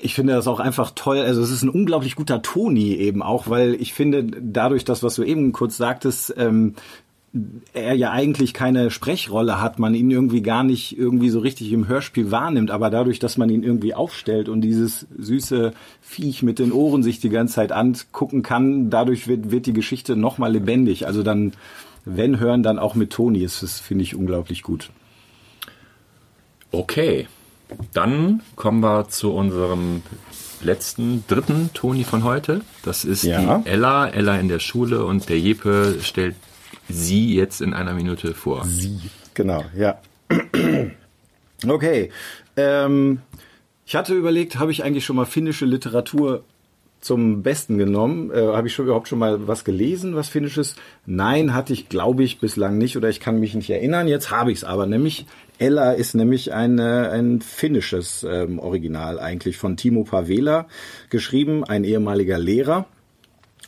ich 0.00 0.14
finde 0.14 0.32
das 0.32 0.48
auch 0.48 0.58
einfach 0.58 0.90
toll. 0.94 1.18
Also 1.18 1.40
es 1.42 1.52
ist 1.52 1.62
ein 1.62 1.68
unglaublich 1.68 2.16
guter 2.16 2.42
Toni 2.42 2.94
eben 2.94 3.22
auch, 3.22 3.48
weil 3.48 3.74
ich 3.74 3.94
finde, 3.94 4.24
dadurch, 4.24 4.84
das, 4.84 5.04
was 5.04 5.14
du 5.14 5.22
eben 5.22 5.52
kurz 5.52 5.76
sagtest, 5.76 6.34
ähm, 6.36 6.74
er 7.72 7.94
ja 7.94 8.10
eigentlich 8.10 8.52
keine 8.52 8.90
Sprechrolle 8.90 9.60
hat, 9.60 9.78
man 9.78 9.94
ihn 9.94 10.10
irgendwie 10.10 10.42
gar 10.42 10.64
nicht 10.64 10.98
irgendwie 10.98 11.30
so 11.30 11.38
richtig 11.38 11.72
im 11.72 11.88
Hörspiel 11.88 12.30
wahrnimmt, 12.30 12.70
aber 12.70 12.90
dadurch, 12.90 13.18
dass 13.18 13.38
man 13.38 13.48
ihn 13.48 13.62
irgendwie 13.62 13.94
aufstellt 13.94 14.50
und 14.50 14.60
dieses 14.60 15.06
süße 15.16 15.72
Viech 16.02 16.42
mit 16.42 16.58
den 16.58 16.72
Ohren 16.72 17.02
sich 17.02 17.20
die 17.20 17.30
ganze 17.30 17.54
Zeit 17.54 17.72
angucken 17.72 18.42
kann, 18.42 18.90
dadurch 18.90 19.28
wird, 19.28 19.50
wird 19.50 19.64
die 19.64 19.72
Geschichte 19.72 20.14
nochmal 20.14 20.52
lebendig. 20.52 21.06
Also 21.06 21.22
dann, 21.22 21.54
wenn 22.04 22.38
hören, 22.38 22.62
dann 22.62 22.78
auch 22.78 22.94
mit 22.94 23.10
Toni, 23.10 23.42
ist 23.42 23.62
das 23.62 23.80
finde 23.80 24.04
ich 24.04 24.14
unglaublich 24.14 24.62
gut. 24.62 24.90
Okay, 26.70 27.28
dann 27.94 28.42
kommen 28.56 28.80
wir 28.80 29.08
zu 29.08 29.32
unserem 29.32 30.02
letzten, 30.62 31.24
dritten 31.28 31.70
Toni 31.72 32.04
von 32.04 32.24
heute. 32.24 32.60
Das 32.82 33.04
ist 33.06 33.22
Ja. 33.24 33.58
die 33.58 33.70
Ella, 33.70 34.08
Ella 34.08 34.36
in 34.36 34.48
der 34.48 34.58
Schule 34.58 35.04
und 35.04 35.28
der 35.30 35.38
Jeppe 35.40 35.96
stellt 36.02 36.36
sie 36.88 37.34
jetzt 37.34 37.60
in 37.60 37.74
einer 37.74 37.94
Minute 37.94 38.34
vor. 38.34 38.64
Sie. 38.64 38.98
Genau, 39.34 39.64
ja. 39.76 39.98
Okay. 41.68 42.10
Ähm, 42.56 43.20
ich 43.86 43.94
hatte 43.94 44.14
überlegt, 44.14 44.58
habe 44.58 44.72
ich 44.72 44.82
eigentlich 44.82 45.04
schon 45.04 45.16
mal 45.16 45.26
finnische 45.26 45.64
Literatur 45.64 46.44
zum 47.00 47.42
Besten 47.42 47.78
genommen? 47.78 48.30
Äh, 48.30 48.46
habe 48.46 48.68
ich 48.68 48.74
schon 48.74 48.86
überhaupt 48.86 49.08
schon 49.08 49.18
mal 49.18 49.46
was 49.48 49.64
gelesen, 49.64 50.14
was 50.14 50.28
finnisches? 50.28 50.76
Nein, 51.04 51.54
hatte 51.54 51.72
ich, 51.72 51.88
glaube 51.88 52.24
ich, 52.24 52.40
bislang 52.40 52.78
nicht 52.78 52.96
oder 52.96 53.08
ich 53.08 53.20
kann 53.20 53.40
mich 53.40 53.54
nicht 53.54 53.70
erinnern. 53.70 54.08
Jetzt 54.08 54.30
habe 54.30 54.52
ich 54.52 54.58
es 54.58 54.64
aber. 54.64 54.86
Nämlich 54.86 55.26
Ella 55.58 55.92
ist 55.92 56.14
nämlich 56.14 56.52
eine, 56.52 57.10
ein 57.10 57.40
finnisches 57.40 58.24
ähm, 58.28 58.58
Original 58.58 59.18
eigentlich 59.18 59.56
von 59.56 59.76
Timo 59.76 60.04
Pavela 60.04 60.66
geschrieben, 61.10 61.64
ein 61.64 61.84
ehemaliger 61.84 62.38
Lehrer 62.38 62.86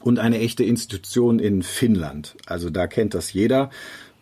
und 0.05 0.19
eine 0.19 0.39
echte 0.39 0.65
Institution 0.65 1.39
in 1.39 1.63
Finnland. 1.63 2.37
Also 2.45 2.69
da 2.69 2.87
kennt 2.87 3.15
das 3.15 3.33
jeder. 3.33 3.71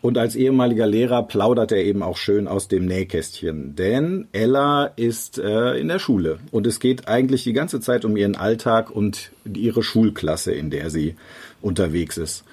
Und 0.01 0.17
als 0.17 0.35
ehemaliger 0.35 0.87
Lehrer 0.87 1.23
plaudert 1.23 1.73
er 1.73 1.83
eben 1.83 2.03
auch 2.03 2.15
schön 2.15 2.47
aus 2.47 2.69
dem 2.69 2.85
Nähkästchen. 2.85 3.75
Denn 3.75 4.27
Ella 4.31 4.85
ist 4.85 5.39
äh, 5.39 5.77
in 5.77 5.89
der 5.89 5.99
Schule 5.99 6.39
und 6.51 6.67
es 6.67 6.79
geht 6.79 7.09
eigentlich 7.09 7.43
die 7.43 7.53
ganze 7.53 7.81
Zeit 7.81 8.05
um 8.05 8.15
ihren 8.15 8.35
Alltag 8.35 8.91
und 8.91 9.31
ihre 9.45 9.83
Schulklasse, 9.83 10.53
in 10.53 10.69
der 10.69 10.89
sie 10.89 11.15
unterwegs 11.61 12.17
ist. 12.17 12.45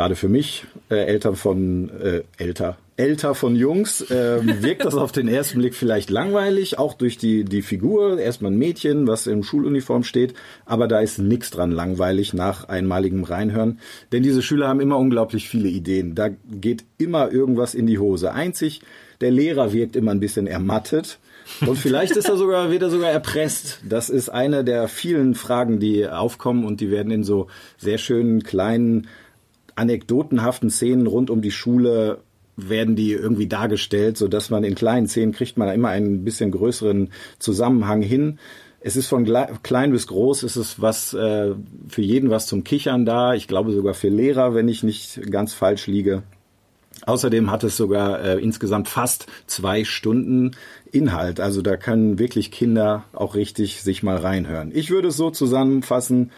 Gerade 0.00 0.16
für 0.16 0.30
mich, 0.30 0.64
äh, 0.90 0.94
Eltern 0.94 1.36
von 1.36 1.90
äh, 1.90 2.22
älter, 2.38 2.78
älter 2.96 3.34
von 3.34 3.54
Jungs, 3.54 4.00
äh, 4.10 4.40
wirkt 4.62 4.86
das 4.86 4.94
auf 4.94 5.12
den 5.12 5.28
ersten 5.28 5.58
Blick 5.58 5.74
vielleicht 5.74 6.08
langweilig, 6.08 6.78
auch 6.78 6.94
durch 6.94 7.18
die 7.18 7.44
die 7.44 7.60
Figur. 7.60 8.18
Erstmal 8.18 8.50
ein 8.50 8.56
Mädchen, 8.56 9.06
was 9.06 9.26
in 9.26 9.42
Schuluniform 9.42 10.02
steht, 10.02 10.32
aber 10.64 10.88
da 10.88 11.00
ist 11.00 11.18
nichts 11.18 11.50
dran 11.50 11.70
langweilig 11.70 12.32
nach 12.32 12.66
einmaligem 12.66 13.24
Reinhören, 13.24 13.78
denn 14.10 14.22
diese 14.22 14.40
Schüler 14.40 14.68
haben 14.68 14.80
immer 14.80 14.96
unglaublich 14.96 15.50
viele 15.50 15.68
Ideen. 15.68 16.14
Da 16.14 16.30
geht 16.50 16.84
immer 16.96 17.30
irgendwas 17.30 17.74
in 17.74 17.86
die 17.86 17.98
Hose. 17.98 18.32
Einzig 18.32 18.80
der 19.20 19.30
Lehrer 19.30 19.74
wirkt 19.74 19.96
immer 19.96 20.12
ein 20.12 20.20
bisschen 20.20 20.46
ermattet. 20.46 21.18
Und 21.66 21.76
vielleicht 21.76 22.16
ist 22.16 22.26
er 22.26 22.36
sogar, 22.38 22.70
wird 22.70 22.80
er 22.80 22.88
sogar 22.88 23.10
erpresst. 23.10 23.80
Das 23.86 24.08
ist 24.08 24.30
eine 24.30 24.64
der 24.64 24.88
vielen 24.88 25.34
Fragen, 25.34 25.78
die 25.78 26.08
aufkommen 26.08 26.64
und 26.64 26.80
die 26.80 26.90
werden 26.90 27.12
in 27.12 27.22
so 27.22 27.48
sehr 27.76 27.98
schönen 27.98 28.42
kleinen 28.42 29.08
anekdotenhaften 29.76 30.70
Szenen 30.70 31.06
rund 31.06 31.30
um 31.30 31.42
die 31.42 31.50
Schule 31.50 32.18
werden 32.56 32.96
die 32.96 33.12
irgendwie 33.12 33.46
dargestellt, 33.46 34.18
so 34.18 34.28
dass 34.28 34.50
man 34.50 34.64
in 34.64 34.74
kleinen 34.74 35.06
Szenen 35.06 35.32
kriegt 35.32 35.56
man 35.56 35.72
immer 35.74 35.88
einen 35.88 36.24
bisschen 36.24 36.50
größeren 36.50 37.10
Zusammenhang 37.38 38.02
hin. 38.02 38.38
Es 38.80 38.96
ist 38.96 39.08
von 39.08 39.30
klein 39.62 39.92
bis 39.92 40.06
groß, 40.06 40.42
es 40.42 40.56
ist 40.56 40.80
was 40.80 41.12
äh, 41.12 41.54
für 41.88 42.02
jeden 42.02 42.30
was 42.30 42.46
zum 42.46 42.64
Kichern 42.64 43.04
da. 43.04 43.34
Ich 43.34 43.46
glaube 43.46 43.72
sogar 43.72 43.94
für 43.94 44.08
Lehrer, 44.08 44.54
wenn 44.54 44.68
ich 44.68 44.82
nicht 44.82 45.30
ganz 45.30 45.52
falsch 45.52 45.86
liege. 45.86 46.22
Außerdem 47.06 47.50
hat 47.50 47.64
es 47.64 47.76
sogar 47.76 48.20
äh, 48.22 48.38
insgesamt 48.38 48.88
fast 48.88 49.26
zwei 49.46 49.84
Stunden 49.84 50.52
Inhalt. 50.92 51.40
Also 51.40 51.62
da 51.62 51.76
können 51.76 52.18
wirklich 52.18 52.50
Kinder 52.50 53.04
auch 53.12 53.34
richtig 53.34 53.82
sich 53.82 54.02
mal 54.02 54.16
reinhören. 54.16 54.70
Ich 54.74 54.90
würde 54.90 55.08
es 55.08 55.16
so 55.16 55.30
zusammenfassen. 55.30 56.30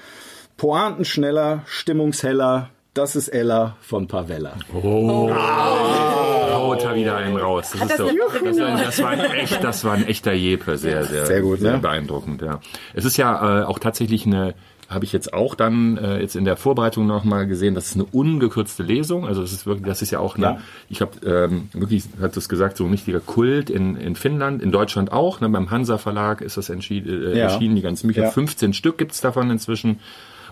Pointen 0.57 1.05
schneller, 1.05 1.63
stimmungsheller. 1.67 2.71
Das 2.95 3.17
ist 3.17 3.29
Ella 3.29 3.77
von 3.81 4.07
Pavella. 4.07 4.53
Haut 4.75 6.85
da 6.85 6.95
wieder 6.95 7.17
einen 7.17 7.39
raus. 7.39 7.71
Das, 7.73 7.91
ist 7.91 7.97
so, 7.97 8.11
das, 8.45 8.59
war, 8.59 8.77
das, 8.85 9.03
war 9.03 9.09
ein 9.11 9.21
echt, 9.21 9.65
das 9.65 9.85
war 9.85 9.93
ein 9.95 10.07
echter 10.07 10.35
Jeppe. 10.35 10.77
Sehr, 10.77 11.05
sehr, 11.05 11.25
Sehr 11.25 11.41
gut, 11.41 11.63
ne? 11.63 11.79
beeindruckend. 11.79 12.43
Ja. 12.43 12.61
Es 12.93 13.07
ist 13.07 13.17
ja 13.17 13.63
äh, 13.63 13.65
auch 13.65 13.79
tatsächlich 13.79 14.27
eine 14.27 14.55
habe 14.91 15.07
ich 15.07 15.13
jetzt 15.13 15.33
auch 15.33 15.55
dann 15.55 15.97
äh, 15.97 16.21
jetzt 16.21 16.37
in 16.37 16.45
der 16.45 16.59
Vorbereitung 16.59 17.07
noch 17.07 17.25
mal 17.25 17.47
gesehen, 17.47 17.75
das 17.75 17.87
ist 17.87 17.95
eine 17.95 18.05
ungekürzte 18.05 18.83
Lesung. 18.83 19.27
Also 19.27 19.41
das 19.41 19.53
ist 19.53 19.65
wirklich, 19.65 19.87
das 19.87 20.03
ist 20.03 20.11
ja 20.11 20.19
auch 20.19 20.37
eine, 20.37 20.45
Ja. 20.45 20.59
ich 20.91 21.01
habe 21.01 21.13
ähm, 21.25 21.71
wirklich, 21.73 22.05
hat 22.21 22.37
es 22.37 22.47
gesagt, 22.49 22.77
so 22.77 22.85
ein 22.85 22.91
richtiger 22.91 23.21
Kult 23.21 23.71
in, 23.71 23.97
in 23.97 24.17
Finnland, 24.17 24.61
in 24.63 24.71
Deutschland 24.71 25.11
auch. 25.11 25.41
Ne, 25.41 25.49
beim 25.49 25.71
Hansa 25.71 25.97
Verlag 25.97 26.43
ist 26.43 26.59
das 26.59 26.69
entschieden, 26.69 27.33
äh, 27.33 27.39
Ja. 27.39 27.45
erschienen, 27.45 27.75
die 27.75 27.81
ganzen 27.81 28.09
Bücher. 28.09 28.25
Ja. 28.25 28.31
15 28.31 28.75
Stück 28.75 28.99
gibt's 28.99 29.23
davon 29.23 29.51
inzwischen. 29.51 29.99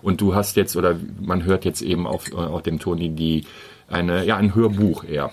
Und 0.03 0.21
du 0.21 0.35
hast 0.35 0.57
jetzt, 0.57 0.77
oder 0.77 0.97
man 1.21 1.45
hört 1.45 1.65
jetzt 1.65 1.83
eben 1.83 2.07
auf, 2.07 2.31
äh, 2.33 2.37
auf 2.37 2.63
dem 2.63 2.79
Toni 2.79 3.11
die 3.11 3.45
eine, 3.89 4.25
ja, 4.25 4.37
ein 4.37 4.55
Hörbuch 4.55 5.05
eher. 5.05 5.33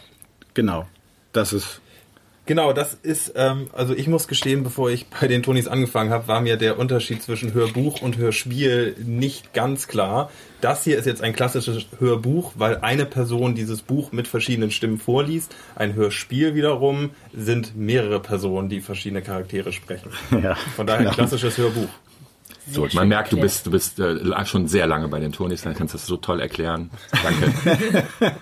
Genau. 0.53 0.87
Das 1.33 1.53
ist 1.53 1.81
Genau, 2.47 2.71
das 2.71 2.93
ist, 2.93 3.33
ähm, 3.35 3.67
also 3.73 3.93
ich 3.93 4.07
muss 4.07 4.29
gestehen, 4.29 4.63
bevor 4.63 4.89
ich 4.89 5.07
bei 5.07 5.27
den 5.27 5.43
Tonis 5.43 5.67
angefangen 5.67 6.11
habe, 6.11 6.29
war 6.29 6.39
mir 6.39 6.55
der 6.55 6.79
Unterschied 6.79 7.21
zwischen 7.21 7.53
Hörbuch 7.53 8.01
und 8.01 8.17
Hörspiel 8.17 8.95
nicht 9.05 9.53
ganz 9.53 9.89
klar. 9.89 10.31
Das 10.61 10.85
hier 10.85 10.97
ist 10.97 11.05
jetzt 11.05 11.21
ein 11.21 11.33
klassisches 11.33 11.87
Hörbuch, 11.99 12.53
weil 12.55 12.77
eine 12.77 13.05
Person 13.05 13.53
dieses 13.53 13.81
Buch 13.81 14.13
mit 14.13 14.29
verschiedenen 14.29 14.71
Stimmen 14.71 14.97
vorliest. 14.97 15.53
Ein 15.75 15.93
Hörspiel 15.95 16.55
wiederum 16.55 17.09
sind 17.35 17.75
mehrere 17.75 18.21
Personen, 18.21 18.69
die 18.69 18.79
verschiedene 18.79 19.21
Charaktere 19.21 19.73
sprechen. 19.73 20.09
ja. 20.41 20.55
Von 20.77 20.87
daher 20.87 21.09
ein 21.09 21.13
klassisches 21.13 21.57
Hörbuch. 21.57 21.89
So, 22.69 22.87
man 22.93 23.07
merkt, 23.07 23.31
du 23.31 23.37
erklärt. 23.37 23.41
bist, 23.41 23.65
du 23.65 23.71
bist 23.71 23.99
äh, 23.99 24.45
schon 24.45 24.67
sehr 24.67 24.87
lange 24.87 25.07
bei 25.07 25.19
den 25.19 25.31
Tonis, 25.31 25.61
dann 25.61 25.73
kannst 25.73 25.93
du 25.93 25.97
das 25.97 26.07
so 26.07 26.17
toll 26.17 26.39
erklären. 26.39 26.89
Danke. 27.11 28.03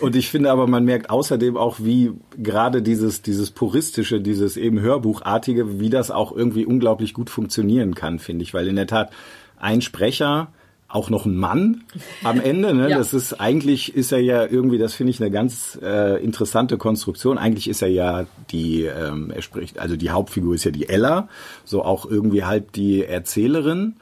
Und 0.00 0.16
ich 0.16 0.30
finde 0.30 0.50
aber, 0.50 0.66
man 0.66 0.84
merkt 0.84 1.10
außerdem 1.10 1.56
auch, 1.56 1.78
wie 1.80 2.12
gerade 2.38 2.82
dieses, 2.82 3.22
dieses 3.22 3.50
puristische, 3.50 4.20
dieses 4.20 4.56
eben 4.56 4.80
Hörbuchartige, 4.80 5.78
wie 5.78 5.90
das 5.90 6.10
auch 6.10 6.32
irgendwie 6.32 6.64
unglaublich 6.64 7.12
gut 7.12 7.28
funktionieren 7.28 7.94
kann, 7.94 8.18
finde 8.18 8.42
ich. 8.42 8.54
Weil 8.54 8.68
in 8.68 8.76
der 8.76 8.86
Tat 8.86 9.10
ein 9.58 9.82
Sprecher, 9.82 10.52
auch 10.90 11.08
noch 11.08 11.24
ein 11.24 11.36
Mann 11.36 11.84
am 12.24 12.40
Ende, 12.40 12.74
ne? 12.74 12.90
Ja. 12.90 12.98
Das 12.98 13.14
ist, 13.14 13.34
eigentlich 13.34 13.94
ist 13.94 14.12
er 14.12 14.18
ja 14.18 14.44
irgendwie, 14.44 14.78
das 14.78 14.94
finde 14.94 15.12
ich 15.12 15.20
eine 15.20 15.30
ganz 15.30 15.78
äh, 15.82 16.22
interessante 16.22 16.78
Konstruktion. 16.78 17.38
Eigentlich 17.38 17.68
ist 17.68 17.82
er 17.82 17.88
ja 17.88 18.26
die, 18.50 18.84
ähm, 18.84 19.30
er 19.30 19.42
spricht, 19.42 19.78
also 19.78 19.96
die 19.96 20.10
Hauptfigur 20.10 20.54
ist 20.54 20.64
ja 20.64 20.72
die 20.72 20.88
Ella, 20.88 21.28
so 21.64 21.84
auch 21.84 22.06
irgendwie 22.06 22.44
halb 22.44 22.72
die 22.72 23.04
Erzählerin. 23.04 23.96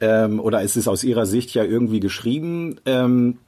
Ähm, 0.00 0.40
oder 0.40 0.62
es 0.62 0.76
ist 0.76 0.88
aus 0.88 1.04
ihrer 1.04 1.26
Sicht 1.26 1.52
ja 1.54 1.62
irgendwie 1.62 2.00
geschrieben. 2.00 2.76
Ähm, 2.86 3.38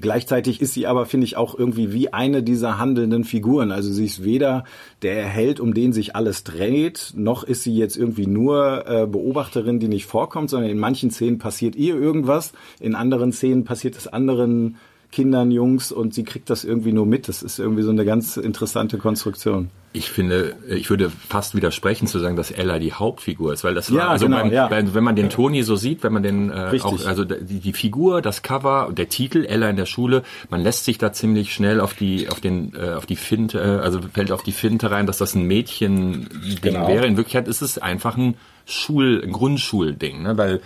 Gleichzeitig 0.00 0.60
ist 0.60 0.74
sie 0.74 0.86
aber, 0.86 1.06
finde 1.06 1.26
ich, 1.26 1.36
auch 1.36 1.58
irgendwie 1.58 1.92
wie 1.92 2.12
eine 2.12 2.42
dieser 2.42 2.78
handelnden 2.78 3.24
Figuren. 3.24 3.72
Also 3.72 3.92
sie 3.92 4.04
ist 4.04 4.24
weder 4.24 4.64
der 5.02 5.24
Held, 5.24 5.60
um 5.60 5.74
den 5.74 5.92
sich 5.92 6.16
alles 6.16 6.44
dreht, 6.44 7.12
noch 7.16 7.44
ist 7.44 7.62
sie 7.62 7.74
jetzt 7.74 7.96
irgendwie 7.96 8.26
nur 8.26 8.86
äh, 8.86 9.06
Beobachterin, 9.06 9.78
die 9.78 9.88
nicht 9.88 10.06
vorkommt, 10.06 10.50
sondern 10.50 10.70
in 10.70 10.78
manchen 10.78 11.10
Szenen 11.10 11.38
passiert 11.38 11.76
ihr 11.76 11.96
irgendwas, 11.96 12.52
in 12.80 12.94
anderen 12.94 13.32
Szenen 13.32 13.64
passiert 13.64 13.96
es 13.96 14.06
anderen 14.06 14.76
Kindern, 15.12 15.50
Jungs 15.50 15.92
und 15.92 16.14
sie 16.14 16.24
kriegt 16.24 16.50
das 16.50 16.64
irgendwie 16.64 16.92
nur 16.92 17.06
mit. 17.06 17.28
Das 17.28 17.42
ist 17.42 17.58
irgendwie 17.58 17.82
so 17.82 17.90
eine 17.90 18.04
ganz 18.04 18.36
interessante 18.36 18.98
Konstruktion. 18.98 19.70
Ich 19.92 20.10
finde, 20.10 20.56
ich 20.68 20.90
würde 20.90 21.10
fast 21.10 21.54
widersprechen 21.54 22.06
zu 22.06 22.18
sagen, 22.18 22.36
dass 22.36 22.50
Ella 22.50 22.78
die 22.78 22.92
Hauptfigur 22.92 23.54
ist, 23.54 23.64
weil 23.64 23.72
das 23.74 23.88
Ja, 23.88 23.96
war, 23.96 24.08
also 24.10 24.26
genau, 24.26 24.42
beim, 24.42 24.52
ja. 24.52 24.68
beim, 24.68 24.92
wenn 24.94 25.04
man 25.04 25.16
den 25.16 25.30
Toni 25.30 25.62
so 25.62 25.74
sieht, 25.76 26.02
wenn 26.02 26.12
man 26.12 26.22
den 26.22 26.50
äh, 26.50 26.78
auch, 26.82 27.06
also 27.06 27.24
die, 27.24 27.60
die 27.60 27.72
Figur, 27.72 28.20
das 28.20 28.42
Cover, 28.42 28.90
der 28.92 29.08
Titel 29.08 29.46
Ella 29.46 29.70
in 29.70 29.76
der 29.76 29.86
Schule, 29.86 30.22
man 30.50 30.60
lässt 30.60 30.84
sich 30.84 30.98
da 30.98 31.14
ziemlich 31.14 31.54
schnell 31.54 31.80
auf 31.80 31.94
die, 31.94 32.28
auf 32.28 32.40
den, 32.40 32.74
äh, 32.74 32.90
auf 32.92 33.06
die 33.06 33.16
Finte, 33.16 33.58
äh, 33.58 33.82
also 33.82 34.00
fällt 34.12 34.32
auf 34.32 34.42
die 34.42 34.52
Finte 34.52 34.90
rein, 34.90 35.06
dass 35.06 35.16
das 35.16 35.34
ein 35.34 35.46
Mädchen-Ding 35.46 36.58
Genau. 36.60 36.88
wäre. 36.88 37.06
In 37.06 37.16
Wirklichkeit 37.16 37.48
ist 37.48 37.62
es 37.62 37.78
einfach 37.78 38.18
ein 38.18 38.34
Schul, 38.66 39.22
ein 39.24 39.32
Grundschulding, 39.32 40.22
ne, 40.24 40.36
weil 40.36 40.60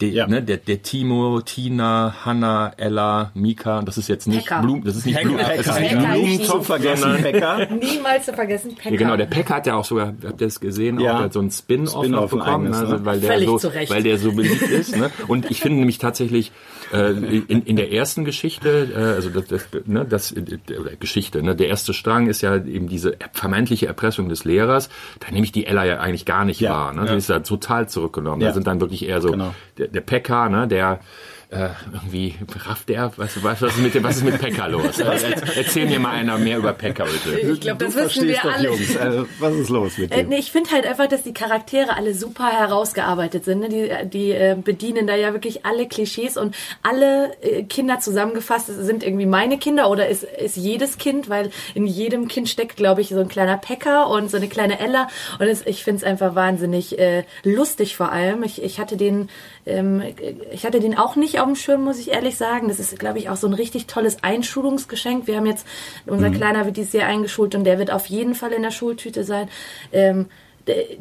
die, 0.00 0.10
Ja. 0.10 0.26
ne, 0.26 0.42
der, 0.42 0.58
der 0.58 0.82
Timo, 0.82 1.40
Tina, 1.40 2.14
Hanna, 2.24 2.72
Ella, 2.76 3.30
Mika, 3.34 3.80
das 3.82 3.96
ist 3.98 4.08
jetzt 4.08 4.26
nicht 4.28 4.40
Pekka. 4.46 4.60
Blumen, 4.60 4.84
das 4.84 4.96
ist 4.96 5.06
nicht 5.06 5.20
Blumen, 5.22 5.38
das 5.38 5.66
ist 5.66 5.80
nicht 5.80 5.90
Pekka. 5.92 6.12
Blumentopf, 6.12 6.46
Zu 6.58 6.62
vergessen, 6.62 7.22
Becker. 7.22 7.66
Niemals 7.80 8.26
zu 8.26 8.32
vergessen, 8.34 8.74
Pekka. 8.74 8.90
ja, 8.90 8.96
genau, 8.96 9.16
der 9.16 9.26
Peck 9.26 9.48
hat 9.50 9.66
ja 9.66 9.74
auch 9.76 9.84
sogar, 9.84 10.08
habt 10.08 10.22
ihr 10.22 10.46
das 10.46 10.60
gesehen, 10.60 11.00
Ja. 11.00 11.16
auch 11.16 11.20
hat 11.22 11.32
so 11.32 11.40
ein 11.40 11.50
Spin-off 11.50 12.06
noch 12.08 12.28
bekommen, 12.28 12.66
ein 12.66 12.74
eigenes, 12.74 12.78
also, 12.78 12.96
ne? 12.96 13.04
weil 13.06 13.20
der 13.20 13.30
Völlig 13.32 13.48
so, 13.48 13.58
zu 13.58 13.68
Recht. 13.68 13.90
weil 13.90 14.02
der 14.02 14.18
so 14.18 14.32
beliebt 14.32 14.62
ist, 14.62 14.96
ne? 14.96 15.10
Und 15.28 15.50
ich 15.50 15.60
finde 15.60 15.78
nämlich 15.78 15.98
tatsächlich 15.98 16.52
äh, 16.92 17.10
in, 17.12 17.62
in 17.62 17.76
der 17.76 17.90
ersten 17.92 18.24
Geschichte, 18.24 18.88
äh, 18.94 18.98
also 19.16 19.30
das, 19.30 19.46
das, 19.46 19.66
ne, 19.86 20.04
das 20.08 20.30
äh, 20.32 20.58
oder 20.78 20.90
Geschichte, 21.00 21.42
ne, 21.42 21.56
der 21.56 21.68
erste 21.68 21.94
Strang 21.94 22.28
ist 22.28 22.42
ja 22.42 22.56
eben 22.56 22.88
diese 22.88 23.16
vermeintliche 23.32 23.86
Erpressung 23.86 24.28
des 24.28 24.44
Lehrers. 24.44 24.88
Da 25.20 25.30
nehme 25.32 25.44
ich 25.44 25.52
die 25.52 25.66
Ella 25.66 25.84
ja 25.84 25.98
eigentlich 26.00 26.26
gar 26.26 26.44
nicht 26.44 26.60
Ja. 26.60 26.70
wahr, 26.70 26.92
ne? 26.92 27.06
Die 27.10 27.16
ist 27.16 27.28
ja 27.28 27.40
total 27.40 27.88
zurückgenommen. 27.88 28.40
Ja. 28.42 28.48
Da 28.48 28.54
sind 28.54 28.66
dann 28.66 28.80
wirklich 28.80 29.08
eher 29.08 29.20
so 29.20 29.30
Genau. 29.30 29.54
Der, 29.88 30.00
Pekka, 30.00 30.48
ne, 30.48 30.66
der 30.68 31.00
äh, 31.50 31.68
irgendwie 31.92 32.34
rafft 32.66 32.88
der, 32.88 33.12
was, 33.16 33.42
was, 33.42 33.62
was 33.62 33.72
ist 33.74 33.78
mit 33.78 33.94
dem, 33.94 34.02
was 34.02 34.16
ist 34.16 34.24
mit 34.24 34.40
Pekka 34.40 34.66
los? 34.66 34.98
Er, 34.98 35.12
erzähl 35.56 35.86
mir 35.86 36.00
mal 36.00 36.10
einer 36.10 36.38
mehr 36.38 36.58
über 36.58 36.72
Pekka 36.72 37.04
bitte. 37.04 37.38
Ich 37.38 37.60
glaube, 37.60 37.84
das 37.84 37.94
du 37.94 38.00
wissen 38.04 38.26
wir 38.28 38.44
alle. 38.44 38.64
Jungs. 38.68 38.96
Also, 38.96 39.26
was 39.38 39.54
ist 39.54 39.68
los 39.70 39.96
mit 39.98 40.12
Äh, 40.12 40.22
dir? 40.24 40.28
nee, 40.28 40.38
ich 40.38 40.50
finde 40.50 40.70
halt 40.72 40.86
einfach, 40.86 41.06
dass 41.06 41.22
die 41.22 41.32
Charaktere 41.32 41.96
alle 41.96 42.14
super 42.14 42.50
herausgearbeitet 42.50 43.44
sind. 43.44 43.60
Ne? 43.60 43.68
Die, 43.68 44.08
die 44.08 44.32
äh, 44.32 44.56
bedienen 44.60 45.06
da 45.06 45.14
ja 45.14 45.32
wirklich 45.32 45.64
alle 45.64 45.86
Klischees 45.88 46.36
und 46.36 46.54
alle 46.82 47.32
äh, 47.42 47.62
Kinder 47.62 48.00
zusammengefasst 48.00 48.66
sind 48.66 49.04
irgendwie 49.04 49.26
meine 49.26 49.58
Kinder 49.58 49.88
oder 49.88 50.08
ist, 50.08 50.24
ist 50.24 50.56
jedes 50.56 50.98
Kind, 50.98 51.28
weil 51.28 51.50
in 51.74 51.86
jedem 51.86 52.28
Kind 52.28 52.48
steckt, 52.48 52.76
glaube 52.76 53.00
ich, 53.00 53.08
so 53.10 53.20
ein 53.20 53.28
kleiner 53.28 53.56
Pecker 53.56 54.08
und 54.10 54.30
so 54.30 54.36
eine 54.36 54.48
kleine 54.48 54.80
Ella. 54.80 55.08
Und 55.38 55.46
es, 55.46 55.64
ich 55.66 55.84
finde 55.84 55.98
es 55.98 56.04
einfach 56.04 56.34
wahnsinnig 56.34 56.98
äh, 56.98 57.22
lustig 57.44 57.96
vor 57.96 58.10
allem. 58.12 58.42
Ich, 58.42 58.62
ich 58.62 58.80
hatte 58.80 58.96
den, 58.96 59.28
ähm, 59.64 60.02
ich 60.52 60.66
hatte 60.66 60.80
den 60.80 60.98
auch 60.98 61.14
nicht 61.16 61.36
auf 61.40 61.45
dem 61.46 61.56
Schirm, 61.56 61.82
muss 61.84 61.98
ich 61.98 62.10
ehrlich 62.12 62.36
sagen. 62.36 62.68
Das 62.68 62.78
ist, 62.78 62.98
glaube 62.98 63.18
ich, 63.18 63.28
auch 63.30 63.36
so 63.36 63.46
ein 63.46 63.54
richtig 63.54 63.86
tolles 63.86 64.22
Einschulungsgeschenk. 64.22 65.26
Wir 65.26 65.36
haben 65.36 65.46
jetzt, 65.46 65.66
unser 66.06 66.30
Kleiner 66.30 66.64
wird 66.66 66.76
dieses 66.76 66.92
Jahr 66.92 67.08
eingeschult 67.08 67.54
und 67.54 67.64
der 67.64 67.78
wird 67.78 67.90
auf 67.90 68.06
jeden 68.06 68.34
Fall 68.34 68.52
in 68.52 68.62
der 68.62 68.70
Schultüte 68.70 69.24
sein. 69.24 69.48
Ähm, 69.92 70.26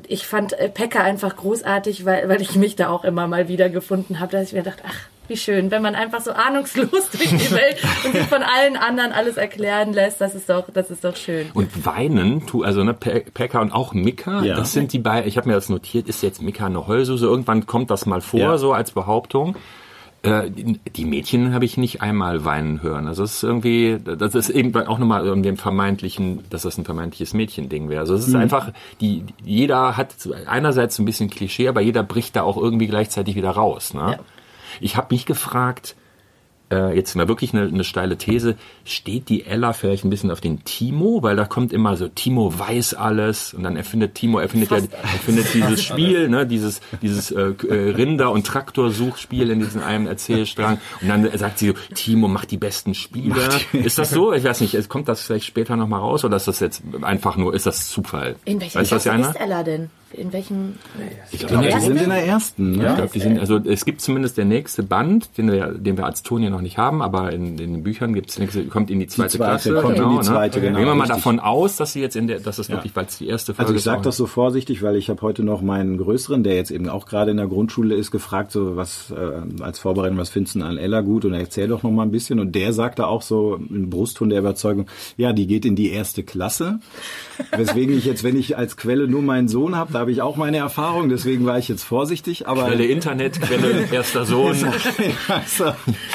ich 0.08 0.28
fand 0.28 0.54
äh, 0.54 0.70
Pekka 0.70 1.02
einfach 1.02 1.36
großartig, 1.36 2.06
weil, 2.06 2.30
weil 2.30 2.40
ich 2.42 2.56
mich 2.56 2.76
da 2.76 2.90
auch 2.90 3.04
immer 3.04 3.28
mal 3.28 3.48
wieder 3.48 3.70
gefunden 3.70 4.20
habe, 4.20 4.32
dass 4.34 4.50
ich 4.50 4.54
mir 4.54 4.62
dachte, 4.62 4.84
ach, 4.88 4.96
wie 5.28 5.38
schön, 5.38 5.72
wenn 5.72 5.82
man 5.82 5.96
einfach 5.96 6.22
so 6.22 6.34
ahnungslos 6.34 7.10
durch 7.12 7.30
die 7.30 7.52
Welt 7.52 7.78
und 8.06 8.12
sich 8.14 8.26
von 8.28 8.44
allen 8.44 8.78
anderen 8.78 9.12
alles 9.12 9.38
erklären 9.38 9.92
lässt, 9.92 10.22
das 10.22 10.36
ist 10.36 10.48
doch, 10.52 10.66
das 10.72 10.92
ist 10.92 11.04
doch 11.04 11.16
schön. 11.16 11.48
Und 11.56 11.84
weinen, 11.84 12.46
tu, 12.46 12.62
also 12.62 12.84
ne, 12.84 12.94
Pe 12.94 13.24
Pekka 13.34 13.60
und 13.60 13.72
auch 13.72 13.94
Mika, 13.94 14.44
Ja. 14.44 14.56
das 14.56 14.72
sind 14.74 14.94
die 14.94 15.00
beiden, 15.00 15.28
ich 15.28 15.38
habe 15.38 15.48
mir 15.50 15.56
das 15.56 15.68
notiert, 15.70 16.08
ist 16.08 16.22
jetzt 16.22 16.44
Mika 16.44 16.68
eine 16.68 16.86
Heulsuse? 16.86 17.26
Irgendwann 17.26 17.66
kommt 17.66 17.90
das 17.90 18.06
mal 18.06 18.22
vor, 18.22 18.40
Ja. 18.40 18.58
so 18.60 18.72
als 18.72 18.92
Behauptung. 18.92 19.56
Äh, 20.26 20.50
die- 20.50 21.06
Mädchen 21.06 21.54
habe 21.54 21.66
ich 21.66 21.78
nicht 21.78 22.02
einmal 22.02 22.46
weinen 22.46 22.82
hören. 22.82 23.08
Also 23.08 23.24
es 23.24 23.36
ist 23.36 23.44
irgendwie, 23.44 23.98
das 24.04 24.34
ist 24.36 24.50
eben 24.50 24.76
auch 24.88 24.98
nochmal 24.98 25.30
um 25.30 25.44
dem 25.44 25.58
vermeintlichen, 25.58 26.44
dass 26.50 26.64
das 26.64 26.78
ein 26.78 26.86
vermeintliches 26.86 27.34
Mädchending 27.34 27.90
wäre. 27.90 28.02
Also 28.02 28.16
es 28.16 28.28
ist 28.28 28.34
Mhm. 28.34 28.40
einfach, 28.42 28.72
die, 29.02 29.24
jeder 29.44 29.98
hat 29.98 30.16
einerseits 30.48 30.98
ein 31.00 31.06
bisschen 31.06 31.30
Klischee, 31.30 31.68
aber 31.68 31.82
jeder 31.82 32.04
bricht 32.04 32.36
da 32.36 32.42
auch 32.44 32.58
irgendwie 32.58 32.88
gleichzeitig 32.88 33.36
wieder 33.36 33.52
raus. 33.52 33.94
Ne? 33.94 34.14
Ja. 34.18 34.20
Ich 34.82 34.98
habe 34.98 35.14
mich 35.14 35.26
gefragt, 35.26 35.96
äh, 36.72 36.96
jetzt 36.96 37.16
mal 37.16 37.28
wirklich 37.28 37.54
eine, 37.54 37.68
eine 37.68 37.84
steile 37.84 38.18
These, 38.18 38.56
steht 38.84 39.30
die 39.30 39.46
Ella 39.46 39.74
vielleicht 39.74 40.04
ein 40.04 40.10
bisschen 40.10 40.32
auf 40.32 40.42
den 40.42 40.64
Timo? 40.64 41.24
Weil 41.24 41.36
da 41.36 41.46
kommt 41.46 41.74
immer 41.74 41.96
so, 41.98 42.08
Timo 42.08 42.58
weiß 42.58 42.94
alles 42.96 43.54
und 43.54 43.64
dann 43.64 43.76
erfindet 43.76 44.16
Timo, 44.16 44.40
erfindet 44.40 44.72
ja, 44.72 44.78
Fast 44.78 44.94
alles. 44.94 45.14
erfindet 45.14 45.54
dieses 45.54 45.84
Spiel, 45.84 46.30
ne, 46.30 46.46
dieses, 46.46 46.82
dieses 47.02 47.32
äh, 47.32 47.42
äh, 47.42 47.92
Rinder- 47.92 48.32
und 48.32 48.46
Traktorsuchspiel 48.46 49.50
in 49.50 49.60
diesem 49.60 49.84
einen 49.84 50.08
Erzählstrang 50.08 50.80
und 51.02 51.08
dann 51.08 51.30
sagt 51.38 51.60
sie 51.60 51.68
so, 51.68 51.74
Timo 51.94 52.28
macht 52.28 52.52
die 52.52 52.58
besten 52.58 52.94
Spiele. 52.94 53.36
Ist 53.74 53.98
das 53.98 54.12
so? 54.12 54.34
Ich 54.34 54.44
weiß 54.44 54.62
nicht, 54.62 54.74
es 54.74 54.90
kommt 54.90 55.08
das 55.08 55.22
vielleicht 55.22 55.46
später 55.46 55.76
nochmal 55.76 56.00
raus 56.00 56.26
oder 56.26 56.38
ist 56.38 56.48
das 56.48 56.60
jetzt 56.60 56.82
einfach 57.02 57.38
nur, 57.38 57.54
ist 57.54 57.66
das 57.66 57.90
Zufall? 57.90 58.36
In 58.46 58.60
das 58.60 58.72
Klasse 58.72 59.10
ist 59.10 59.36
Ella 59.36 59.64
denn? 59.64 59.90
In 60.18 60.34
welchem? 60.34 60.76
Ich 61.32 61.42
Ich 61.42 61.48
glaube, 61.48 61.68
die 61.68 61.80
sind 61.80 62.02
in 62.02 62.10
der 62.10 62.26
ersten. 62.26 62.72
Ne? 62.72 62.88
ich 62.90 62.96
glaube, 62.96 63.10
die 63.14 63.20
sind, 63.20 63.40
also 63.40 63.58
es 63.58 63.86
gibt 63.86 64.02
zumindest 64.02 64.38
der 64.38 64.46
nächste 64.46 64.84
Band, 64.84 65.38
den 65.38 65.52
wir, 65.52 65.68
den 65.74 65.98
wir 65.98 66.06
als 66.06 66.24
Ton 66.24 66.42
hier 66.42 66.50
noch 66.50 66.62
nicht 66.62 66.78
haben, 66.78 67.02
aber 67.02 67.32
in, 67.32 67.58
in 67.60 67.74
den 67.74 67.84
Büchern 67.84 68.14
gibt's 68.14 68.40
nächste, 68.40 68.66
kommt 68.66 68.90
in 68.90 69.00
die 69.00 69.08
zweite, 69.08 69.38
zweite, 69.38 69.72
Klasse. 69.72 69.82
kommt 69.82 69.98
in 69.98 70.10
die 70.10 70.16
ne? 70.16 70.22
zweite, 70.22 70.62
genau, 70.62 70.78
Gehen 70.78 70.88
wir 70.88 70.96
mal 70.96 71.04
richtig. 71.04 71.18
davon 71.18 71.40
aus, 71.40 71.76
dass 71.78 71.94
sie 71.94 72.02
jetzt 72.02 72.16
in 72.16 72.28
der, 72.28 72.40
dass 72.40 72.60
es 72.60 72.70
wirklich, 72.70 72.96
weil 72.96 73.06
es 73.06 73.18
die 73.18 73.28
erste 73.28 73.54
Folge 73.54 73.68
Also 73.68 73.78
ich 73.78 73.84
sage 73.84 74.02
das 74.02 74.18
so 74.18 74.26
vorsichtig, 74.26 74.82
weil 74.82 74.96
ich 74.96 75.10
habe 75.10 75.22
heute 75.22 75.44
noch 75.44 75.62
meinen 75.62 75.98
Größeren, 75.98 76.44
der 76.44 76.56
jetzt 76.56 76.72
eben 76.72 76.88
auch 76.90 77.06
gerade 77.06 77.32
in 77.32 77.38
der 77.38 77.48
Grundschule 77.48 77.96
ist, 77.96 78.12
gefragt, 78.12 78.52
so 78.52 78.76
was 78.76 79.12
äh, 79.12 79.64
als 79.64 79.80
Vorbereitung, 79.80 80.18
was 80.18 80.30
findest 80.30 80.56
du 80.56 80.60
denn 80.60 80.68
an 80.68 80.78
Ella 80.78 81.02
gut? 81.02 81.26
Und 81.26 81.34
erzähl 81.34 81.68
doch 81.68 81.84
noch 81.84 81.92
mal 81.92 82.04
ein 82.04 82.12
bisschen. 82.12 82.40
Und 82.40 82.56
der 82.56 82.74
sagte 82.74 83.08
auch 83.08 83.22
so 83.22 83.56
im 83.56 83.90
Brustton 83.90 84.30
der 84.30 84.40
Überzeugung, 84.40 84.88
ja, 85.18 85.34
die 85.34 85.48
geht 85.48 85.66
in 85.66 85.76
die 85.76 85.92
erste 85.92 86.24
Klasse. 86.24 86.80
Weswegen 87.56 87.98
ich 87.98 88.06
jetzt, 88.06 88.24
wenn 88.24 88.38
ich 88.38 88.58
als 88.58 88.78
Quelle 88.78 89.08
nur 89.08 89.22
meinen 89.22 89.48
Sohn 89.48 89.76
habe, 89.76 89.94
da 89.94 90.05
habe 90.06 90.12
ich 90.12 90.22
auch 90.22 90.36
meine 90.36 90.58
Erfahrung, 90.58 91.10
deswegen 91.10 91.48
war 91.48 91.58
ich 91.58 91.68
jetzt 91.68 91.82
vorsichtig. 91.82 92.48
Aber 92.48 92.68
Quelle 92.68 92.86
Internet, 92.86 93.42
Quelle 93.42 93.88
erster 93.92 94.24
Sohn. 94.24 94.56
also, 95.28 95.72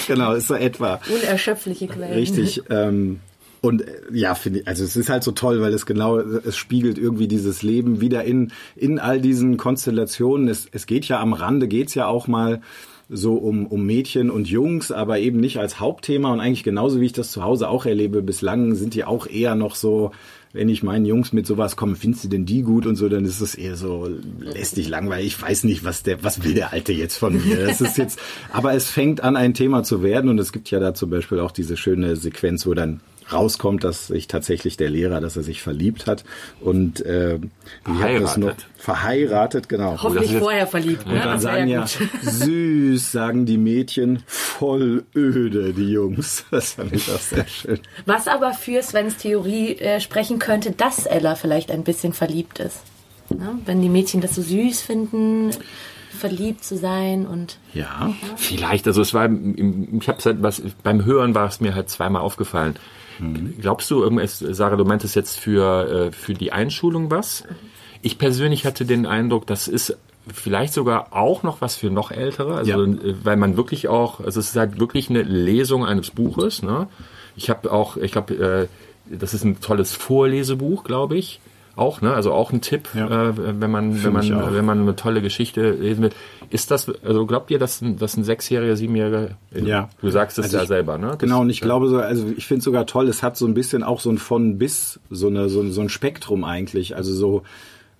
genau, 0.07 0.35
ist 0.35 0.47
so 0.47 0.55
etwa. 0.55 1.01
Unerschöpfliche 1.13 1.89
Quellen. 1.89 2.15
Richtig. 2.15 2.63
Ähm, 2.71 3.19
Und 3.63 3.83
äh, 3.83 3.91
ja, 4.13 4.37
finde 4.37 4.61
ich, 4.61 4.69
also 4.69 4.85
es 4.85 4.95
ist 4.95 5.09
halt 5.09 5.25
so 5.25 5.33
toll, 5.33 5.61
weil 5.61 5.75
es 5.75 5.87
genau, 5.87 6.19
es 6.19 6.57
spiegelt 6.57 6.99
irgendwie 6.99 7.27
dieses 7.27 7.65
Leben 7.65 8.01
wieder 8.01 8.23
in, 8.23 8.53
in 8.77 9.01
all 9.01 9.21
diesen 9.21 9.57
Konstellationen. 9.57 10.47
Es, 10.47 10.69
es 10.71 10.87
geht 10.87 11.07
ja 11.09 11.19
am 11.19 11.33
Rande, 11.33 11.67
geht's 11.67 11.97
ja 11.97 12.07
auch 12.07 12.29
mal 12.29 12.61
so 13.09 13.35
um, 13.35 13.67
um 13.67 13.85
Mädchen 13.85 14.31
und 14.31 14.49
Jungs, 14.49 14.93
aber 14.93 15.19
eben 15.19 15.41
nicht 15.41 15.59
als 15.59 15.81
Hauptthema 15.81 16.33
und 16.33 16.39
eigentlich 16.39 16.63
genauso 16.63 17.01
wie 17.01 17.07
ich 17.07 17.13
das 17.13 17.33
zu 17.33 17.43
Hause 17.43 17.69
auch 17.69 17.87
erlebe, 17.87 18.23
bislang 18.23 18.77
sind 18.77 18.95
die 18.95 19.03
auch 19.03 19.27
eher 19.27 19.57
noch 19.57 19.75
so, 19.75 20.13
wenn 20.53 20.69
ich 20.69 20.83
meinen 20.83 21.05
Jungs 21.05 21.33
mit 21.33 21.47
sowas 21.47 21.77
komme, 21.77 21.95
findest 21.95 22.25
du 22.25 22.29
denn 22.29 22.45
die 22.45 22.63
gut 22.63 22.85
und 22.85 22.97
so, 22.97 23.09
dann 23.09 23.25
ist 23.25 23.41
es 23.41 23.55
eher 23.55 23.77
so 23.77 24.09
lästig 24.41 24.89
langweilig. 24.89 25.29
Ich 25.29 25.43
weiß 25.43 25.65
nicht, 25.65 25.85
was 25.85 26.03
der, 26.03 26.25
was 26.25 26.43
will 26.43 26.55
der 26.55 26.73
Alte 26.73 26.93
jetzt 26.93 27.17
von 27.17 27.35
mir? 27.45 27.67
Das 27.67 27.81
ist 27.81 27.97
jetzt, 27.97 28.19
aber 28.53 28.75
es 28.75 28.91
fängt 28.91 29.23
an, 29.23 29.37
ein 29.37 29.55
Thema 29.55 29.85
zu 29.85 30.03
werden 30.03 30.29
und 30.29 30.39
es 30.39 30.53
gibt 30.53 30.71
ja 30.71 30.81
da 30.81 30.93
zum 30.93 31.11
Beispiel 31.11 31.39
auch 31.39 31.53
diese 31.53 31.77
schöne 31.77 32.17
Sequenz, 32.17 32.67
wo 32.67 32.75
dann 32.75 33.01
rauskommt, 33.33 33.85
dass 33.85 34.09
sich 34.09 34.27
tatsächlich 34.27 34.77
der 34.77 34.91
Lehrer, 34.91 35.21
dass 35.21 35.37
er 35.37 35.43
sich 35.43 35.63
verliebt 35.63 36.07
hat 36.07 36.25
und 36.61 37.01
äh, 37.05 37.39
wie 37.85 38.03
hat 38.03 38.23
das 38.23 38.37
noch 38.37 38.55
verheiratet, 38.77 39.69
genau. 39.69 40.03
Hoffentlich 40.03 40.37
vorher 40.37 40.67
verliebt. 40.67 41.07
Und 41.07 41.13
ne? 41.13 41.21
dann 41.21 41.35
Das 41.35 41.45
wär 41.45 41.53
sagen 41.53 41.69
ja, 41.69 41.87
süß, 42.23 43.13
sagen 43.13 43.47
die 43.47 43.59
Mädchen, 43.59 44.23
voll 44.61 45.05
öde, 45.17 45.73
die 45.73 45.93
Jungs. 45.93 46.45
Das 46.51 46.75
fand 46.75 46.93
ich 46.93 47.11
auch 47.11 47.19
sehr 47.19 47.47
schön. 47.49 47.81
Was 48.05 48.29
aber 48.29 48.53
für 48.53 48.83
Svens 48.83 49.17
Theorie 49.17 49.77
äh, 49.77 50.01
sprechen 50.01 50.39
könnte, 50.39 50.73
dass 50.73 51.07
Ella 51.07 51.35
vielleicht 51.35 51.71
ein 51.71 51.83
bisschen 51.83 52.13
verliebt 52.13 52.59
ist. 52.59 52.83
Ne? 53.31 53.59
Wenn 53.65 53.81
die 53.81 53.89
Mädchen 53.89 54.21
das 54.21 54.35
so 54.35 54.43
süß 54.43 54.83
finden, 54.83 55.51
verliebt 56.11 56.63
zu 56.63 56.77
sein 56.77 57.27
und 57.27 57.57
Ja, 57.73 58.13
Vielleicht, 58.37 58.87
also 58.87 59.01
es 59.01 59.15
war, 59.15 59.31
ich 59.31 60.09
habe 60.09 60.19
halt 60.23 60.43
was 60.43 60.63
beim 60.83 61.05
Hören 61.07 61.35
war 61.35 61.49
es 61.49 61.61
mir 61.61 61.75
halt 61.75 61.89
zweimal 61.89 62.21
aufgefallen. 62.21 62.75
Glaubst 63.61 63.91
du, 63.91 64.03
irgendwas, 64.03 64.39
Sarah, 64.39 64.77
du 64.77 64.85
meintest 64.85 65.15
jetzt 65.15 65.39
für 65.39 66.09
äh, 66.09 66.13
für 66.13 66.35
die 66.35 66.53
Einschulung 66.53 67.11
was? 67.11 67.45
Ich 68.03 68.19
persönlich 68.19 68.65
hatte 68.67 68.85
den 68.85 69.07
Eindruck, 69.07 69.47
das 69.47 69.69
ist 69.69 69.97
vielleicht 70.33 70.73
sogar 70.75 71.09
auch 71.13 71.43
noch 71.43 71.61
was 71.61 71.77
für 71.77 71.91
noch 71.91 72.11
ältere, 72.11 72.55
also 72.57 72.71
Ja. 72.71 72.79
äh, 72.83 73.15
weil 73.25 73.37
man 73.37 73.57
wirklich 73.57 73.89
auch, 73.89 74.21
also 74.21 74.41
es 74.41 74.51
ist 74.51 74.57
halt 74.57 74.79
wirklich 74.79 75.11
eine 75.11 75.23
Lesung 75.23 75.85
eines 75.85 76.11
Buches. 76.11 76.63
Ne? 76.63 76.89
Ich 77.37 77.51
habe 77.51 77.73
auch, 77.73 77.97
ich 77.97 78.13
glaube, 78.13 78.35
äh, 78.35 78.67
das 79.15 79.35
ist 79.35 79.45
ein 79.45 79.61
tolles 79.61 79.93
Vorlesebuch, 79.93 80.85
glaube 80.85 81.17
ich. 81.17 81.41
Auch, 81.77 82.01
ne? 82.03 82.13
Also 82.13 82.33
auch 82.33 82.53
ein 82.53 82.61
Tipp, 82.61 82.89
Ja. 82.95 83.31
äh, 83.31 83.33
wenn 83.61 83.71
man, 83.71 84.05
wenn 84.05 84.13
man, 84.13 84.55
wenn 84.55 84.65
man 84.65 84.81
eine 84.83 84.97
tolle 84.97 85.23
Geschichte 85.23 85.71
lesen 85.71 86.03
will. 86.03 86.11
Ist 86.51 86.71
das, 86.71 86.91
also 87.05 87.25
glaubt 87.27 87.51
ihr, 87.51 87.59
dass 87.61 87.81
ein, 87.81 87.97
dass 87.97 88.17
ein 88.17 88.25
Sechsjähriger, 88.25 88.77
Siebenjähriger, 88.77 89.31
Ja. 89.55 89.89
du 90.03 90.11
sagst 90.11 90.39
es 90.39 90.47
Also 90.47 90.57
ja 90.59 90.63
ich- 90.65 90.69
selber, 90.69 90.99
ne? 90.99 91.07
Das- 91.11 91.19
Genau, 91.19 91.41
und 91.41 91.49
ich 91.49 91.61
glaube 91.61 91.89
so, 91.89 91.99
also 91.99 92.27
ich 92.37 92.47
finde 92.47 92.63
sogar 92.65 92.87
toll, 92.87 93.09
es 93.09 93.23
hat 93.23 93.37
so 93.37 93.47
ein 93.47 93.55
bisschen 93.55 93.83
auch 93.85 94.01
so 94.01 94.11
ein 94.11 94.19
von 94.19 94.59
bis, 94.59 95.01
so, 95.11 95.29
eine, 95.29 95.49
so, 95.49 95.61
ein- 95.61 95.73
so 95.73 95.81
ein 95.81 95.89
Spektrum 95.89 96.45
eigentlich. 96.45 96.97
Also 96.97 97.15
so 97.15 97.43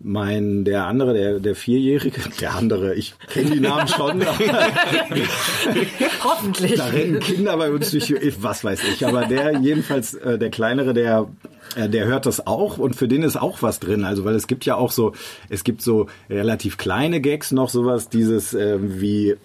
mein, 0.03 0.65
der 0.65 0.87
andere, 0.87 1.13
der, 1.13 1.41
der 1.41 1.55
Vierjährige, 1.55 2.23
der 2.41 2.55
andere, 2.55 2.95
ich 2.95 3.15
kenne 3.29 3.51
die 3.51 3.61
Namen 3.61 3.87
schon, 3.87 4.25
hoffentlich. 6.25 6.75
da 6.77 6.87
rennen 6.87 7.21
Kinder 7.21 7.57
bei 7.57 7.71
uns 7.71 7.91
durch, 7.91 8.15
was 8.41 8.65
weiß 8.65 8.83
ich, 8.85 9.07
aber 9.07 9.27
der 9.27 9.59
jedenfalls, 9.61 10.15
äh, 10.15 10.39
der 10.39 10.51
kleinere, 10.51 10.95
der, 10.95 11.29
äh, 11.77 11.89
der 11.89 12.07
hört 12.07 12.25
das 12.27 12.47
auch 12.47 12.79
und 12.79 12.97
für 12.97 13.09
den 13.09 13.23
ist 13.23 13.37
auch 13.37 13.61
was 13.63 13.79
drin. 13.79 14.05
Also 14.05 14.25
weil 14.25 14.35
es 14.35 14.47
gibt 14.47 14.65
ja 14.65 14.77
auch 14.77 14.91
so, 14.91 15.13
es 15.51 15.65
gibt 15.65 15.83
so 15.83 16.07
relativ 16.31 16.79
kleine 16.79 17.21
Gags 17.21 17.53
noch, 17.53 17.69
sowas, 17.69 18.09
dieses 18.09 18.55
ähm, 18.55 19.01
wie 19.01 19.37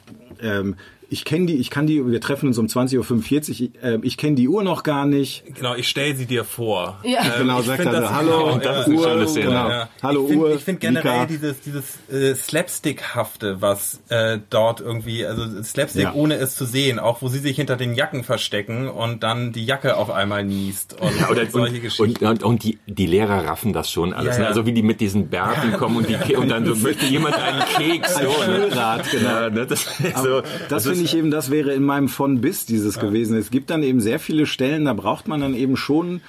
ähm, 0.41 0.75
ich 1.15 1.23
kenne 1.23 1.45
die, 1.45 1.55
ich 1.55 1.69
kann 1.69 1.87
die, 1.87 2.05
wir 2.05 2.19
treffen 2.19 2.47
uns 2.47 2.57
um 2.57 2.65
20.45 2.67 2.99
Uhr, 2.99 3.49
ich, 3.49 3.83
äh, 3.83 3.99
ich 4.03 4.17
kenne 4.17 4.35
die 4.35 4.49
Uhr 4.49 4.63
noch 4.63 4.83
gar 4.83 5.05
nicht. 5.05 5.43
Genau, 5.55 5.73
ich 5.75 5.87
stelle 5.87 6.13
sie 6.15 6.25
dir 6.25 6.43
vor. 6.43 6.99
Ja. 7.03 7.19
Genau, 7.39 7.59
ich 7.61 7.65
sagt 7.67 7.85
das- 7.85 8.11
hallo, 8.11 8.49
ja, 8.51 8.57
das 8.63 8.79
ist 8.79 8.85
eine 8.87 8.95
Uhr, 8.97 9.03
schöne 9.03 9.27
Szene. 9.27 9.45
genau. 9.45 9.69
Ja. 9.69 9.89
hallo 10.03 10.21
ich 10.23 10.27
find, 10.29 10.41
Uhr, 10.41 10.55
Ich 10.55 10.63
finde 10.63 10.79
generell 10.79 11.11
Mika. 11.13 11.25
dieses, 11.25 11.61
dieses 11.61 11.97
äh, 12.11 12.35
Slapstick-hafte, 12.35 13.61
was 13.61 13.99
äh, 14.09 14.39
dort 14.49 14.81
irgendwie, 14.81 15.25
also 15.25 15.61
Slapstick 15.63 16.03
Ja. 16.03 16.13
ohne 16.13 16.35
es 16.35 16.55
zu 16.55 16.65
sehen, 16.65 16.99
auch 16.99 17.21
wo 17.21 17.27
sie 17.29 17.39
sich 17.39 17.55
hinter 17.55 17.75
den 17.77 17.95
Jacken 17.95 18.23
verstecken 18.23 18.87
und 18.89 19.23
dann 19.23 19.51
die 19.53 19.65
Jacke 19.65 19.97
auf 19.97 20.09
einmal 20.11 20.43
niest 20.43 20.99
und, 20.99 21.19
Ja, 21.19 21.29
oder, 21.29 21.41
und 21.43 21.51
solche 21.51 21.75
und, 21.75 21.81
Geschichten. 21.81 22.25
und, 22.25 22.31
und, 22.31 22.43
und 22.43 22.63
die, 22.63 22.77
die 22.87 23.05
Lehrer 23.05 23.45
raffen 23.45 23.73
das 23.73 23.89
schon 23.89 24.13
alles. 24.13 24.35
Ja, 24.35 24.39
Ne? 24.39 24.43
ja. 24.43 24.49
Also 24.49 24.65
wie 24.65 24.73
die 24.73 24.83
mit 24.83 24.99
diesen 25.01 25.29
Bärten 25.29 25.73
kommen 25.73 25.97
und, 25.97 26.09
die, 26.09 26.35
und 26.35 26.49
dann 26.49 26.65
so, 26.65 26.75
möchte 26.75 27.05
jemand 27.05 27.35
einen 27.35 27.61
Keks. 27.77 28.15
So, 28.25 28.51
ne? 28.51 28.67
Genau. 28.69 29.29
Ja, 29.29 29.49
ne? 29.49 29.65
Das, 29.67 29.85
so, 30.23 30.41
Das 30.69 30.83
finde 30.87 31.01
ich 31.05 31.15
eben, 31.15 31.31
das 31.31 31.51
wäre 31.51 31.73
in 31.73 31.83
meinem 31.83 32.09
von 32.09 32.41
bis 32.41 32.65
dieses 32.65 32.99
gewesen. 32.99 33.37
Es 33.37 33.51
gibt 33.51 33.69
dann 33.69 33.83
eben 33.83 34.01
sehr 34.01 34.19
viele 34.19 34.45
Stellen, 34.45 34.85
da 34.85 34.93
braucht 34.93 35.27
man 35.27 35.41
dann 35.41 35.53
eben 35.53 35.77
schon, 35.77 36.21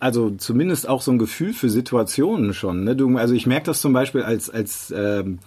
also 0.00 0.30
zumindest 0.30 0.88
auch 0.88 1.02
so 1.02 1.12
ein 1.12 1.18
Gefühl 1.18 1.52
für 1.52 1.68
Situationen 1.68 2.54
schon. 2.54 2.84
Ne? 2.84 2.96
Du, 2.96 3.16
also 3.16 3.34
ich 3.34 3.46
merke 3.46 3.66
das 3.66 3.80
zum 3.80 3.92
Beispiel 3.92 4.22
als 4.22 4.50
als 4.50 4.92
ähm, 4.96 5.38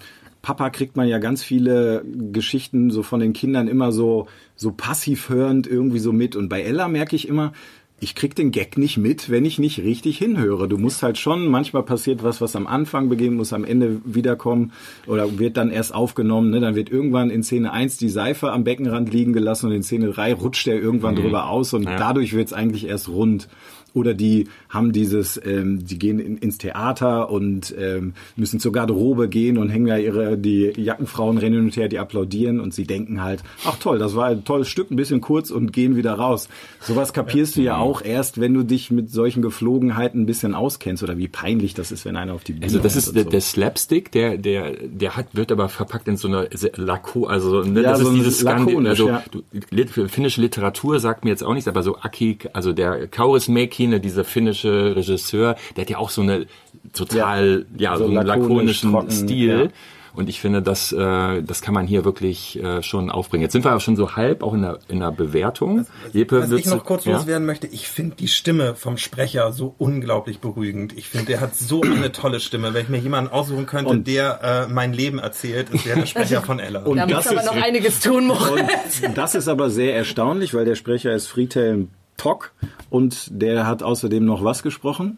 Papa 0.41 0.69
kriegt 0.69 0.95
man 0.95 1.07
ja 1.07 1.17
ganz 1.17 1.43
viele 1.43 2.03
Geschichten 2.31 2.91
so 2.91 3.03
von 3.03 3.19
den 3.19 3.33
Kindern 3.33 3.67
immer 3.67 3.91
so 3.91 4.27
so 4.55 4.71
passiv 4.71 5.29
hörend 5.29 5.67
irgendwie 5.67 5.99
so 5.99 6.13
mit. 6.13 6.35
Und 6.35 6.49
bei 6.49 6.61
Ella 6.61 6.87
merke 6.87 7.15
ich 7.15 7.27
immer, 7.27 7.53
ich 8.01 8.15
krieg 8.15 8.35
den 8.35 8.51
Gag 8.51 8.77
nicht 8.77 8.97
mit, 8.97 9.29
wenn 9.29 9.45
ich 9.45 9.59
nicht 9.59 9.79
richtig 9.79 10.17
hinhöre. 10.17 10.67
Du 10.67 10.77
musst 10.77 11.03
halt 11.03 11.17
schon, 11.17 11.47
manchmal 11.47 11.83
passiert 11.83 12.23
was, 12.23 12.41
was 12.41 12.55
am 12.55 12.67
Anfang 12.67 13.09
beginnt, 13.09 13.35
muss 13.35 13.53
am 13.53 13.63
Ende 13.63 14.01
wiederkommen 14.05 14.71
oder 15.07 15.39
wird 15.39 15.57
dann 15.57 15.69
erst 15.69 15.93
aufgenommen. 15.93 16.49
Ne? 16.49 16.59
Dann 16.59 16.75
wird 16.75 16.89
irgendwann 16.89 17.29
in 17.29 17.43
Szene 17.43 17.71
1 17.71 17.97
die 17.97 18.09
Seife 18.09 18.51
am 18.51 18.63
Beckenrand 18.63 19.11
liegen 19.11 19.33
gelassen 19.33 19.67
und 19.67 19.73
in 19.73 19.83
Szene 19.83 20.11
3 20.11 20.33
rutscht 20.33 20.67
er 20.67 20.79
irgendwann 20.79 21.15
drüber 21.15 21.49
aus 21.49 21.73
und 21.73 21.85
dadurch 21.85 22.33
wird's 22.33 22.53
eigentlich 22.53 22.87
erst 22.87 23.09
rund. 23.09 23.47
Oder 23.93 24.13
die 24.13 24.47
haben 24.69 24.91
dieses, 24.91 25.39
ähm, 25.43 25.85
die 25.85 25.99
gehen 25.99 26.19
in, 26.19 26.37
ins 26.37 26.57
Theater 26.57 27.29
und 27.29 27.73
ähm, 27.77 28.13
müssen 28.35 28.59
zur 28.59 28.71
Garderobe 28.71 29.29
gehen 29.29 29.57
und 29.57 29.69
hängen 29.69 29.87
da 29.87 29.97
ihre, 29.97 30.37
die 30.37 30.73
Jackenfrauen 30.75 31.37
rennen 31.37 31.65
und 31.65 31.75
her, 31.75 31.87
die 31.87 31.99
applaudieren 31.99 32.59
und 32.59 32.73
sie 32.73 32.85
denken 32.85 33.21
halt, 33.21 33.43
ach 33.65 33.77
toll, 33.79 33.99
das 33.99 34.15
war 34.15 34.27
ein 34.27 34.43
tolles 34.43 34.67
Stück, 34.67 34.91
ein 34.91 34.95
bisschen 34.95 35.21
kurz 35.21 35.51
und 35.51 35.73
gehen 35.73 35.95
wieder 35.95 36.13
raus. 36.13 36.49
Sowas 36.81 37.13
kapierst 37.13 37.55
du 37.55 37.61
ja 37.61 37.77
auch 37.77 38.01
erst, 38.01 38.39
wenn 38.39 38.53
du 38.53 38.63
dich 38.63 38.91
mit 38.91 39.11
solchen 39.11 39.41
Geflogenheiten 39.41 40.21
ein 40.21 40.25
bisschen 40.25 40.53
auskennst 40.53 41.03
oder 41.03 41.17
wie 41.17 41.27
peinlich 41.27 41.73
das 41.73 41.91
ist, 41.91 42.05
wenn 42.05 42.15
einer 42.15 42.33
auf 42.33 42.43
die 42.43 42.53
Bühne 42.53 42.65
Also 42.65 42.79
das 42.79 42.95
ist 42.95 43.15
der, 43.15 43.23
so. 43.23 43.29
der 43.29 43.41
Slapstick, 43.41 44.11
der 44.11 44.37
der 44.37 44.73
der 44.87 45.15
hat 45.15 45.27
wird 45.33 45.51
aber 45.51 45.69
verpackt 45.69 46.07
in 46.07 46.17
so 46.17 46.27
eine 46.27 46.49
sehr 46.53 46.71
Lako, 46.75 47.25
also 47.25 47.63
ne, 47.63 47.81
Ja, 47.81 47.91
das 47.91 47.99
so 47.99 48.09
ist 48.09 48.15
dieses 48.15 48.41
lakonisch, 48.41 48.89
also 48.89 49.09
ja. 49.09 49.23
du, 49.31 50.07
finnische 50.07 50.41
Literatur 50.41 50.99
sagt 50.99 51.23
mir 51.23 51.31
jetzt 51.31 51.43
auch 51.43 51.53
nichts, 51.53 51.67
aber 51.67 51.83
so 51.83 51.97
Aki, 51.97 52.39
also 52.53 52.73
der 52.73 53.07
Kauris 53.07 53.47
Mäkinen, 53.79 54.01
dieser 54.01 54.25
finnische 54.25 54.95
Regisseur, 54.95 55.55
der 55.75 55.83
hat 55.83 55.89
ja 55.89 55.97
auch 55.99 56.09
so 56.09 56.21
eine 56.21 56.45
total 56.93 57.65
ja, 57.77 57.93
so 57.97 58.05
so, 58.05 58.05
einen 58.17 58.25
lakonisch, 58.27 58.47
lakonischen 58.83 58.91
trocken, 58.91 59.11
Stil. 59.11 59.59
ja. 59.65 59.67
Und 60.11 60.27
ich 60.27 60.41
finde, 60.41 60.61
das, 60.63 60.91
äh, 60.91 61.41
das 61.43 61.61
kann 61.61 61.73
man 61.75 61.85
hier 61.87 62.03
wirklich 62.03 62.61
äh, 62.61 62.81
schon 62.81 63.09
aufbringen. 63.11 63.43
Jetzt 63.43 63.53
sind 63.53 63.63
wir 63.63 63.69
aber 63.71 63.79
schon 63.79 63.95
so 63.95 64.15
halb 64.15 64.43
auch 64.43 64.53
in 64.55 64.63
der, 64.63 64.79
in 64.89 64.99
der 64.99 65.11
Bewertung. 65.11 65.85
Was 66.03 66.13
ich 66.15 66.29
würdest 66.29 66.65
du- 66.65 66.69
noch 66.75 66.83
kurz 66.83 67.05
ja? 67.05 67.13
loswerden 67.13 67.45
möchte, 67.45 67.67
ich 67.67 67.87
finde 67.87 68.15
die 68.17 68.27
Stimme 68.27 68.75
vom 68.75 68.97
Sprecher 68.97 69.53
so 69.53 69.75
unglaublich 69.77 70.39
beruhigend. 70.39 70.97
Ich 70.97 71.07
finde, 71.07 71.27
der 71.27 71.41
hat 71.41 71.55
so 71.55 71.81
eine 71.83 72.11
tolle 72.11 72.39
Stimme. 72.41 72.73
Wenn 72.73 72.83
ich 72.83 72.89
mir 72.89 72.97
jemanden 72.97 73.31
aussuchen 73.31 73.65
könnte, 73.67 73.91
Und- 73.91 74.07
der 74.07 74.67
äh, 74.67 74.73
mein 74.73 74.91
Leben 74.93 75.19
erzählt, 75.19 75.69
ist 75.69 75.85
der 75.85 75.95
der 75.95 76.05
Sprecher 76.07 76.41
von 76.41 76.59
Ella. 76.59 76.81
Und 76.83 76.97
Da 76.97 77.05
muss 77.05 77.13
das 77.15 77.27
aber 77.27 77.39
ist- 77.41 77.45
noch 77.45 77.55
einiges 77.63 77.99
tun, 78.01 78.27
Moritz. 78.27 79.01
Und 79.05 79.15
das 79.17 79.35
ist 79.35 79.47
aber 79.47 79.69
sehr 79.69 79.95
erstaunlich, 79.95 80.53
weil 80.55 80.65
der 80.65 80.75
Sprecher 80.75 81.13
ist 81.13 81.27
Friedhelm 81.27 81.89
Tock 82.19 82.51
und 82.91 83.29
der 83.31 83.65
hat 83.65 83.81
außerdem 83.81 84.23
noch 84.23 84.43
was 84.43 84.61
gesprochen? 84.61 85.17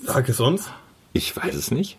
Sag 0.00 0.28
es 0.28 0.40
uns. 0.40 0.70
Ich 1.12 1.36
weiß 1.36 1.54
es 1.54 1.70
nicht. 1.70 1.98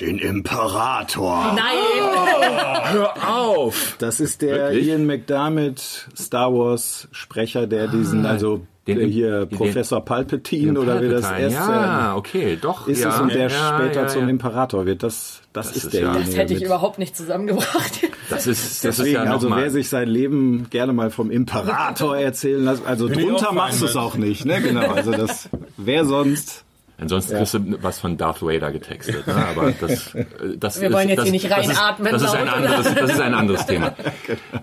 Den 0.00 0.18
Imperator. 0.18 1.52
Nein! 1.54 2.92
Hör 2.92 3.28
auf! 3.28 3.96
Das 3.98 4.20
ist 4.20 4.42
der 4.42 4.70
Wirklich? 4.70 4.86
Ian 4.88 5.06
McDermott, 5.06 6.08
Star 6.16 6.52
Wars 6.52 7.08
Sprecher, 7.12 7.66
der 7.66 7.88
diesen, 7.88 8.24
also 8.24 8.66
den- 8.86 8.98
der 8.98 9.06
hier 9.06 9.46
den- 9.46 9.56
Professor 9.58 10.04
Palpatine 10.04 10.72
Den 10.72 10.78
oder 10.78 11.00
wie 11.02 11.08
das 11.08 11.22
Palpatine, 11.22 11.46
erst 11.54 11.68
Ja, 11.68 12.14
okay, 12.16 12.58
doch. 12.60 12.88
ist 12.88 13.00
ja, 13.02 13.10
es 13.14 13.20
und 13.20 13.34
der 13.34 13.48
ja, 13.48 13.78
später 13.78 14.02
ja, 14.02 14.06
zum 14.08 14.22
ja. 14.22 14.28
Imperator 14.28 14.86
wird. 14.86 15.02
Das, 15.02 15.42
das, 15.52 15.68
Das 15.68 15.76
ist 15.76 15.84
ist 15.84 15.92
ja- 15.94 16.00
derjenige. 16.00 16.24
Das 16.30 16.36
hätte 16.38 16.52
ich 16.54 16.60
mit- 16.60 16.66
überhaupt 16.68 16.98
nicht 16.98 17.16
zusammengebracht. 17.16 17.92
Das 18.30 18.46
ist, 18.46 18.84
das 18.84 18.98
ist 18.98 18.98
Deswegen, 19.00 19.14
ja 19.16 19.24
noch 19.26 19.32
also 19.34 19.48
mal, 19.48 19.62
wer 19.62 19.70
sich 19.70 19.88
sein 19.88 20.08
Leben 20.08 20.66
gerne 20.70 20.92
mal 20.92 21.10
vom 21.10 21.30
Imperator 21.30 22.16
erzählen 22.18 22.64
lässt, 22.64 22.86
also 22.86 23.08
Bin 23.08 23.20
drunter 23.28 23.52
machst 23.52 23.80
du 23.82 23.86
es 23.86 23.96
auch 23.96 24.16
nicht, 24.16 24.44
ne? 24.46 24.60
Genau, 24.62 24.88
also 24.92 25.10
das, 25.12 25.48
wer 25.76 26.04
sonst? 26.04 26.64
Ansonsten 27.02 27.36
kriegst 27.38 27.54
du 27.54 27.78
was 27.80 27.98
von 27.98 28.18
Darth 28.18 28.42
Vader 28.42 28.70
getextet. 28.72 29.26
Ne? 29.26 29.34
Aber 29.34 29.72
das, 29.80 30.14
äh, 30.14 30.26
das 30.58 30.78
Wir 30.82 30.88
ist, 30.88 30.94
wollen 30.94 31.08
jetzt 31.08 31.16
das, 31.18 31.24
hier 31.24 31.32
nicht 31.32 31.50
das 31.50 31.66
ist- 31.66 31.78
reinatmen 31.80 32.12
Das 32.12 32.22
ist, 32.22 32.34
ein 32.34 32.48
anderes, 32.48 32.94
das 32.94 33.10
ist 33.12 33.20
ein 33.20 33.32
anderes 33.34 33.66
Thema. 33.66 33.94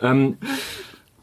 ähm, 0.03 0.37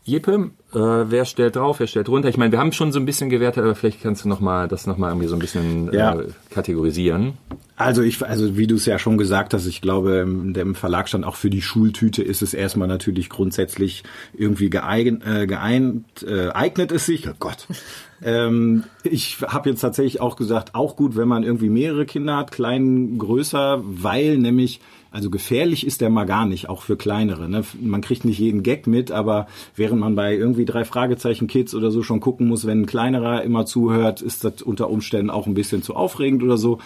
Jeppe, 0.05 0.51
Äh, 0.75 0.79
wer 0.79 1.25
stellt 1.25 1.55
drauf, 1.55 1.79
wer 1.79 1.87
stellt 1.87 2.09
runter? 2.09 2.29
Ich 2.29 2.37
meine, 2.37 2.51
wir 2.51 2.59
haben 2.59 2.73
schon 2.73 2.91
so 2.91 2.99
ein 2.99 3.07
bisschen 3.07 3.31
gewertet, 3.31 3.63
aber 3.63 3.77
vielleicht 3.77 4.03
kannst 4.03 4.25
du 4.25 4.29
noch 4.29 4.41
mal 4.41 4.67
das 4.67 4.89
nochmal 4.89 5.11
irgendwie 5.13 5.29
so 5.29 5.37
ein 5.37 5.39
bisschen 5.39 5.93
Ja. 5.93 6.19
äh, 6.19 6.27
kategorisieren. 6.51 7.35
Also 7.77 8.03
ich, 8.03 8.21
also 8.25 8.57
wie 8.57 8.67
du 8.67 8.75
es 8.75 8.85
ja 8.85 8.99
schon 8.99 9.17
gesagt 9.17 9.55
hast, 9.55 9.67
ich 9.67 9.81
glaube, 9.81 10.17
im, 10.17 10.53
dem 10.53 10.75
Verlag 10.75 11.09
stand 11.09 11.25
auch 11.25 11.37
für 11.37 11.49
die 11.49 11.63
Schultüte 11.63 12.25
ist 12.25 12.43
es 12.43 12.55
erstmal 12.55 12.89
natürlich 12.89 13.29
grundsätzlich 13.31 14.03
irgendwie 14.37 14.69
geeignet, 14.69 15.23
äh, 15.27 15.47
geeint, 15.47 16.05
äh, 16.29 16.49
eignet 16.51 16.91
es 16.91 17.07
sich. 17.07 17.29
Oh 17.29 17.35
Gott. 17.39 17.69
ähm, 18.25 18.83
ich 19.05 19.39
habe 19.47 19.71
jetzt 19.71 19.81
tatsächlich 19.81 20.21
auch 20.21 20.35
gesagt, 20.35 20.75
auch 20.75 20.97
gut, 20.97 21.17
wenn 21.17 21.29
man 21.29 21.45
irgendwie 21.45 21.69
mehrere 21.69 22.05
Kinder 22.05 22.37
hat, 22.37 22.51
klein, 22.51 23.17
größer, 23.19 23.81
weil 23.85 24.39
nämlich 24.39 24.81
also 25.15 25.31
gefährlich 25.31 25.87
ist 25.87 26.01
der 26.01 26.11
mal 26.11 26.25
gar 26.25 26.45
nicht, 26.45 26.69
auch 26.69 26.83
für 26.83 26.97
kleinere. 26.97 27.49
Ne? 27.49 27.63
Man 27.81 28.01
kriegt 28.01 28.25
nicht 28.25 28.41
jeden 28.41 28.65
Gag 28.65 28.89
mit, 28.89 29.13
aber 29.13 29.47
während 29.77 30.01
man 30.01 30.17
bei 30.17 30.35
irgendwie 30.35 30.65
drei 30.65 30.85
Fragezeichen 30.85 31.47
Kids 31.47 31.73
oder 31.73 31.93
so 31.93 32.03
schon 32.03 32.19
gucken 32.19 32.49
muss, 32.49 32.67
wenn 32.67 32.83
ein 32.83 32.87
kleinerer 32.87 33.45
immer 33.45 33.65
zuhört, 33.65 34.23
ist 34.23 34.43
das 34.43 34.61
unter 34.63 34.91
Umständen 34.91 35.31
auch 35.31 35.47
ein 35.47 35.55
bisschen 35.55 35.85
zu 35.85 35.95
aufregend 35.95 36.43
oder 36.43 36.59
so 36.59 36.81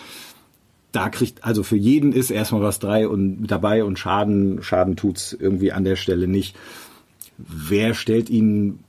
da 0.92 1.08
kriegt, 1.08 1.42
also 1.42 1.62
für 1.62 1.76
jeden 1.76 2.12
ist 2.12 2.30
erstmal 2.30 2.60
was 2.60 2.78
drei 2.78 3.08
und 3.08 3.46
dabei 3.46 3.82
und 3.82 3.98
Schaden, 3.98 4.62
Schaden 4.62 4.96
tut's 4.96 5.32
irgendwie 5.38 5.72
an 5.72 5.84
der 5.84 5.96
Stelle 5.96 6.28
nicht. 6.28 6.54
Wer 7.38 7.94
stellt 7.94 8.28
ihn 8.28 8.80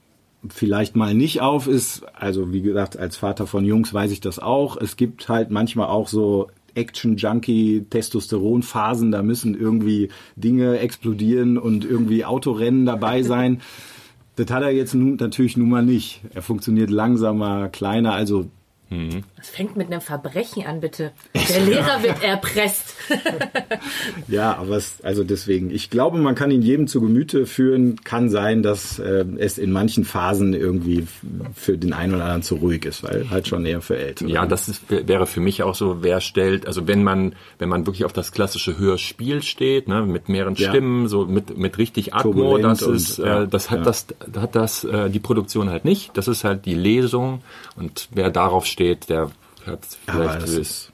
vielleicht 0.50 0.98
mal 0.98 1.14
nicht 1.14 1.40
auf, 1.40 1.68
ist, 1.68 2.04
also 2.14 2.52
wie 2.52 2.62
gesagt, 2.62 2.98
als 2.98 3.16
Vater 3.16 3.48
von 3.48 3.64
Jungs 3.64 3.94
weiß 3.94 4.12
ich 4.12 4.20
das 4.20 4.40
auch. 4.40 4.76
Es 4.76 4.98
gibt 4.98 5.30
halt 5.30 5.50
manchmal 5.50 5.88
auch 5.88 6.10
so 6.10 6.50
Action-Junkie, 6.80 7.86
Testosteron-Phasen, 7.90 9.12
da 9.12 9.22
müssen 9.22 9.60
irgendwie 9.60 10.10
Dinge 10.36 10.80
explodieren 10.80 11.58
und 11.58 11.86
irgendwie 11.86 12.26
Autorennen 12.26 12.86
dabei 12.86 13.22
sein. 13.34 13.62
Das 14.36 14.50
hat 14.52 14.64
er 14.64 14.72
jetzt 14.72 14.96
nun, 14.96 15.16
natürlich 15.16 15.58
nun 15.58 15.70
mal 15.70 15.84
nicht. 15.84 16.22
Er 16.34 16.42
funktioniert 16.42 16.90
langsamer, 16.90 17.68
kleiner, 17.70 18.14
also 18.14 18.50
Das 19.38 19.50
fängt 19.50 19.76
mit 19.78 19.88
einem 19.88 20.02
Verbrechen 20.02 20.66
an, 20.66 20.82
bitte. 20.82 21.12
Der 21.50 21.62
Lehrer 21.62 22.02
wird 22.04 22.24
erpresst. 22.24 22.96
Ja, 24.28 24.56
aber 24.58 24.78
es, 24.78 25.02
also 25.04 25.24
deswegen, 25.24 25.72
ich 25.72 25.90
glaube, 25.90 26.18
man 26.18 26.36
kann 26.36 26.52
ihn 26.52 26.62
jedem 26.62 26.88
zu 26.88 27.02
Gemüte 27.02 27.46
führen. 27.46 28.00
Kann 28.04 28.30
sein, 28.30 28.62
dass 28.64 29.00
äh, 29.00 29.26
es 29.38 29.58
in 29.58 29.72
manchen 29.72 30.06
Phasen 30.06 30.54
irgendwie 30.54 31.08
für 31.56 31.78
den 31.78 31.94
einen 31.94 32.14
oder 32.16 32.24
anderen 32.26 32.44
zu 32.44 32.56
ruhig 32.56 32.86
ist, 32.86 33.04
weil 33.04 33.30
halt 33.30 33.48
schon 33.48 33.66
eher 33.66 33.82
für 33.82 33.98
Ältere. 33.98 34.30
Ja, 34.30 34.46
das 34.46 34.68
ist, 34.68 34.82
wäre 34.90 35.26
für 35.26 35.40
mich 35.40 35.64
auch 35.64 35.76
so, 35.76 36.04
wer 36.04 36.22
stellt, 36.22 36.68
also 36.68 36.88
wenn 36.88 37.04
man, 37.04 37.34
wenn 37.58 37.70
man 37.70 37.86
wirklich 37.86 38.06
auf 38.06 38.14
das 38.14 38.32
klassische 38.32 38.78
Hörspiel 38.78 39.42
steht, 39.42 39.88
ne, 39.88 40.04
mit 40.04 40.30
mehreren 40.30 40.56
Ja. 40.56 40.70
Stimmen, 40.70 41.08
so 41.08 41.26
mit, 41.26 41.58
mit 41.58 41.78
richtig 41.78 42.14
Atmo, 42.14 42.58
das 42.58 42.84
und- 42.84 42.96
ist, 42.96 43.18
ja, 43.18 43.44
äh, 43.44 43.48
das 43.48 43.72
hat 43.72 43.80
ja. 43.80 43.84
das, 43.86 44.08
hat 44.40 44.56
das, 44.56 44.84
äh, 44.84 45.10
die 45.10 45.20
Produktion 45.20 45.70
halt 45.70 45.86
nicht. 45.86 46.12
Das 46.16 46.28
ist 46.28 46.44
halt 46.44 46.66
die 46.66 46.76
Lesung 46.76 47.42
und 47.76 48.10
wer 48.12 48.30
darauf 48.30 48.66
steht, 48.66 48.79
der 48.80 49.32
hat 49.66 49.86
vielleicht 50.06 50.48
ist, 50.48 50.92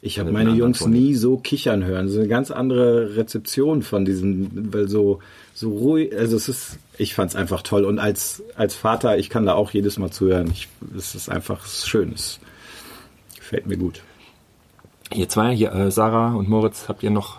ich 0.00 0.18
habe 0.18 0.32
meine 0.32 0.50
Jungs 0.50 0.80
Ton. 0.80 0.90
nie 0.90 1.14
so 1.14 1.38
kichern 1.38 1.84
hören. 1.84 2.08
So 2.08 2.18
eine 2.18 2.28
ganz 2.28 2.50
andere 2.50 3.16
Rezeption 3.16 3.82
von 3.82 4.04
diesem, 4.04 4.72
weil 4.72 4.88
so 4.88 5.20
so 5.54 5.70
ruhig. 5.70 6.14
Also 6.14 6.36
es 6.36 6.48
ist, 6.48 6.78
ich 6.98 7.14
fand's 7.14 7.34
einfach 7.34 7.62
toll 7.62 7.84
und 7.84 7.98
als 7.98 8.42
als 8.54 8.74
Vater, 8.74 9.16
ich 9.18 9.30
kann 9.30 9.46
da 9.46 9.54
auch 9.54 9.70
jedes 9.70 9.98
Mal 9.98 10.10
zuhören. 10.10 10.50
Ich, 10.50 10.68
es 10.96 11.14
ist 11.14 11.28
einfach 11.30 11.64
es 11.64 11.88
schön. 11.88 12.12
Es 12.12 12.38
gefällt 13.36 13.66
mir 13.66 13.78
gut. 13.78 14.02
Ihr 15.12 15.28
zwei, 15.28 15.54
hier, 15.54 15.72
äh, 15.72 15.90
Sarah 15.90 16.34
und 16.34 16.48
Moritz, 16.48 16.88
habt 16.88 17.02
ihr 17.02 17.10
noch 17.10 17.38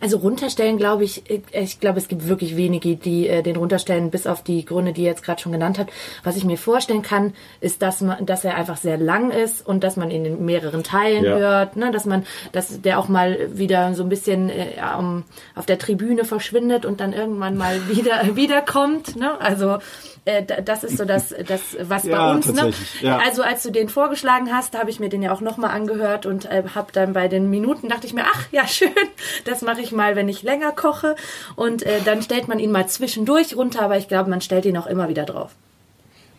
Also 0.00 0.18
runterstellen, 0.18 0.76
glaube 0.76 1.04
ich, 1.04 1.28
ich- 1.30 1.42
ich 1.52 1.80
glaube, 1.80 1.98
es 1.98 2.08
gibt 2.08 2.28
wirklich 2.28 2.56
wenige, 2.56 2.96
die 2.96 3.28
äh, 3.28 3.42
den 3.42 3.56
runterstellen, 3.56 4.10
bis 4.10 4.26
auf 4.26 4.42
die 4.42 4.64
Gründe, 4.64 4.92
die 4.92 5.02
ihr 5.02 5.08
jetzt 5.10 5.22
gerade 5.22 5.40
schon 5.40 5.52
genannt 5.52 5.78
habt. 5.78 5.90
Was 6.24 6.36
ich 6.36 6.44
mir 6.44 6.58
vorstellen 6.58 7.02
kann, 7.02 7.34
ist, 7.60 7.82
dass 7.82 8.00
man, 8.00 8.24
dass 8.26 8.44
er 8.44 8.56
einfach 8.56 8.76
sehr 8.76 8.98
lang 8.98 9.30
ist 9.30 9.66
und 9.66 9.82
dass 9.84 9.96
man 9.96 10.10
ihn 10.10 10.24
in 10.24 10.44
mehreren 10.44 10.82
Teilen 10.82 11.24
Ja. 11.24 11.36
hört, 11.36 11.76
ne? 11.76 11.90
dass 11.90 12.04
man, 12.04 12.24
dass 12.52 12.80
der 12.82 12.98
auch 12.98 13.08
mal 13.08 13.48
wieder 13.56 13.94
so 13.94 14.02
ein 14.02 14.08
bisschen 14.08 14.50
äh, 14.50 14.66
um, 14.98 15.24
auf 15.54 15.66
der 15.66 15.78
Tribüne 15.78 16.24
verschwindet 16.24 16.84
und 16.84 17.00
dann 17.00 17.12
irgendwann 17.12 17.56
mal 17.56 17.80
wieder 17.88 18.36
wiederkommt. 18.36 19.16
Ne? 19.16 19.40
Also 19.40 19.78
äh, 20.26 20.42
da- 20.44 20.60
das 20.60 20.84
ist 20.84 20.98
so 20.98 21.04
das, 21.06 21.34
das 21.48 21.62
was 21.80 22.04
Ja, 22.04 22.16
bei 22.28 22.34
uns. 22.36 22.52
Ne? 22.52 22.72
ja. 23.00 23.18
Also 23.18 23.42
als 23.42 23.62
du 23.62 23.70
den 23.70 23.88
vorgeschlagen 23.88 24.52
hast, 24.52 24.76
habe 24.78 24.90
ich 24.90 25.00
mir 25.00 25.08
den 25.08 25.22
ja 25.22 25.32
auch 25.32 25.40
nochmal 25.40 25.70
angehört 25.70 26.26
und 26.26 26.44
äh, 26.44 26.62
habe 26.74 26.92
dann 26.92 27.14
bei 27.14 27.28
den 27.28 27.48
Minuten 27.48 27.88
dachte 27.88 28.06
ich 28.06 28.12
mir, 28.12 28.24
ach 28.26 28.44
ja 28.52 28.66
schön, 28.68 28.90
das 29.46 29.62
mache 29.62 29.80
ich 29.80 29.92
mal, 29.92 30.14
wenn 30.16 30.28
ich 30.28 30.42
länger 30.42 30.72
koche. 30.72 31.16
Und 31.54 31.82
äh, 31.84 32.00
dann 32.04 32.20
stellt 32.20 32.46
man 32.48 32.58
ihn 32.58 32.70
mal 32.70 32.86
zwischendurch 32.86 33.56
runter, 33.56 33.80
aber 33.82 33.96
ich 33.96 34.08
glaube, 34.08 34.28
man 34.28 34.42
stellt 34.42 34.66
ihn 34.66 34.76
auch 34.76 34.86
immer 34.86 35.08
wieder 35.08 35.24
drauf. 35.24 35.52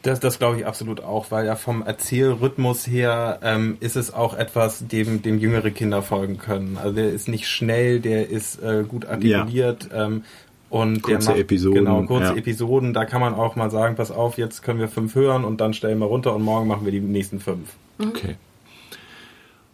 Das, 0.04 0.20
das 0.20 0.38
glaube 0.38 0.58
ich 0.60 0.66
absolut 0.66 1.04
auch, 1.04 1.32
weil 1.32 1.46
ja 1.48 1.56
vom 1.56 1.82
Erzählrhythmus 1.82 2.88
her 2.88 3.40
ähm, 3.42 3.78
ist 3.80 3.96
es 3.98 4.14
auch 4.14 4.36
etwas, 4.38 4.88
dem, 4.88 5.22
dem 5.22 5.40
jüngere 5.40 5.72
Kinder 5.72 6.02
folgen 6.02 6.38
können. 6.38 6.78
Also 6.82 6.96
der 6.96 7.10
ist 7.12 7.28
nicht 7.28 7.48
schnell, 7.48 8.00
der 8.00 8.30
ist 8.30 8.62
äh, 8.62 8.84
gut 8.88 9.06
artikuliert. 9.06 9.90
Ähm, 9.94 10.24
und 10.70 11.02
Kurze 11.02 11.28
der 11.28 11.36
macht, 11.36 11.42
Episoden, 11.42 11.86
Genau, 11.86 12.04
kurze 12.04 12.34
ja. 12.34 12.36
Episoden. 12.36 12.94
Da 12.94 13.06
kann 13.06 13.22
man 13.22 13.34
auch 13.34 13.56
mal 13.56 13.72
sagen, 13.72 13.96
pass 13.96 14.12
auf, 14.12 14.38
jetzt 14.38 14.64
können 14.64 14.80
wir 14.80 14.88
fünf 14.88 15.16
hören 15.16 15.46
und 15.46 15.62
dann 15.62 15.74
stellen 15.74 16.00
wir 16.00 16.06
runter 16.06 16.36
und 16.36 16.44
morgen 16.44 16.68
machen 16.68 16.86
wir 16.86 16.92
die 16.92 17.00
nächsten 17.00 17.40
fünf. 17.40 17.76
Okay. 18.00 18.36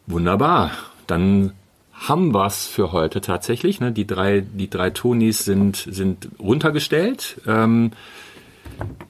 Wunderbar. 0.08 0.72
Dann 1.08 1.54
haben 1.94 2.34
wir's 2.34 2.68
für 2.68 2.92
heute 2.92 3.22
tatsächlich. 3.22 3.80
Ne? 3.80 3.92
Die 3.92 4.06
drei, 4.06 4.42
die 4.42 4.70
drei 4.70 4.90
Tonis 4.90 5.46
sind, 5.46 5.88
sind 5.90 6.30
runtergestellt. 6.40 7.42
Ähm, 7.48 7.92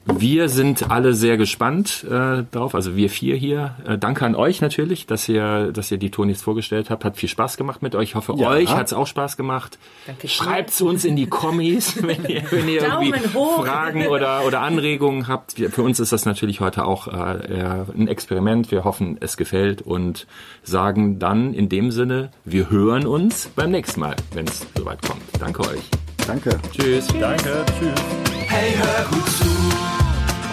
wir 0.06 0.48
sind 0.48 0.90
alle 0.90 1.14
sehr 1.14 1.36
gespannt 1.36 2.04
äh, 2.04 2.42
drauf, 2.50 2.74
also 2.74 2.94
wir 2.94 3.08
vier 3.08 3.36
hier. 3.36 3.74
Äh, 3.86 3.98
danke 3.98 4.24
an 4.26 4.34
euch 4.34 4.60
natürlich, 4.60 5.06
dass 5.06 5.28
ihr, 5.28 5.72
dass 5.72 5.90
ihr 5.90 5.96
die 5.98 6.10
Tonis 6.10 6.42
vorgestellt 6.42 6.90
habt. 6.90 7.04
Hat 7.04 7.16
viel 7.16 7.28
Spaß 7.28 7.56
gemacht 7.56 7.82
mit 7.82 7.94
euch. 7.94 8.10
Ich 8.10 8.14
hoffe, 8.14 8.34
Ja. 8.36 8.50
euch 8.50 8.68
hat's 8.70 8.92
auch 8.92 9.06
Spaß 9.06 9.36
gemacht. 9.36 9.78
Danke. 10.06 10.28
Schreibt's 10.28 10.80
uns 10.82 11.04
in 11.04 11.16
die 11.16 11.26
Kommis, 11.26 12.02
wenn 12.02 12.24
ihr, 12.26 12.42
wenn 12.50 12.68
ihr 12.68 12.82
irgendwie 12.82 13.18
hoch. 13.34 13.64
Fragen 13.64 14.06
oder, 14.08 14.44
oder 14.46 14.60
Anregungen 14.60 15.26
habt. 15.26 15.58
Wir, 15.58 15.70
für 15.70 15.82
uns 15.82 15.98
ist 16.00 16.12
das 16.12 16.26
natürlich 16.26 16.60
heute 16.60 16.84
auch 16.84 17.08
äh, 17.08 17.84
ein 17.96 18.06
Experiment. 18.06 18.70
Wir 18.70 18.84
hoffen, 18.84 19.16
es 19.20 19.36
gefällt 19.36 19.80
und 19.82 20.26
sagen 20.62 21.18
dann 21.18 21.54
in 21.54 21.68
dem 21.68 21.90
Sinne, 21.90 22.30
wir 22.44 22.70
hören 22.70 23.06
uns 23.06 23.50
beim 23.56 23.70
nächsten 23.70 24.00
Mal, 24.00 24.16
wenn 24.34 24.46
es 24.46 24.66
soweit 24.76 25.00
kommt. 25.02 25.22
Danke 25.40 25.62
euch. 25.62 26.03
Danke. 26.26 26.58
Tschüss. 26.72 27.06
Danke, 27.08 27.64
tschüss. 27.78 28.00
Hey, 28.48 28.74
hör 28.76 29.04
gut 29.10 29.28
zu. 29.30 29.44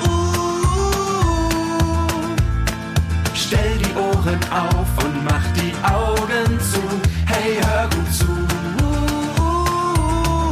Uh, 0.06 0.12
stell 3.34 3.78
die 3.78 3.94
Ohren 3.96 4.40
auf 4.52 5.06
und 5.06 5.24
mach 5.24 5.48
die 5.56 5.74
Augen 5.86 6.60
zu. 6.60 6.82
Hey, 7.26 7.58
hör 7.64 7.88
gut 7.90 8.14
zu. 8.14 8.28
Uh, 9.42 10.52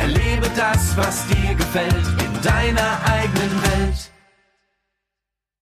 erlebe 0.00 0.48
das, 0.54 0.94
was 0.96 1.26
dir 1.28 1.54
gefällt, 1.54 1.94
in 1.94 2.42
deiner 2.42 2.98
eigenen 3.04 3.62
Welt. 3.62 4.10